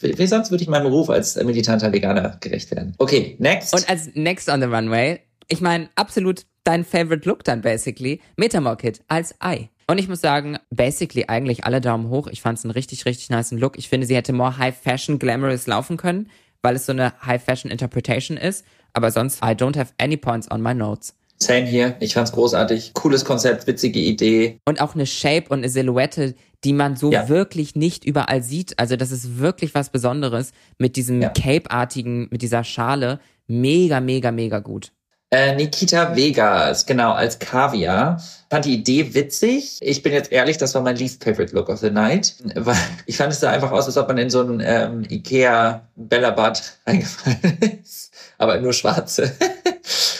Wie 0.00 0.26
sonst 0.26 0.50
würde 0.50 0.62
ich 0.62 0.70
meinem 0.70 0.84
Beruf 0.84 1.10
als 1.10 1.36
militanter 1.36 1.92
Veganer 1.92 2.38
gerecht 2.40 2.70
werden. 2.70 2.94
Okay, 2.98 3.36
next. 3.38 3.74
Und 3.74 3.88
als 3.88 4.10
next 4.14 4.48
on 4.48 4.60
the 4.60 4.66
runway, 4.66 5.20
ich 5.48 5.60
meine, 5.60 5.90
absolut 5.96 6.46
dein 6.64 6.84
favorite 6.84 7.28
Look 7.28 7.44
dann 7.44 7.60
basically, 7.60 8.20
Metamorkit 8.36 9.02
als 9.08 9.34
Ei. 9.40 9.68
Und 9.92 9.98
ich 9.98 10.08
muss 10.08 10.22
sagen, 10.22 10.56
basically 10.70 11.26
eigentlich 11.28 11.64
alle 11.64 11.82
Daumen 11.82 12.08
hoch. 12.08 12.26
Ich 12.28 12.40
fand 12.40 12.56
es 12.56 12.64
einen 12.64 12.70
richtig, 12.70 13.04
richtig 13.04 13.28
niceen 13.28 13.58
Look. 13.58 13.76
Ich 13.76 13.90
finde, 13.90 14.06
sie 14.06 14.16
hätte 14.16 14.32
more 14.32 14.56
High 14.56 14.74
Fashion 14.74 15.18
Glamorous 15.18 15.66
laufen 15.66 15.98
können, 15.98 16.30
weil 16.62 16.76
es 16.76 16.86
so 16.86 16.92
eine 16.92 17.12
High 17.26 17.42
Fashion 17.44 17.70
Interpretation 17.70 18.38
ist. 18.38 18.64
Aber 18.94 19.10
sonst, 19.10 19.42
I 19.44 19.48
don't 19.48 19.76
have 19.78 19.92
any 19.98 20.16
points 20.16 20.50
on 20.50 20.62
my 20.62 20.72
notes. 20.72 21.14
Same 21.36 21.66
hier. 21.66 21.94
Ich 22.00 22.14
fand's 22.14 22.32
großartig. 22.32 22.94
Cooles 22.94 23.26
Konzept, 23.26 23.66
witzige 23.66 23.98
Idee. 24.00 24.56
und 24.64 24.80
auch 24.80 24.94
eine 24.94 25.04
Shape 25.04 25.50
und 25.50 25.58
eine 25.58 25.68
Silhouette, 25.68 26.36
die 26.64 26.72
man 26.72 26.96
so 26.96 27.12
Ja. 27.12 27.28
wirklich 27.28 27.76
nicht 27.76 28.06
überall 28.06 28.42
sieht. 28.42 28.78
Also 28.78 28.96
das 28.96 29.10
ist 29.12 29.40
wirklich 29.40 29.74
was 29.74 29.90
Besonderes 29.90 30.52
mit 30.78 30.96
diesem 30.96 31.20
Ja. 31.20 31.28
Cape-artigen, 31.28 32.28
mit 32.30 32.40
dieser 32.40 32.64
Schale. 32.64 33.20
Mega, 33.46 34.00
mega, 34.00 34.30
mega 34.32 34.60
gut. 34.60 34.90
Äh, 35.32 35.54
Nikita 35.54 36.14
Vegas, 36.14 36.84
genau, 36.84 37.12
als 37.12 37.38
Kaviar. 37.38 38.22
Fand 38.50 38.66
die 38.66 38.74
Idee 38.74 39.14
witzig. 39.14 39.78
Ich 39.80 40.02
bin 40.02 40.12
jetzt 40.12 40.30
ehrlich, 40.30 40.58
das 40.58 40.74
war 40.74 40.82
mein 40.82 40.96
least 40.96 41.24
favorite 41.24 41.54
look 41.54 41.70
of 41.70 41.78
the 41.78 41.88
night. 41.88 42.34
Weil 42.54 42.76
ich 43.06 43.16
fand 43.16 43.32
es 43.32 43.40
sah 43.40 43.50
einfach 43.50 43.72
aus, 43.72 43.86
als 43.86 43.96
ob 43.96 44.08
man 44.08 44.18
in 44.18 44.28
so 44.28 44.42
ein 44.42 44.62
ähm, 44.62 45.06
Ikea 45.08 45.88
Bellabad 45.96 46.74
eingefallen 46.84 47.58
ist. 47.82 48.12
Aber 48.36 48.60
nur 48.60 48.74
schwarze. 48.74 49.32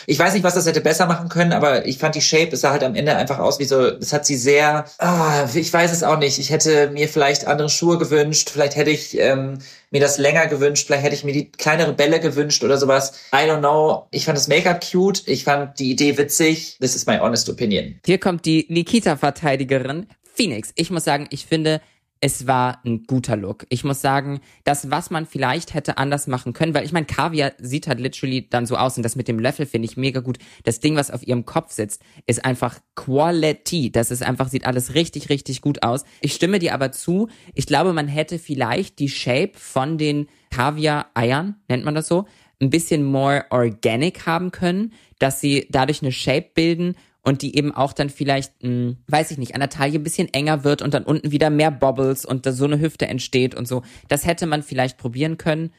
Ich 0.07 0.19
weiß 0.19 0.35
nicht, 0.35 0.43
was 0.43 0.55
das 0.55 0.67
hätte 0.67 0.81
besser 0.81 1.07
machen 1.07 1.29
können, 1.29 1.53
aber 1.53 1.87
ich 1.87 1.99
fand 1.99 2.15
die 2.15 2.21
Shape, 2.21 2.51
es 2.53 2.61
sah 2.61 2.71
halt 2.71 2.85
am 2.85 2.95
Ende 2.95 3.17
einfach 3.17 3.39
aus 3.39 3.59
wie 3.59 3.65
so, 3.65 3.81
es 3.81 4.13
hat 4.13 4.27
sie 4.27 4.37
sehr, 4.37 4.85
ah, 4.99 5.47
ich 5.55 5.73
weiß 5.73 5.93
es 5.93 6.03
auch 6.03 6.19
nicht. 6.19 6.39
Ich 6.39 6.51
hätte 6.51 6.91
mir 6.91 7.09
vielleicht 7.09 7.47
andere 7.47 7.69
Schuhe 7.69 7.99
gewünscht, 7.99 8.51
vielleicht 8.51 8.77
hätte 8.77 8.91
ich 8.91 9.19
ähm, 9.19 9.59
mir 9.91 10.01
das 10.01 10.19
länger 10.19 10.47
gewünscht, 10.47 10.87
vielleicht 10.87 11.05
hätte 11.05 11.15
ich 11.15 11.25
mir 11.25 11.33
die 11.33 11.51
kleinere 11.51 11.93
Bälle 11.93 12.21
gewünscht 12.21 12.65
oder 12.65 12.79
sowas. 12.79 13.13
I 13.33 13.49
don't 13.49 13.61
know. 13.61 14.07
Ich 14.11 14.25
fand 14.25 14.37
das 14.37 14.49
Make-up 14.49 14.85
cute, 14.91 15.23
ich 15.27 15.45
fand 15.45 15.79
die 15.79 15.91
Idee 15.91 16.19
witzig. 16.19 16.77
This 16.81 16.97
is 16.97 17.07
my 17.07 17.19
honest 17.19 17.49
opinion. 17.49 18.01
Hier 18.05 18.19
kommt 18.19 18.45
die 18.47 18.67
Nikita-Verteidigerin 18.69 20.07
Phoenix. 20.35 20.73
Ich 20.77 20.91
muss 20.91 21.05
sagen, 21.05 21.27
ich 21.31 21.47
finde, 21.47 21.81
es 22.25 22.47
war 22.47 22.81
ein 22.87 23.03
guter 23.03 23.37
Look. 23.37 23.67
Ich 23.69 23.83
muss 23.83 24.01
sagen, 24.01 24.41
das, 24.63 24.93
was 24.93 25.11
man 25.11 25.27
vielleicht 25.27 25.75
hätte 25.75 25.99
anders 25.99 26.29
machen 26.29 26.53
können, 26.53 26.73
weil 26.73 26.85
ich 26.85 26.93
meine, 26.93 27.05
Kaviar 27.05 27.53
sieht 27.59 27.89
halt 27.89 27.99
literally 27.99 28.49
dann 28.49 28.65
so 28.65 28.77
aus 28.77 28.97
und 28.97 29.03
das 29.03 29.17
mit 29.17 29.27
dem 29.27 29.41
Löffel 29.41 29.67
finde 29.67 29.87
ich 29.87 29.97
mega 29.97 30.21
gut. 30.21 30.39
Das 30.63 30.79
Ding, 30.79 30.95
was 30.95 31.11
auf 31.11 31.27
ihrem 31.27 31.45
Kopf 31.45 31.73
sitzt, 31.73 32.01
ist 32.27 32.45
einfach 32.45 32.79
Quality. 32.95 33.91
Das 33.91 34.13
ist 34.13 34.23
einfach, 34.23 34.49
sieht 34.49 34.67
alles 34.67 34.95
richtig, 34.95 35.31
richtig 35.31 35.63
gut 35.63 35.83
aus. 35.83 36.05
Ich 36.21 36.33
stimme 36.33 36.61
dir 36.61 36.75
aber 36.75 36.93
zu. 36.93 37.29
Ich 37.55 37.67
glaube, 37.67 37.93
man 37.93 38.07
hätte 38.07 38.39
vielleicht 38.39 39.01
die 39.01 39.09
Shape 39.09 39.53
von 39.55 39.99
den 39.99 40.29
Kaviar-Eiern, 40.51 41.57
nennt 41.67 41.85
man 41.85 41.97
das 41.97 42.07
so, 42.07 42.27
ein 42.61 42.71
bisschen 42.71 43.03
more 43.03 43.47
organic 43.51 44.27
haben 44.27 44.53
können, 44.53 44.93
dass 45.19 45.41
sie 45.41 45.67
dadurch 45.71 46.03
eine 46.03 46.13
Shape 46.13 46.51
bilden 46.55 46.95
und 47.23 47.43
die 47.43 47.57
eben 47.57 47.75
auch 47.75 47.93
dann 47.93 48.11
vielleicht, 48.11 48.53
mh, 48.63 48.97
weiß 49.07 49.31
ich 49.31 49.39
nicht, 49.39 49.55
an 49.55 49.61
der 49.61 49.71
Taille 49.71 49.99
ein 49.99 50.03
bisschen 50.03 50.33
enger 50.33 50.65
wird 50.65 50.83
und 50.83 50.93
dann 50.95 51.05
unten 51.05 51.31
wieder 51.31 51.51
mehr 51.51 51.71
Bobbles 51.71 52.25
und 52.25 52.47
da 52.47 52.53
so 52.53 52.65
eine 52.65 52.81
Hüfte 52.81 53.07
entsteht 53.07 53.55
und 53.55 53.67
so. 53.67 53.83
Das 54.09 54.27
hätte 54.27 54.47
man 54.47 54.63
vielleicht 54.63 54.99
probieren 54.99 55.39
können. 55.39 55.73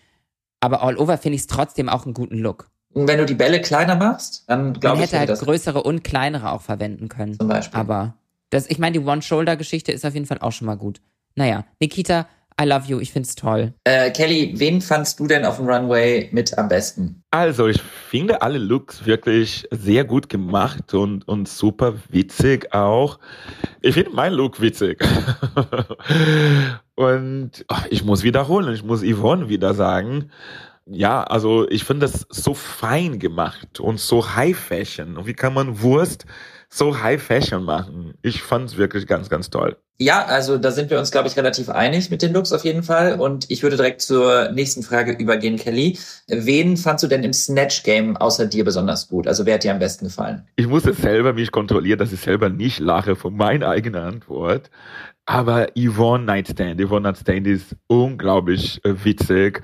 Aber 0.61 0.81
all 0.81 0.97
over 0.97 1.17
finde 1.17 1.35
ich 1.35 1.41
es 1.41 1.47
trotzdem 1.47 1.89
auch 1.89 2.05
einen 2.05 2.13
guten 2.13 2.37
Look. 2.37 2.69
Und 2.93 3.07
wenn 3.07 3.17
du 3.17 3.25
die 3.25 3.33
Bälle 3.33 3.59
kleiner 3.59 3.95
machst, 3.95 4.45
dann 4.47 4.63
Man 4.71 4.73
glaube 4.79 4.97
ich, 4.97 5.03
hätte 5.03 5.19
halt 5.19 5.29
das 5.29 5.41
größere 5.41 5.83
und 5.83 6.03
kleinere 6.03 6.51
auch 6.51 6.61
verwenden 6.61 7.09
können. 7.09 7.37
zum 7.37 7.47
Beispiel. 7.47 7.77
Aber 7.77 8.15
das, 8.49 8.69
ich 8.69 8.77
meine, 8.77 8.99
die 8.99 9.05
One-Shoulder-Geschichte 9.05 9.91
ist 9.91 10.05
auf 10.05 10.13
jeden 10.13 10.27
Fall 10.27 10.37
auch 10.39 10.51
schon 10.51 10.67
mal 10.67 10.75
gut. 10.75 11.01
Naja, 11.35 11.65
Nikita 11.79 12.27
I 12.61 12.65
love 12.65 12.87
you, 12.87 12.99
ich 12.99 13.11
find's 13.11 13.35
toll. 13.35 13.73
Äh, 13.83 14.11
Kelly, 14.11 14.53
wen 14.55 14.81
fandst 14.81 15.19
du 15.19 15.27
denn 15.27 15.45
auf 15.45 15.57
dem 15.57 15.67
Runway 15.67 16.29
mit 16.31 16.57
am 16.57 16.67
besten? 16.67 17.23
Also, 17.31 17.67
ich 17.67 17.81
finde 17.81 18.41
alle 18.41 18.59
Looks 18.59 19.05
wirklich 19.05 19.67
sehr 19.71 20.03
gut 20.03 20.29
gemacht 20.29 20.93
und, 20.93 21.27
und 21.27 21.47
super 21.47 21.95
witzig 22.09 22.73
auch. 22.73 23.19
Ich 23.81 23.95
finde 23.95 24.11
meinen 24.11 24.33
Look 24.33 24.61
witzig. 24.61 25.03
und 26.95 27.65
ach, 27.67 27.87
ich 27.89 28.03
muss 28.03 28.23
wiederholen, 28.23 28.73
ich 28.73 28.83
muss 28.83 29.03
Yvonne 29.03 29.49
wieder 29.49 29.73
sagen. 29.73 30.29
Ja, 30.85 31.23
also 31.23 31.67
ich 31.69 31.85
finde 31.85 32.07
das 32.07 32.27
so 32.29 32.53
fein 32.53 33.17
gemacht 33.17 33.79
und 33.79 33.99
so 33.99 34.35
High 34.35 34.57
Fashion. 34.57 35.17
Und 35.17 35.25
wie 35.25 35.33
kann 35.33 35.53
man 35.53 35.81
Wurst 35.81 36.25
so 36.73 37.01
High 37.01 37.21
Fashion 37.21 37.63
machen? 37.63 38.13
Ich 38.21 38.41
fand 38.41 38.69
es 38.69 38.77
wirklich 38.77 39.05
ganz, 39.05 39.29
ganz 39.29 39.49
toll. 39.49 39.77
Ja, 39.99 40.25
also 40.25 40.57
da 40.57 40.71
sind 40.71 40.89
wir 40.89 40.97
uns, 40.97 41.11
glaube 41.11 41.27
ich, 41.27 41.37
relativ 41.37 41.69
einig 41.69 42.09
mit 42.09 42.23
den 42.23 42.33
Looks 42.33 42.51
auf 42.51 42.65
jeden 42.65 42.81
Fall. 42.81 43.19
Und 43.19 43.49
ich 43.51 43.61
würde 43.61 43.75
direkt 43.75 44.01
zur 44.01 44.49
nächsten 44.51 44.81
Frage 44.81 45.11
übergehen, 45.11 45.57
Kelly. 45.57 45.99
Wen 46.27 46.75
fandst 46.77 47.03
du 47.03 47.07
denn 47.07 47.23
im 47.23 47.31
Snatch-Game 47.31 48.17
außer 48.17 48.47
dir 48.47 48.65
besonders 48.65 49.07
gut? 49.07 49.27
Also 49.27 49.45
wer 49.45 49.53
hat 49.55 49.63
dir 49.63 49.71
am 49.71 49.79
besten 49.79 50.05
gefallen? 50.05 50.47
Ich 50.55 50.67
musste 50.67 50.93
selber 50.93 51.33
mich 51.33 51.51
kontrollieren, 51.51 51.99
dass 51.99 52.11
ich 52.11 52.21
selber 52.21 52.49
nicht 52.49 52.79
lache 52.79 53.15
von 53.15 53.35
meiner 53.35 53.69
eigenen 53.69 54.01
Antwort. 54.01 54.71
Aber 55.25 55.67
Yvonne 55.77 56.25
Nightstand, 56.25 56.81
Yvonne 56.81 57.03
Nightstand 57.03 57.47
ist 57.47 57.75
unglaublich 57.87 58.83
äh, 58.83 59.05
witzig. 59.05 59.61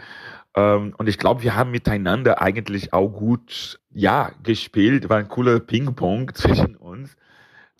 Ähm, 0.55 0.93
und 0.97 1.09
ich 1.09 1.17
glaube, 1.17 1.43
wir 1.43 1.55
haben 1.55 1.71
miteinander 1.71 2.41
eigentlich 2.41 2.93
auch 2.93 3.09
gut, 3.09 3.79
ja, 3.93 4.31
gespielt. 4.43 5.09
War 5.09 5.17
ein 5.17 5.27
cooler 5.27 5.59
Ping-Pong 5.59 6.33
zwischen. 6.33 6.77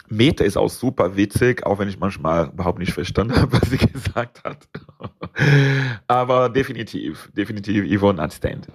Meta 0.10 0.44
ist 0.44 0.58
auch 0.58 0.70
super 0.70 1.16
witzig, 1.16 1.66
auch 1.66 1.80
wenn 1.80 1.88
ich 1.88 2.00
manchmal 2.00 2.50
überhaupt 2.50 2.80
nicht 2.80 2.94
verstanden 2.94 3.36
habe, 3.36 3.54
was 3.62 3.70
sie 3.70 3.78
gesagt 3.78 4.44
hat. 4.44 4.68
Aber 6.08 6.50
definitiv, 6.50 7.30
definitiv 7.36 7.86
Yvonne 7.86 8.18
Nightstand. 8.18 8.68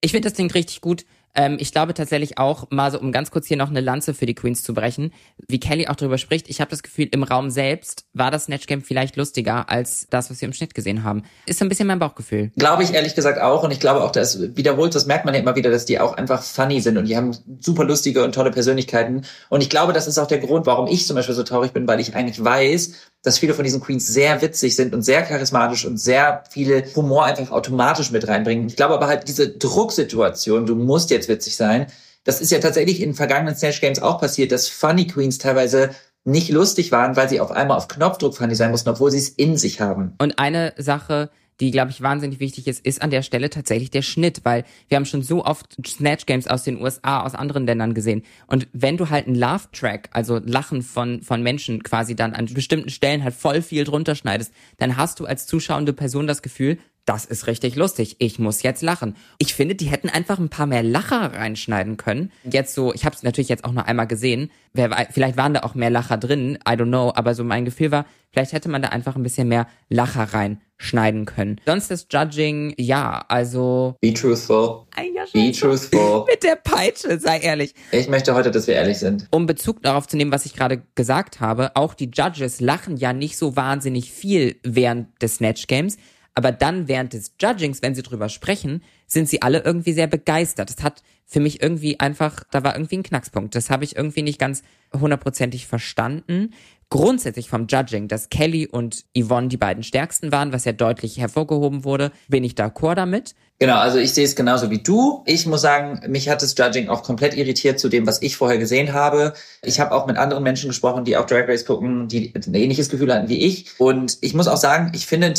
Ich 0.00 0.12
finde, 0.12 0.28
das 0.28 0.34
klingt 0.34 0.54
richtig 0.54 0.80
gut. 0.80 1.04
Ähm, 1.34 1.56
ich 1.58 1.72
glaube 1.72 1.94
tatsächlich 1.94 2.38
auch, 2.38 2.70
mal 2.70 2.90
so, 2.90 3.00
um 3.00 3.12
ganz 3.12 3.30
kurz 3.30 3.46
hier 3.46 3.56
noch 3.56 3.70
eine 3.70 3.80
Lanze 3.80 4.14
für 4.14 4.26
die 4.26 4.34
Queens 4.34 4.62
zu 4.62 4.74
brechen, 4.74 5.12
wie 5.48 5.58
Kelly 5.58 5.88
auch 5.88 5.96
darüber 5.96 6.18
spricht, 6.18 6.48
ich 6.48 6.60
habe 6.60 6.70
das 6.70 6.82
Gefühl, 6.82 7.08
im 7.10 7.22
Raum 7.22 7.50
selbst 7.50 8.06
war 8.12 8.30
das 8.30 8.44
Snatch 8.44 8.66
Game 8.66 8.82
vielleicht 8.82 9.16
lustiger 9.16 9.68
als 9.68 10.06
das, 10.10 10.30
was 10.30 10.40
wir 10.40 10.46
im 10.46 10.52
Schnitt 10.52 10.74
gesehen 10.74 11.02
haben. 11.02 11.22
Ist 11.46 11.58
so 11.58 11.64
ein 11.64 11.68
bisschen 11.68 11.88
mein 11.88 11.98
Bauchgefühl. 11.98 12.52
Glaube 12.56 12.82
ich 12.82 12.94
ehrlich 12.94 13.14
gesagt 13.14 13.40
auch. 13.40 13.62
Und 13.64 13.70
ich 13.70 13.80
glaube 13.80 14.02
auch, 14.02 14.12
dass 14.12 14.56
wiederholt, 14.56 14.94
das 14.94 15.06
merkt 15.06 15.24
man 15.24 15.34
ja 15.34 15.40
immer 15.40 15.56
wieder, 15.56 15.70
dass 15.70 15.84
die 15.84 15.98
auch 15.98 16.14
einfach 16.14 16.42
funny 16.42 16.80
sind 16.80 16.96
und 16.96 17.06
die 17.06 17.16
haben 17.16 17.36
super 17.60 17.84
lustige 17.84 18.24
und 18.24 18.34
tolle 18.34 18.50
Persönlichkeiten. 18.50 19.24
Und 19.48 19.62
ich 19.62 19.70
glaube, 19.70 19.92
das 19.92 20.06
ist 20.06 20.18
auch 20.18 20.26
der 20.26 20.38
Grund, 20.38 20.66
warum 20.66 20.86
ich 20.86 21.06
zum 21.06 21.16
Beispiel 21.16 21.34
so 21.34 21.42
traurig 21.42 21.72
bin, 21.72 21.88
weil 21.88 22.00
ich 22.00 22.14
eigentlich 22.14 22.42
weiß, 22.42 22.92
dass 23.24 23.38
viele 23.38 23.54
von 23.54 23.64
diesen 23.64 23.80
Queens 23.80 24.06
sehr 24.06 24.40
witzig 24.42 24.76
sind 24.76 24.94
und 24.94 25.02
sehr 25.02 25.22
charismatisch 25.22 25.84
und 25.86 25.98
sehr 25.98 26.44
viele 26.50 26.84
Humor 26.94 27.24
einfach 27.24 27.50
automatisch 27.50 28.12
mit 28.12 28.28
reinbringen. 28.28 28.68
Ich 28.68 28.76
glaube 28.76 28.94
aber 28.94 29.08
halt 29.08 29.26
diese 29.26 29.48
Drucksituation, 29.48 30.66
du 30.66 30.76
musst 30.76 31.10
jetzt 31.10 31.28
witzig 31.28 31.56
sein, 31.56 31.86
das 32.22 32.40
ist 32.40 32.52
ja 32.52 32.58
tatsächlich 32.58 33.02
in 33.02 33.14
vergangenen 33.14 33.56
Snatch 33.56 33.80
Games 33.80 34.00
auch 34.00 34.20
passiert, 34.20 34.52
dass 34.52 34.68
Funny 34.68 35.06
Queens 35.06 35.38
teilweise 35.38 35.90
nicht 36.24 36.50
lustig 36.50 36.92
waren, 36.92 37.16
weil 37.16 37.28
sie 37.28 37.40
auf 37.40 37.50
einmal 37.50 37.76
auf 37.76 37.88
Knopfdruck 37.88 38.36
funny 38.36 38.54
sein 38.54 38.70
mussten, 38.70 38.88
obwohl 38.88 39.10
sie 39.10 39.18
es 39.18 39.28
in 39.28 39.56
sich 39.56 39.80
haben. 39.80 40.14
Und 40.18 40.38
eine 40.38 40.72
Sache, 40.78 41.30
die, 41.60 41.70
glaube 41.70 41.90
ich, 41.90 42.02
wahnsinnig 42.02 42.40
wichtig 42.40 42.66
ist, 42.66 42.84
ist 42.84 43.02
an 43.02 43.10
der 43.10 43.22
Stelle 43.22 43.50
tatsächlich 43.50 43.90
der 43.90 44.02
Schnitt, 44.02 44.40
weil 44.44 44.64
wir 44.88 44.96
haben 44.96 45.04
schon 45.04 45.22
so 45.22 45.44
oft 45.44 45.76
Snatch 45.86 46.26
Games 46.26 46.48
aus 46.48 46.64
den 46.64 46.80
USA, 46.80 47.22
aus 47.22 47.34
anderen 47.34 47.66
Ländern 47.66 47.94
gesehen. 47.94 48.22
Und 48.46 48.66
wenn 48.72 48.96
du 48.96 49.10
halt 49.10 49.26
einen 49.26 49.36
Laugh-Track, 49.36 50.10
also 50.12 50.38
Lachen 50.38 50.82
von, 50.82 51.22
von 51.22 51.42
Menschen 51.42 51.82
quasi 51.82 52.16
dann 52.16 52.34
an 52.34 52.46
bestimmten 52.46 52.90
Stellen 52.90 53.22
halt 53.22 53.34
voll 53.34 53.62
viel 53.62 53.84
drunter 53.84 54.14
schneidest, 54.14 54.52
dann 54.78 54.96
hast 54.96 55.20
du 55.20 55.26
als 55.26 55.46
zuschauende 55.46 55.92
Person 55.92 56.26
das 56.26 56.42
Gefühl, 56.42 56.78
das 57.04 57.24
ist 57.26 57.46
richtig 57.46 57.76
lustig. 57.76 58.16
Ich 58.18 58.38
muss 58.38 58.62
jetzt 58.62 58.82
lachen. 58.82 59.16
Ich 59.38 59.54
finde, 59.54 59.74
die 59.74 59.86
hätten 59.86 60.08
einfach 60.08 60.38
ein 60.38 60.48
paar 60.48 60.66
mehr 60.66 60.82
Lacher 60.82 61.34
reinschneiden 61.34 61.96
können. 61.96 62.32
Jetzt 62.44 62.74
so, 62.74 62.94
ich 62.94 63.04
habe 63.04 63.14
es 63.14 63.22
natürlich 63.22 63.48
jetzt 63.48 63.64
auch 63.64 63.72
nur 63.72 63.86
einmal 63.86 64.06
gesehen. 64.06 64.50
Wer, 64.72 65.08
vielleicht 65.10 65.36
waren 65.36 65.54
da 65.54 65.60
auch 65.60 65.74
mehr 65.74 65.90
Lacher 65.90 66.16
drin. 66.16 66.58
I 66.66 66.72
don't 66.72 66.86
know. 66.86 67.12
Aber 67.14 67.34
so 67.34 67.44
mein 67.44 67.64
Gefühl 67.64 67.90
war, 67.90 68.06
vielleicht 68.32 68.52
hätte 68.52 68.68
man 68.68 68.82
da 68.82 68.88
einfach 68.88 69.16
ein 69.16 69.22
bisschen 69.22 69.48
mehr 69.48 69.66
Lacher 69.90 70.24
reinschneiden 70.24 71.26
können. 71.26 71.60
Sonst 71.66 71.90
das 71.90 72.06
Judging, 72.10 72.74
ja, 72.78 73.24
also 73.28 73.96
Be 74.00 74.14
truthful. 74.14 74.86
Ja, 74.96 75.24
Be 75.32 75.52
truthful. 75.52 76.24
mit 76.30 76.42
der 76.42 76.56
Peitsche, 76.56 77.20
sei 77.20 77.38
ehrlich. 77.38 77.74
Ich 77.92 78.08
möchte 78.08 78.34
heute, 78.34 78.50
dass 78.50 78.66
wir 78.66 78.74
ehrlich 78.74 78.98
sind. 78.98 79.28
Um 79.30 79.46
Bezug 79.46 79.82
darauf 79.82 80.08
zu 80.08 80.16
nehmen, 80.16 80.32
was 80.32 80.46
ich 80.46 80.54
gerade 80.54 80.82
gesagt 80.94 81.40
habe, 81.40 81.76
auch 81.76 81.92
die 81.92 82.10
Judges 82.12 82.60
lachen 82.60 82.96
ja 82.96 83.12
nicht 83.12 83.36
so 83.36 83.56
wahnsinnig 83.56 84.10
viel 84.10 84.56
während 84.62 85.22
des 85.22 85.36
Snatch 85.36 85.66
Games, 85.66 85.98
aber 86.34 86.52
dann 86.52 86.88
während 86.88 87.12
des 87.12 87.34
Judgings, 87.40 87.80
wenn 87.82 87.94
sie 87.94 88.02
drüber 88.02 88.28
sprechen, 88.28 88.82
sind 89.06 89.28
sie 89.28 89.42
alle 89.42 89.60
irgendwie 89.60 89.92
sehr 89.92 90.08
begeistert. 90.08 90.70
Das 90.70 90.82
hat 90.82 91.02
für 91.26 91.40
mich 91.40 91.62
irgendwie 91.62 92.00
einfach, 92.00 92.42
da 92.50 92.64
war 92.64 92.74
irgendwie 92.74 92.98
ein 92.98 93.02
Knackspunkt. 93.02 93.54
Das 93.54 93.70
habe 93.70 93.84
ich 93.84 93.96
irgendwie 93.96 94.22
nicht 94.22 94.38
ganz 94.38 94.62
hundertprozentig 94.92 95.66
verstanden. 95.66 96.52
Grundsätzlich 96.90 97.48
vom 97.48 97.66
Judging, 97.68 98.08
dass 98.08 98.28
Kelly 98.28 98.66
und 98.66 99.04
Yvonne 99.16 99.48
die 99.48 99.56
beiden 99.56 99.82
stärksten 99.82 100.32
waren, 100.32 100.52
was 100.52 100.64
ja 100.64 100.72
deutlich 100.72 101.18
hervorgehoben 101.18 101.84
wurde, 101.84 102.12
bin 102.28 102.44
ich 102.44 102.54
d'accord 102.54 102.94
damit. 102.94 103.34
Genau, 103.60 103.76
also 103.76 103.98
ich 103.98 104.12
sehe 104.12 104.24
es 104.24 104.34
genauso 104.34 104.70
wie 104.70 104.82
du. 104.82 105.22
Ich 105.26 105.46
muss 105.46 105.60
sagen, 105.62 106.00
mich 106.08 106.28
hat 106.28 106.42
das 106.42 106.56
Judging 106.58 106.88
auch 106.88 107.04
komplett 107.04 107.34
irritiert 107.34 107.78
zu 107.78 107.88
dem, 107.88 108.04
was 108.04 108.20
ich 108.20 108.36
vorher 108.36 108.58
gesehen 108.58 108.92
habe. 108.92 109.32
Ich 109.62 109.78
habe 109.78 109.92
auch 109.92 110.06
mit 110.06 110.16
anderen 110.16 110.42
Menschen 110.42 110.68
gesprochen, 110.68 111.04
die 111.04 111.16
auch 111.16 111.24
Drag 111.24 111.46
Race 111.46 111.64
gucken, 111.64 112.08
die 112.08 112.34
ein 112.34 112.52
ähnliches 112.52 112.88
Gefühl 112.88 113.14
hatten 113.14 113.28
wie 113.28 113.38
ich. 113.46 113.70
Und 113.78 114.18
ich 114.22 114.34
muss 114.34 114.48
auch 114.48 114.56
sagen, 114.56 114.90
ich 114.92 115.06
finde, 115.06 115.34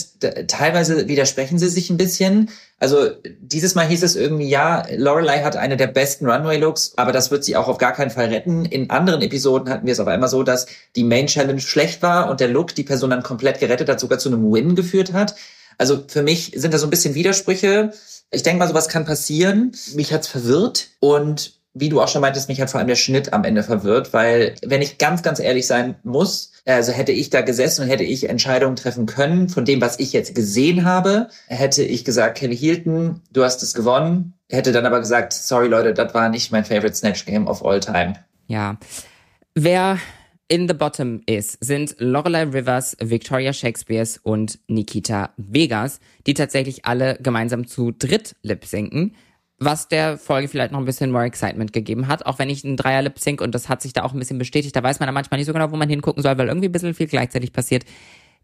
teilweise 0.48 1.10
widersprechen 1.10 1.60
sie 1.60 1.68
sich 1.68 1.90
ein 1.90 1.98
bisschen. 1.98 2.50
Also 2.80 3.10
dieses 3.42 3.76
Mal 3.76 3.88
hieß 3.88 4.02
es 4.04 4.16
irgendwie, 4.16 4.48
ja, 4.48 4.86
Lorelei 4.96 5.44
hat 5.44 5.58
eine 5.58 5.76
der 5.76 5.88
besten 5.88 6.26
Runway-Looks, 6.26 6.94
aber 6.96 7.12
das 7.12 7.32
wird 7.32 7.44
sie 7.44 7.58
auch 7.58 7.68
auf 7.68 7.78
gar 7.78 7.92
keinen 7.92 8.12
Fall 8.12 8.28
retten. 8.28 8.64
In 8.64 8.90
anderen 8.92 9.22
Episoden 9.24 9.70
hatten 9.70 9.86
wir 9.86 9.94
es 9.94 10.00
aber 10.00 10.16
immer 10.16 10.30
so, 10.30 10.42
dass 10.44 10.68
die 10.96 11.04
Main 11.04 11.28
Challenge 11.28 11.60
schlecht 11.60 12.02
war 12.02 12.30
und 12.30 12.40
der 12.40 12.48
Look 12.48 12.74
die 12.76 12.84
Person 12.84 13.10
dann 13.10 13.24
komplett 13.24 13.60
gerettet 13.60 13.90
hat, 13.90 14.00
sogar 14.00 14.20
zu 14.20 14.30
einem 14.30 14.52
Win 14.54 14.76
geführt 14.76 15.12
hat. 15.12 15.36
Also 15.78 16.04
für 16.08 16.24
mich 16.24 16.52
sind 16.56 16.74
da 16.74 16.78
so 16.78 16.88
ein 16.88 16.90
bisschen 16.90 17.16
Widersprüche. 17.16 17.92
Ich 18.32 18.44
denke 18.44 18.60
mal, 18.60 18.68
sowas 18.68 18.90
kann 18.90 19.06
passieren. 19.06 19.72
Mich 19.94 20.14
hat's 20.14 20.28
verwirrt 20.28 20.90
und 21.00 21.56
wie 21.76 21.90
du 21.90 22.02
auch 22.02 22.08
schon 22.08 22.22
meintest, 22.22 22.48
mich 22.48 22.62
hat 22.62 22.70
vor 22.70 22.80
allem 22.80 22.88
der 22.88 22.96
Schnitt 22.96 23.34
am 23.34 23.44
Ende 23.44 23.62
verwirrt, 23.62 24.14
weil 24.14 24.56
wenn 24.66 24.82
ich 24.82 24.98
ganz, 24.98 25.22
ganz 25.24 25.40
ehrlich 25.40 25.68
sein 25.68 25.96
muss, 26.04 26.54
also 26.66 26.94
hätte 26.94 27.12
ich 27.12 27.30
da 27.30 27.42
gesessen 27.42 27.84
und 27.84 27.90
hätte 27.90 28.06
ich 28.06 28.30
Entscheidungen 28.30 28.78
treffen 28.78 29.06
können 29.06 29.50
von 29.50 29.66
dem, 29.66 29.82
was 29.82 30.00
ich 30.00 30.14
jetzt 30.14 30.34
gesehen 30.34 30.86
habe, 30.86 31.28
hätte 31.48 31.84
ich 31.84 32.06
gesagt, 32.06 32.38
Kelly 32.38 32.58
Hilton, 32.58 33.22
du 33.32 33.44
hast 33.44 33.62
es 33.62 33.74
gewonnen, 33.74 34.34
hätte 34.50 34.72
dann 34.72 34.86
aber 34.86 35.00
gesagt, 35.02 35.34
sorry 35.34 35.68
Leute, 35.68 35.94
das 35.94 36.14
war 36.14 36.30
nicht 36.30 36.52
mein 36.52 36.64
favorite 36.64 36.96
Snatch 36.96 37.26
Game 37.26 37.46
of 37.46 37.64
all 37.64 37.82
time. 37.82 38.14
Ja. 38.48 38.78
Wer 39.54 40.00
in 40.48 40.68
the 40.68 40.74
bottom 40.74 41.22
ist, 41.26 41.64
sind 41.64 41.96
Lorelei 42.00 42.44
Rivers, 42.44 42.96
Victoria 43.00 43.52
Shakespeares 43.52 44.20
und 44.22 44.60
Nikita 44.68 45.34
Vegas, 45.38 46.00
die 46.28 46.34
tatsächlich 46.36 46.86
alle 46.86 47.18
gemeinsam 47.22 47.66
zu 47.66 47.92
dritt 47.92 48.36
lip-sinken. 48.44 49.16
Was 49.58 49.88
der 49.88 50.18
Folge 50.18 50.48
vielleicht 50.48 50.72
noch 50.72 50.80
ein 50.80 50.86
bisschen 50.86 51.12
more 51.12 51.24
Excitement 51.24 51.72
gegeben 51.72 52.08
hat, 52.08 52.26
auch 52.26 52.40
wenn 52.40 52.50
ich 52.50 52.66
einen 52.66 52.78
Dreier 52.78 53.02
lip 53.02 53.18
sync 53.20 53.42
und 53.42 53.56
das 53.56 53.70
hat 53.70 53.82
sich 53.82 53.94
da 53.94 54.04
auch 54.04 54.14
ein 54.14 54.20
bisschen 54.20 54.38
bestätigt. 54.38 54.76
Da 54.76 54.84
weiß 54.84 55.00
man 55.00 55.08
da 55.08 55.14
manchmal 55.14 55.40
nicht 55.40 55.48
so 55.48 55.54
genau, 55.54 55.72
wo 55.72 55.78
man 55.78 55.90
hingucken 55.90 56.22
soll, 56.22 56.38
weil 56.38 56.50
irgendwie 56.50 56.68
ein 56.68 56.74
bisschen 56.74 56.94
viel 56.94 57.08
gleichzeitig 57.08 57.54
passiert. 57.54 57.86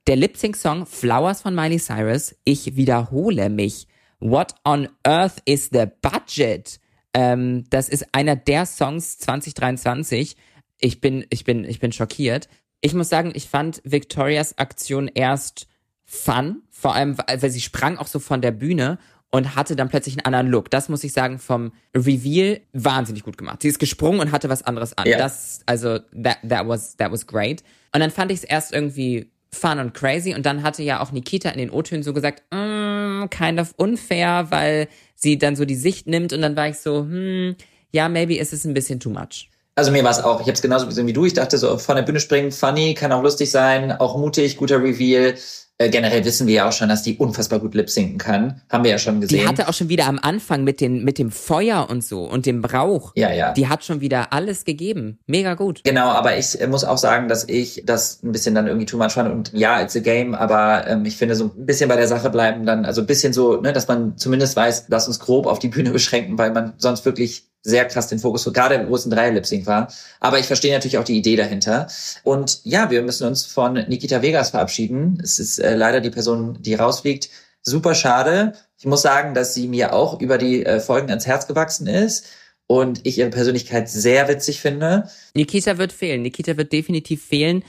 Der 0.07 0.15
Lip-Sync-Song 0.15 0.85
Flowers 0.85 1.41
von 1.41 1.53
Miley 1.53 1.77
Cyrus, 1.77 2.35
ich 2.45 2.75
wiederhole 2.75 3.49
mich. 3.49 3.87
What 4.19 4.55
on 4.63 4.87
earth 5.03 5.41
is 5.45 5.69
the 5.71 5.85
budget? 6.01 6.79
Ähm, 7.13 7.65
das 7.69 7.89
ist 7.89 8.07
einer 8.13 8.35
der 8.35 8.65
Songs 8.65 9.19
2023. 9.19 10.37
Ich 10.81 10.99
bin, 10.99 11.25
ich 11.29 11.45
bin, 11.45 11.63
ich 11.63 11.79
bin 11.79 11.91
schockiert. 11.91 12.49
Ich 12.81 12.93
muss 12.93 13.09
sagen, 13.09 13.31
ich 13.33 13.47
fand 13.47 13.81
Victorias 13.85 14.57
Aktion 14.57 15.07
erst 15.07 15.67
fun, 16.03 16.63
vor 16.69 16.95
allem, 16.95 17.17
weil 17.17 17.49
sie 17.49 17.61
sprang 17.61 17.97
auch 17.97 18.07
so 18.07 18.19
von 18.19 18.41
der 18.41 18.51
Bühne 18.51 18.97
und 19.29 19.55
hatte 19.55 19.75
dann 19.75 19.87
plötzlich 19.87 20.15
einen 20.15 20.25
anderen 20.25 20.47
Look. 20.47 20.69
Das 20.69 20.89
muss 20.89 21.03
ich 21.03 21.13
sagen, 21.13 21.39
vom 21.39 21.71
Reveal 21.95 22.59
wahnsinnig 22.73 23.23
gut 23.23 23.37
gemacht. 23.37 23.61
Sie 23.61 23.69
ist 23.69 23.79
gesprungen 23.79 24.19
und 24.19 24.31
hatte 24.31 24.49
was 24.49 24.63
anderes 24.63 24.97
an. 24.97 25.07
Ja. 25.07 25.17
Das, 25.17 25.61
also, 25.65 25.99
that, 25.99 26.39
that 26.47 26.67
was, 26.67 26.97
that 26.97 27.11
was 27.11 27.25
great. 27.25 27.63
Und 27.93 28.01
dann 28.01 28.11
fand 28.11 28.31
ich 28.31 28.39
es 28.39 28.43
erst 28.43 28.73
irgendwie 28.73 29.31
fun 29.53 29.79
und 29.79 29.93
crazy 29.93 30.33
und 30.33 30.45
dann 30.45 30.63
hatte 30.63 30.81
ja 30.83 31.01
auch 31.01 31.11
Nikita 31.11 31.49
in 31.49 31.59
den 31.59 31.69
O-Tönen 31.69 32.03
so 32.03 32.13
gesagt, 32.13 32.43
mm, 32.53 33.25
kind 33.29 33.59
of 33.59 33.73
unfair, 33.77 34.47
weil 34.49 34.87
sie 35.15 35.37
dann 35.37 35.55
so 35.55 35.65
die 35.65 35.75
Sicht 35.75 36.07
nimmt 36.07 36.33
und 36.33 36.41
dann 36.41 36.55
war 36.55 36.69
ich 36.69 36.77
so, 36.77 37.01
hm, 37.01 37.55
ja, 37.91 38.07
maybe 38.09 38.35
ist 38.35 38.53
es 38.53 38.65
ein 38.65 38.73
bisschen 38.73 38.99
too 38.99 39.09
much. 39.09 39.49
Also 39.81 39.91
mir 39.91 40.03
war 40.03 40.11
es 40.11 40.23
auch, 40.23 40.35
ich 40.35 40.45
habe 40.45 40.51
es 40.51 40.61
genauso 40.61 40.85
gesehen 40.85 41.07
wie 41.07 41.13
du. 41.13 41.25
Ich 41.25 41.33
dachte 41.33 41.57
so, 41.57 41.75
von 41.79 41.95
der 41.95 42.03
Bühne 42.03 42.19
springen, 42.19 42.51
funny, 42.51 42.93
kann 42.93 43.11
auch 43.11 43.23
lustig 43.23 43.49
sein, 43.49 43.91
auch 43.91 44.15
mutig, 44.15 44.57
guter 44.57 44.79
Reveal. 44.79 45.33
Äh, 45.79 45.89
generell 45.89 46.23
wissen 46.23 46.45
wir 46.45 46.53
ja 46.53 46.69
auch 46.69 46.71
schon, 46.71 46.87
dass 46.87 47.01
die 47.01 47.17
unfassbar 47.17 47.57
gut 47.57 47.73
lip-sinken 47.73 48.19
kann. 48.19 48.61
Haben 48.69 48.83
wir 48.83 48.91
ja 48.91 48.99
schon 48.99 49.21
gesehen. 49.21 49.39
Die 49.39 49.47
hatte 49.47 49.67
auch 49.67 49.73
schon 49.73 49.89
wieder 49.89 50.05
am 50.05 50.19
Anfang 50.21 50.63
mit, 50.63 50.81
den, 50.81 51.03
mit 51.03 51.17
dem 51.17 51.31
Feuer 51.31 51.87
und 51.89 52.05
so 52.05 52.25
und 52.25 52.45
dem 52.45 52.61
Brauch. 52.61 53.13
ja, 53.15 53.33
ja. 53.33 53.53
Die 53.53 53.69
hat 53.69 53.83
schon 53.83 54.01
wieder 54.01 54.31
alles 54.33 54.65
gegeben. 54.65 55.17
Mega 55.25 55.55
gut. 55.55 55.81
Genau, 55.83 56.09
aber 56.09 56.37
ich 56.37 56.61
äh, 56.61 56.67
muss 56.67 56.83
auch 56.83 56.99
sagen, 56.99 57.27
dass 57.27 57.49
ich 57.49 57.81
das 57.83 58.21
ein 58.21 58.33
bisschen 58.33 58.53
dann 58.53 58.67
irgendwie 58.67 58.85
too 58.85 58.97
much 58.97 59.13
fand. 59.13 59.31
Und 59.31 59.51
ja, 59.53 59.81
it's 59.81 59.95
a 59.95 59.99
game, 59.99 60.35
aber 60.35 60.85
ähm, 60.85 61.05
ich 61.05 61.17
finde 61.17 61.33
so 61.33 61.45
ein 61.45 61.65
bisschen 61.65 61.89
bei 61.89 61.95
der 61.95 62.07
Sache 62.07 62.29
bleiben 62.29 62.67
dann, 62.67 62.85
also 62.85 63.01
ein 63.01 63.07
bisschen 63.07 63.33
so, 63.33 63.59
ne, 63.59 63.73
dass 63.73 63.87
man 63.87 64.15
zumindest 64.15 64.55
weiß, 64.55 64.85
lass 64.89 65.07
uns 65.07 65.19
grob 65.19 65.47
auf 65.47 65.57
die 65.57 65.69
Bühne 65.69 65.89
beschränken, 65.89 66.37
weil 66.37 66.51
man 66.51 66.73
sonst 66.77 67.03
wirklich 67.03 67.50
sehr 67.63 67.85
krass 67.85 68.07
den 68.07 68.19
Fokus, 68.19 68.45
gerade 68.51 68.89
wo 68.89 68.95
es 68.95 69.05
ein 69.05 69.11
Dreier-Lip-Sync 69.11 69.65
war. 69.67 69.91
Aber 70.19 70.39
ich 70.39 70.47
verstehe 70.47 70.73
natürlich 70.73 70.97
auch 70.97 71.03
die 71.03 71.17
Idee 71.17 71.35
dahinter. 71.35 71.87
Und 72.23 72.61
ja, 72.63 72.89
wir 72.89 73.01
müssen 73.01 73.27
uns 73.27 73.45
von 73.45 73.73
Nikita 73.73 74.21
Vegas 74.21 74.49
verabschieden. 74.49 75.19
Es 75.23 75.39
ist 75.39 75.59
äh, 75.59 75.75
leider 75.75 76.01
die 76.01 76.09
Person, 76.09 76.57
die 76.61 76.73
rausfliegt. 76.73 77.29
Super 77.61 77.93
schade. 77.93 78.53
Ich 78.79 78.85
muss 78.85 79.03
sagen, 79.03 79.35
dass 79.35 79.53
sie 79.53 79.67
mir 79.67 79.93
auch 79.93 80.19
über 80.19 80.37
die 80.39 80.65
äh, 80.65 80.79
Folgen 80.79 81.09
ans 81.09 81.27
Herz 81.27 81.47
gewachsen 81.47 81.85
ist 81.85 82.25
und 82.65 83.01
ich 83.03 83.17
ihre 83.17 83.29
Persönlichkeit 83.29 83.89
sehr 83.89 84.27
witzig 84.27 84.61
finde. 84.61 85.09
Nikita 85.35 85.77
wird 85.77 85.91
fehlen. 85.91 86.21
Nikita 86.21 86.57
wird 86.57 86.71
definitiv 86.71 87.23
fehlen. 87.23 87.63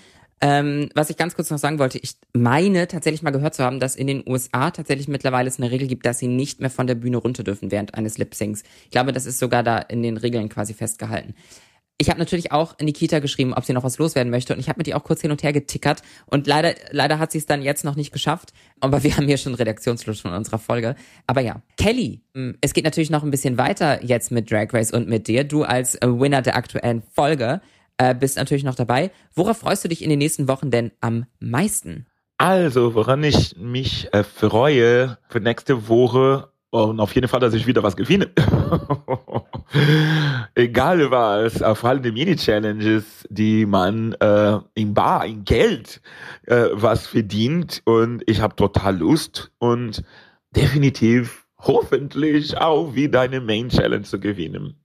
Ähm, 0.45 0.89
was 0.97 1.09
ich 1.09 1.17
ganz 1.17 1.37
kurz 1.37 1.51
noch 1.51 1.59
sagen 1.59 1.79
wollte, 1.79 1.99
ich 1.99 2.17
meine 2.33 2.89
tatsächlich 2.89 3.23
mal 3.23 3.31
gehört 3.31 3.55
zu 3.55 3.63
haben, 3.63 3.79
dass 3.79 3.95
in 3.95 4.09
den 4.09 4.25
USA 4.27 4.73
tatsächlich 4.73 5.07
mittlerweile 5.07 5.49
es 5.49 5.59
eine 5.59 5.71
Regel 5.71 5.87
gibt, 5.87 6.05
dass 6.05 6.19
sie 6.19 6.27
nicht 6.27 6.61
mehr 6.61 6.69
von 6.69 6.89
der 6.89 6.97
Bühne 6.97 7.19
runter 7.19 7.45
dürfen 7.45 7.71
während 7.71 7.95
eines 7.95 8.19
Lip-Syncs. 8.19 8.65
Ich 8.85 8.91
glaube, 8.91 9.13
das 9.13 9.25
ist 9.25 9.39
sogar 9.39 9.63
da 9.63 9.79
in 9.79 10.03
den 10.03 10.17
Regeln 10.17 10.49
quasi 10.49 10.75
festgehalten. 10.75 11.35
Ich 11.97 12.11
habe 12.11 12.19
natürlich 12.19 12.51
auch 12.51 12.77
Nikita 12.81 13.21
geschrieben, 13.21 13.55
ob 13.55 13.65
sie 13.65 13.73
noch 13.73 13.85
was 13.85 13.99
loswerden 13.99 14.31
möchte 14.33 14.53
und 14.53 14.59
ich 14.59 14.69
habe 14.69 14.79
mit 14.79 14.89
ihr 14.89 14.97
auch 14.97 15.05
kurz 15.05 15.21
hin 15.21 15.31
und 15.31 15.45
her 15.45 15.53
getickert 15.53 16.03
und 16.27 16.49
leider 16.49 16.75
leider 16.91 17.21
hat 17.21 17.31
sie 17.31 17.39
es 17.39 17.47
dann 17.47 17.63
jetzt 17.63 17.85
noch 17.85 17.95
nicht 17.95 18.13
geschafft, 18.13 18.53
aber 18.81 19.05
wir 19.05 19.17
haben 19.17 19.29
hier 19.29 19.39
schon 19.39 19.55
Redaktionsschluss 19.55 20.21
von 20.21 20.33
unserer 20.33 20.59
Folge. 20.59 20.97
Aber 21.29 21.43
ja, 21.43 21.63
Kelly, 21.77 22.21
mh, 22.35 22.55
es 22.61 22.75
geht 22.75 22.85
natürlich 22.85 23.11
noch 23.11 23.23
ein 23.23 23.31
bisschen 23.31 23.59
weiter 23.59 24.03
jetzt 24.03 24.33
mit 24.33 24.51
Drag 24.51 24.73
Race 24.73 24.91
und 24.91 25.09
mit 25.09 25.29
dir. 25.29 25.45
Du 25.45 25.63
als 25.63 25.97
Winner 26.03 26.43
der 26.43 26.57
aktuellen 26.57 27.03
Folge 27.15 27.61
äh, 28.03 28.15
bist 28.15 28.37
natürlich 28.37 28.65
noch 28.65 28.75
dabei. 28.75 29.11
Worauf 29.35 29.59
freust 29.59 29.85
du 29.85 29.89
dich 29.89 30.03
in 30.03 30.11
den 30.11 30.19
nächsten 30.19 30.49
Wochen 30.49 30.71
denn 30.71 30.93
am 31.01 31.27
meisten? 31.39 32.07
Also, 32.39 32.95
woran 32.95 33.23
ich 33.23 33.57
mich 33.57 34.09
äh, 34.13 34.25
freue 34.25 35.19
für 35.29 35.41
nächste 35.41 35.89
Woche 35.89 36.49
und 36.71 37.01
auf 37.01 37.15
jeden 37.15 37.29
Fall, 37.29 37.41
dass 37.41 37.55
ich 37.55 37.67
wieder 37.67 37.83
was 37.83 37.97
gewinne. 37.97 38.31
Egal 40.55 41.11
was, 41.11 41.61
äh, 41.61 41.75
vor 41.75 41.91
allem 41.91 42.03
die 42.03 42.13
Mini-Challenges, 42.13 43.27
die 43.29 43.67
man 43.67 44.15
äh, 44.15 44.59
in 44.75 44.95
Bar, 44.95 45.27
in 45.27 45.45
Geld 45.45 46.01
äh, 46.47 46.69
was 46.73 47.07
verdient 47.07 47.83
und 47.85 48.23
ich 48.27 48.41
habe 48.41 48.57
total 48.57 48.97
Lust 48.97 49.53
und 49.59 50.03
definitiv 50.51 51.47
hoffentlich 51.59 52.57
auch 52.57 52.95
wieder 52.95 53.21
eine 53.21 53.41
Main-Challenge 53.41 54.05
zu 54.05 54.19
gewinnen. 54.19 54.77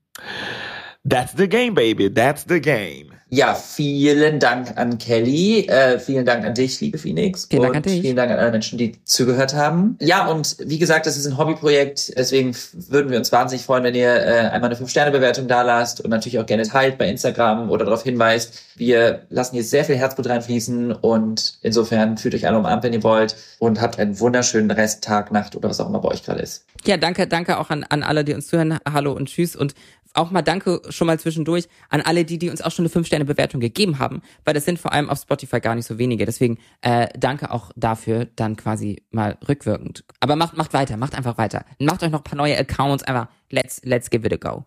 That's 1.08 1.32
the 1.32 1.46
game, 1.46 1.72
baby. 1.72 2.08
That's 2.08 2.44
the 2.44 2.60
game. 2.60 3.14
Ja, 3.30 3.54
vielen 3.54 4.40
Dank 4.40 4.76
an 4.76 4.96
Kelly. 4.96 5.66
Äh, 5.66 5.98
vielen 5.98 6.24
Dank 6.24 6.46
an 6.46 6.54
dich, 6.54 6.80
liebe 6.80 6.96
Phoenix. 6.96 7.46
Vielen 7.50 7.62
Dank 7.62 7.72
und 7.72 7.76
an 7.76 7.82
dich. 7.82 8.00
Vielen 8.00 8.16
Dank 8.16 8.30
an 8.30 8.38
alle 8.38 8.50
Menschen, 8.50 8.78
die 8.78 8.92
zugehört 9.04 9.54
haben. 9.54 9.98
Ja, 10.00 10.26
und 10.28 10.56
wie 10.60 10.78
gesagt, 10.78 11.04
das 11.06 11.16
ist 11.16 11.26
ein 11.26 11.36
Hobbyprojekt. 11.36 12.16
Deswegen 12.16 12.56
würden 12.72 13.10
wir 13.10 13.18
uns 13.18 13.30
wahnsinnig 13.30 13.66
freuen, 13.66 13.84
wenn 13.84 13.94
ihr 13.94 14.14
äh, 14.14 14.48
einmal 14.48 14.70
eine 14.70 14.76
5-Sterne-Bewertung 14.76 15.46
da 15.46 15.62
lasst 15.62 16.00
und 16.00 16.10
natürlich 16.10 16.38
auch 16.38 16.46
gerne 16.46 16.62
teilt 16.62 16.96
bei 16.96 17.08
Instagram 17.08 17.70
oder 17.70 17.84
darauf 17.84 18.02
hinweist. 18.02 18.62
Wir 18.76 19.26
lassen 19.28 19.54
hier 19.54 19.64
sehr 19.64 19.84
viel 19.84 19.96
Herzblut 19.96 20.28
reinfließen 20.28 20.92
und 20.92 21.58
insofern 21.62 22.16
fühlt 22.16 22.34
euch 22.34 22.46
alle 22.46 22.58
umarmt, 22.58 22.82
wenn 22.82 22.94
ihr 22.94 23.02
wollt 23.02 23.36
und 23.58 23.80
habt 23.80 23.98
einen 23.98 24.18
wunderschönen 24.20 24.70
Rest, 24.70 25.04
Tag, 25.04 25.32
Nacht 25.32 25.54
oder 25.54 25.68
was 25.68 25.80
auch 25.80 25.88
immer 25.88 26.00
bei 26.00 26.08
euch 26.08 26.22
gerade 26.22 26.40
ist. 26.40 26.64
Ja, 26.84 26.96
danke, 26.96 27.26
danke 27.26 27.58
auch 27.58 27.70
an, 27.70 27.84
an 27.88 28.02
alle, 28.02 28.24
die 28.24 28.32
uns 28.34 28.46
zuhören. 28.46 28.78
Hallo 28.88 29.12
und 29.12 29.28
tschüss. 29.28 29.56
Und 29.56 29.74
auch 30.14 30.30
mal 30.30 30.42
danke 30.42 30.82
schon 30.88 31.06
mal 31.06 31.18
zwischendurch 31.18 31.68
an 31.88 32.00
alle, 32.00 32.24
die, 32.24 32.38
die 32.38 32.50
uns 32.50 32.62
auch 32.62 32.70
schon 32.70 32.84
eine 32.84 32.90
5-Sterne-Bewertung 33.18 33.60
gegeben 33.60 33.98
haben, 33.98 34.22
weil 34.44 34.54
das 34.54 34.64
sind 34.64 34.78
vor 34.78 34.92
allem 34.92 35.10
auf 35.10 35.18
Spotify 35.20 35.60
gar 35.60 35.74
nicht 35.74 35.86
so 35.86 35.98
wenige. 35.98 36.24
Deswegen 36.24 36.58
äh, 36.80 37.08
danke 37.18 37.50
auch 37.50 37.70
dafür 37.76 38.26
dann 38.36 38.56
quasi 38.56 39.02
mal 39.10 39.36
rückwirkend. 39.48 40.04
Aber 40.20 40.36
macht, 40.36 40.56
macht 40.56 40.72
weiter, 40.72 40.96
macht 40.96 41.16
einfach 41.16 41.38
weiter. 41.38 41.64
Macht 41.78 42.02
euch 42.02 42.10
noch 42.10 42.20
ein 42.20 42.24
paar 42.24 42.38
neue 42.38 42.56
Accounts, 42.58 43.02
einfach 43.04 43.28
let's, 43.50 43.80
let's 43.84 44.10
give 44.10 44.26
it 44.26 44.32
a 44.32 44.36
go. 44.36 44.64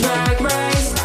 Drag 0.00 0.40
Race. 0.40 0.99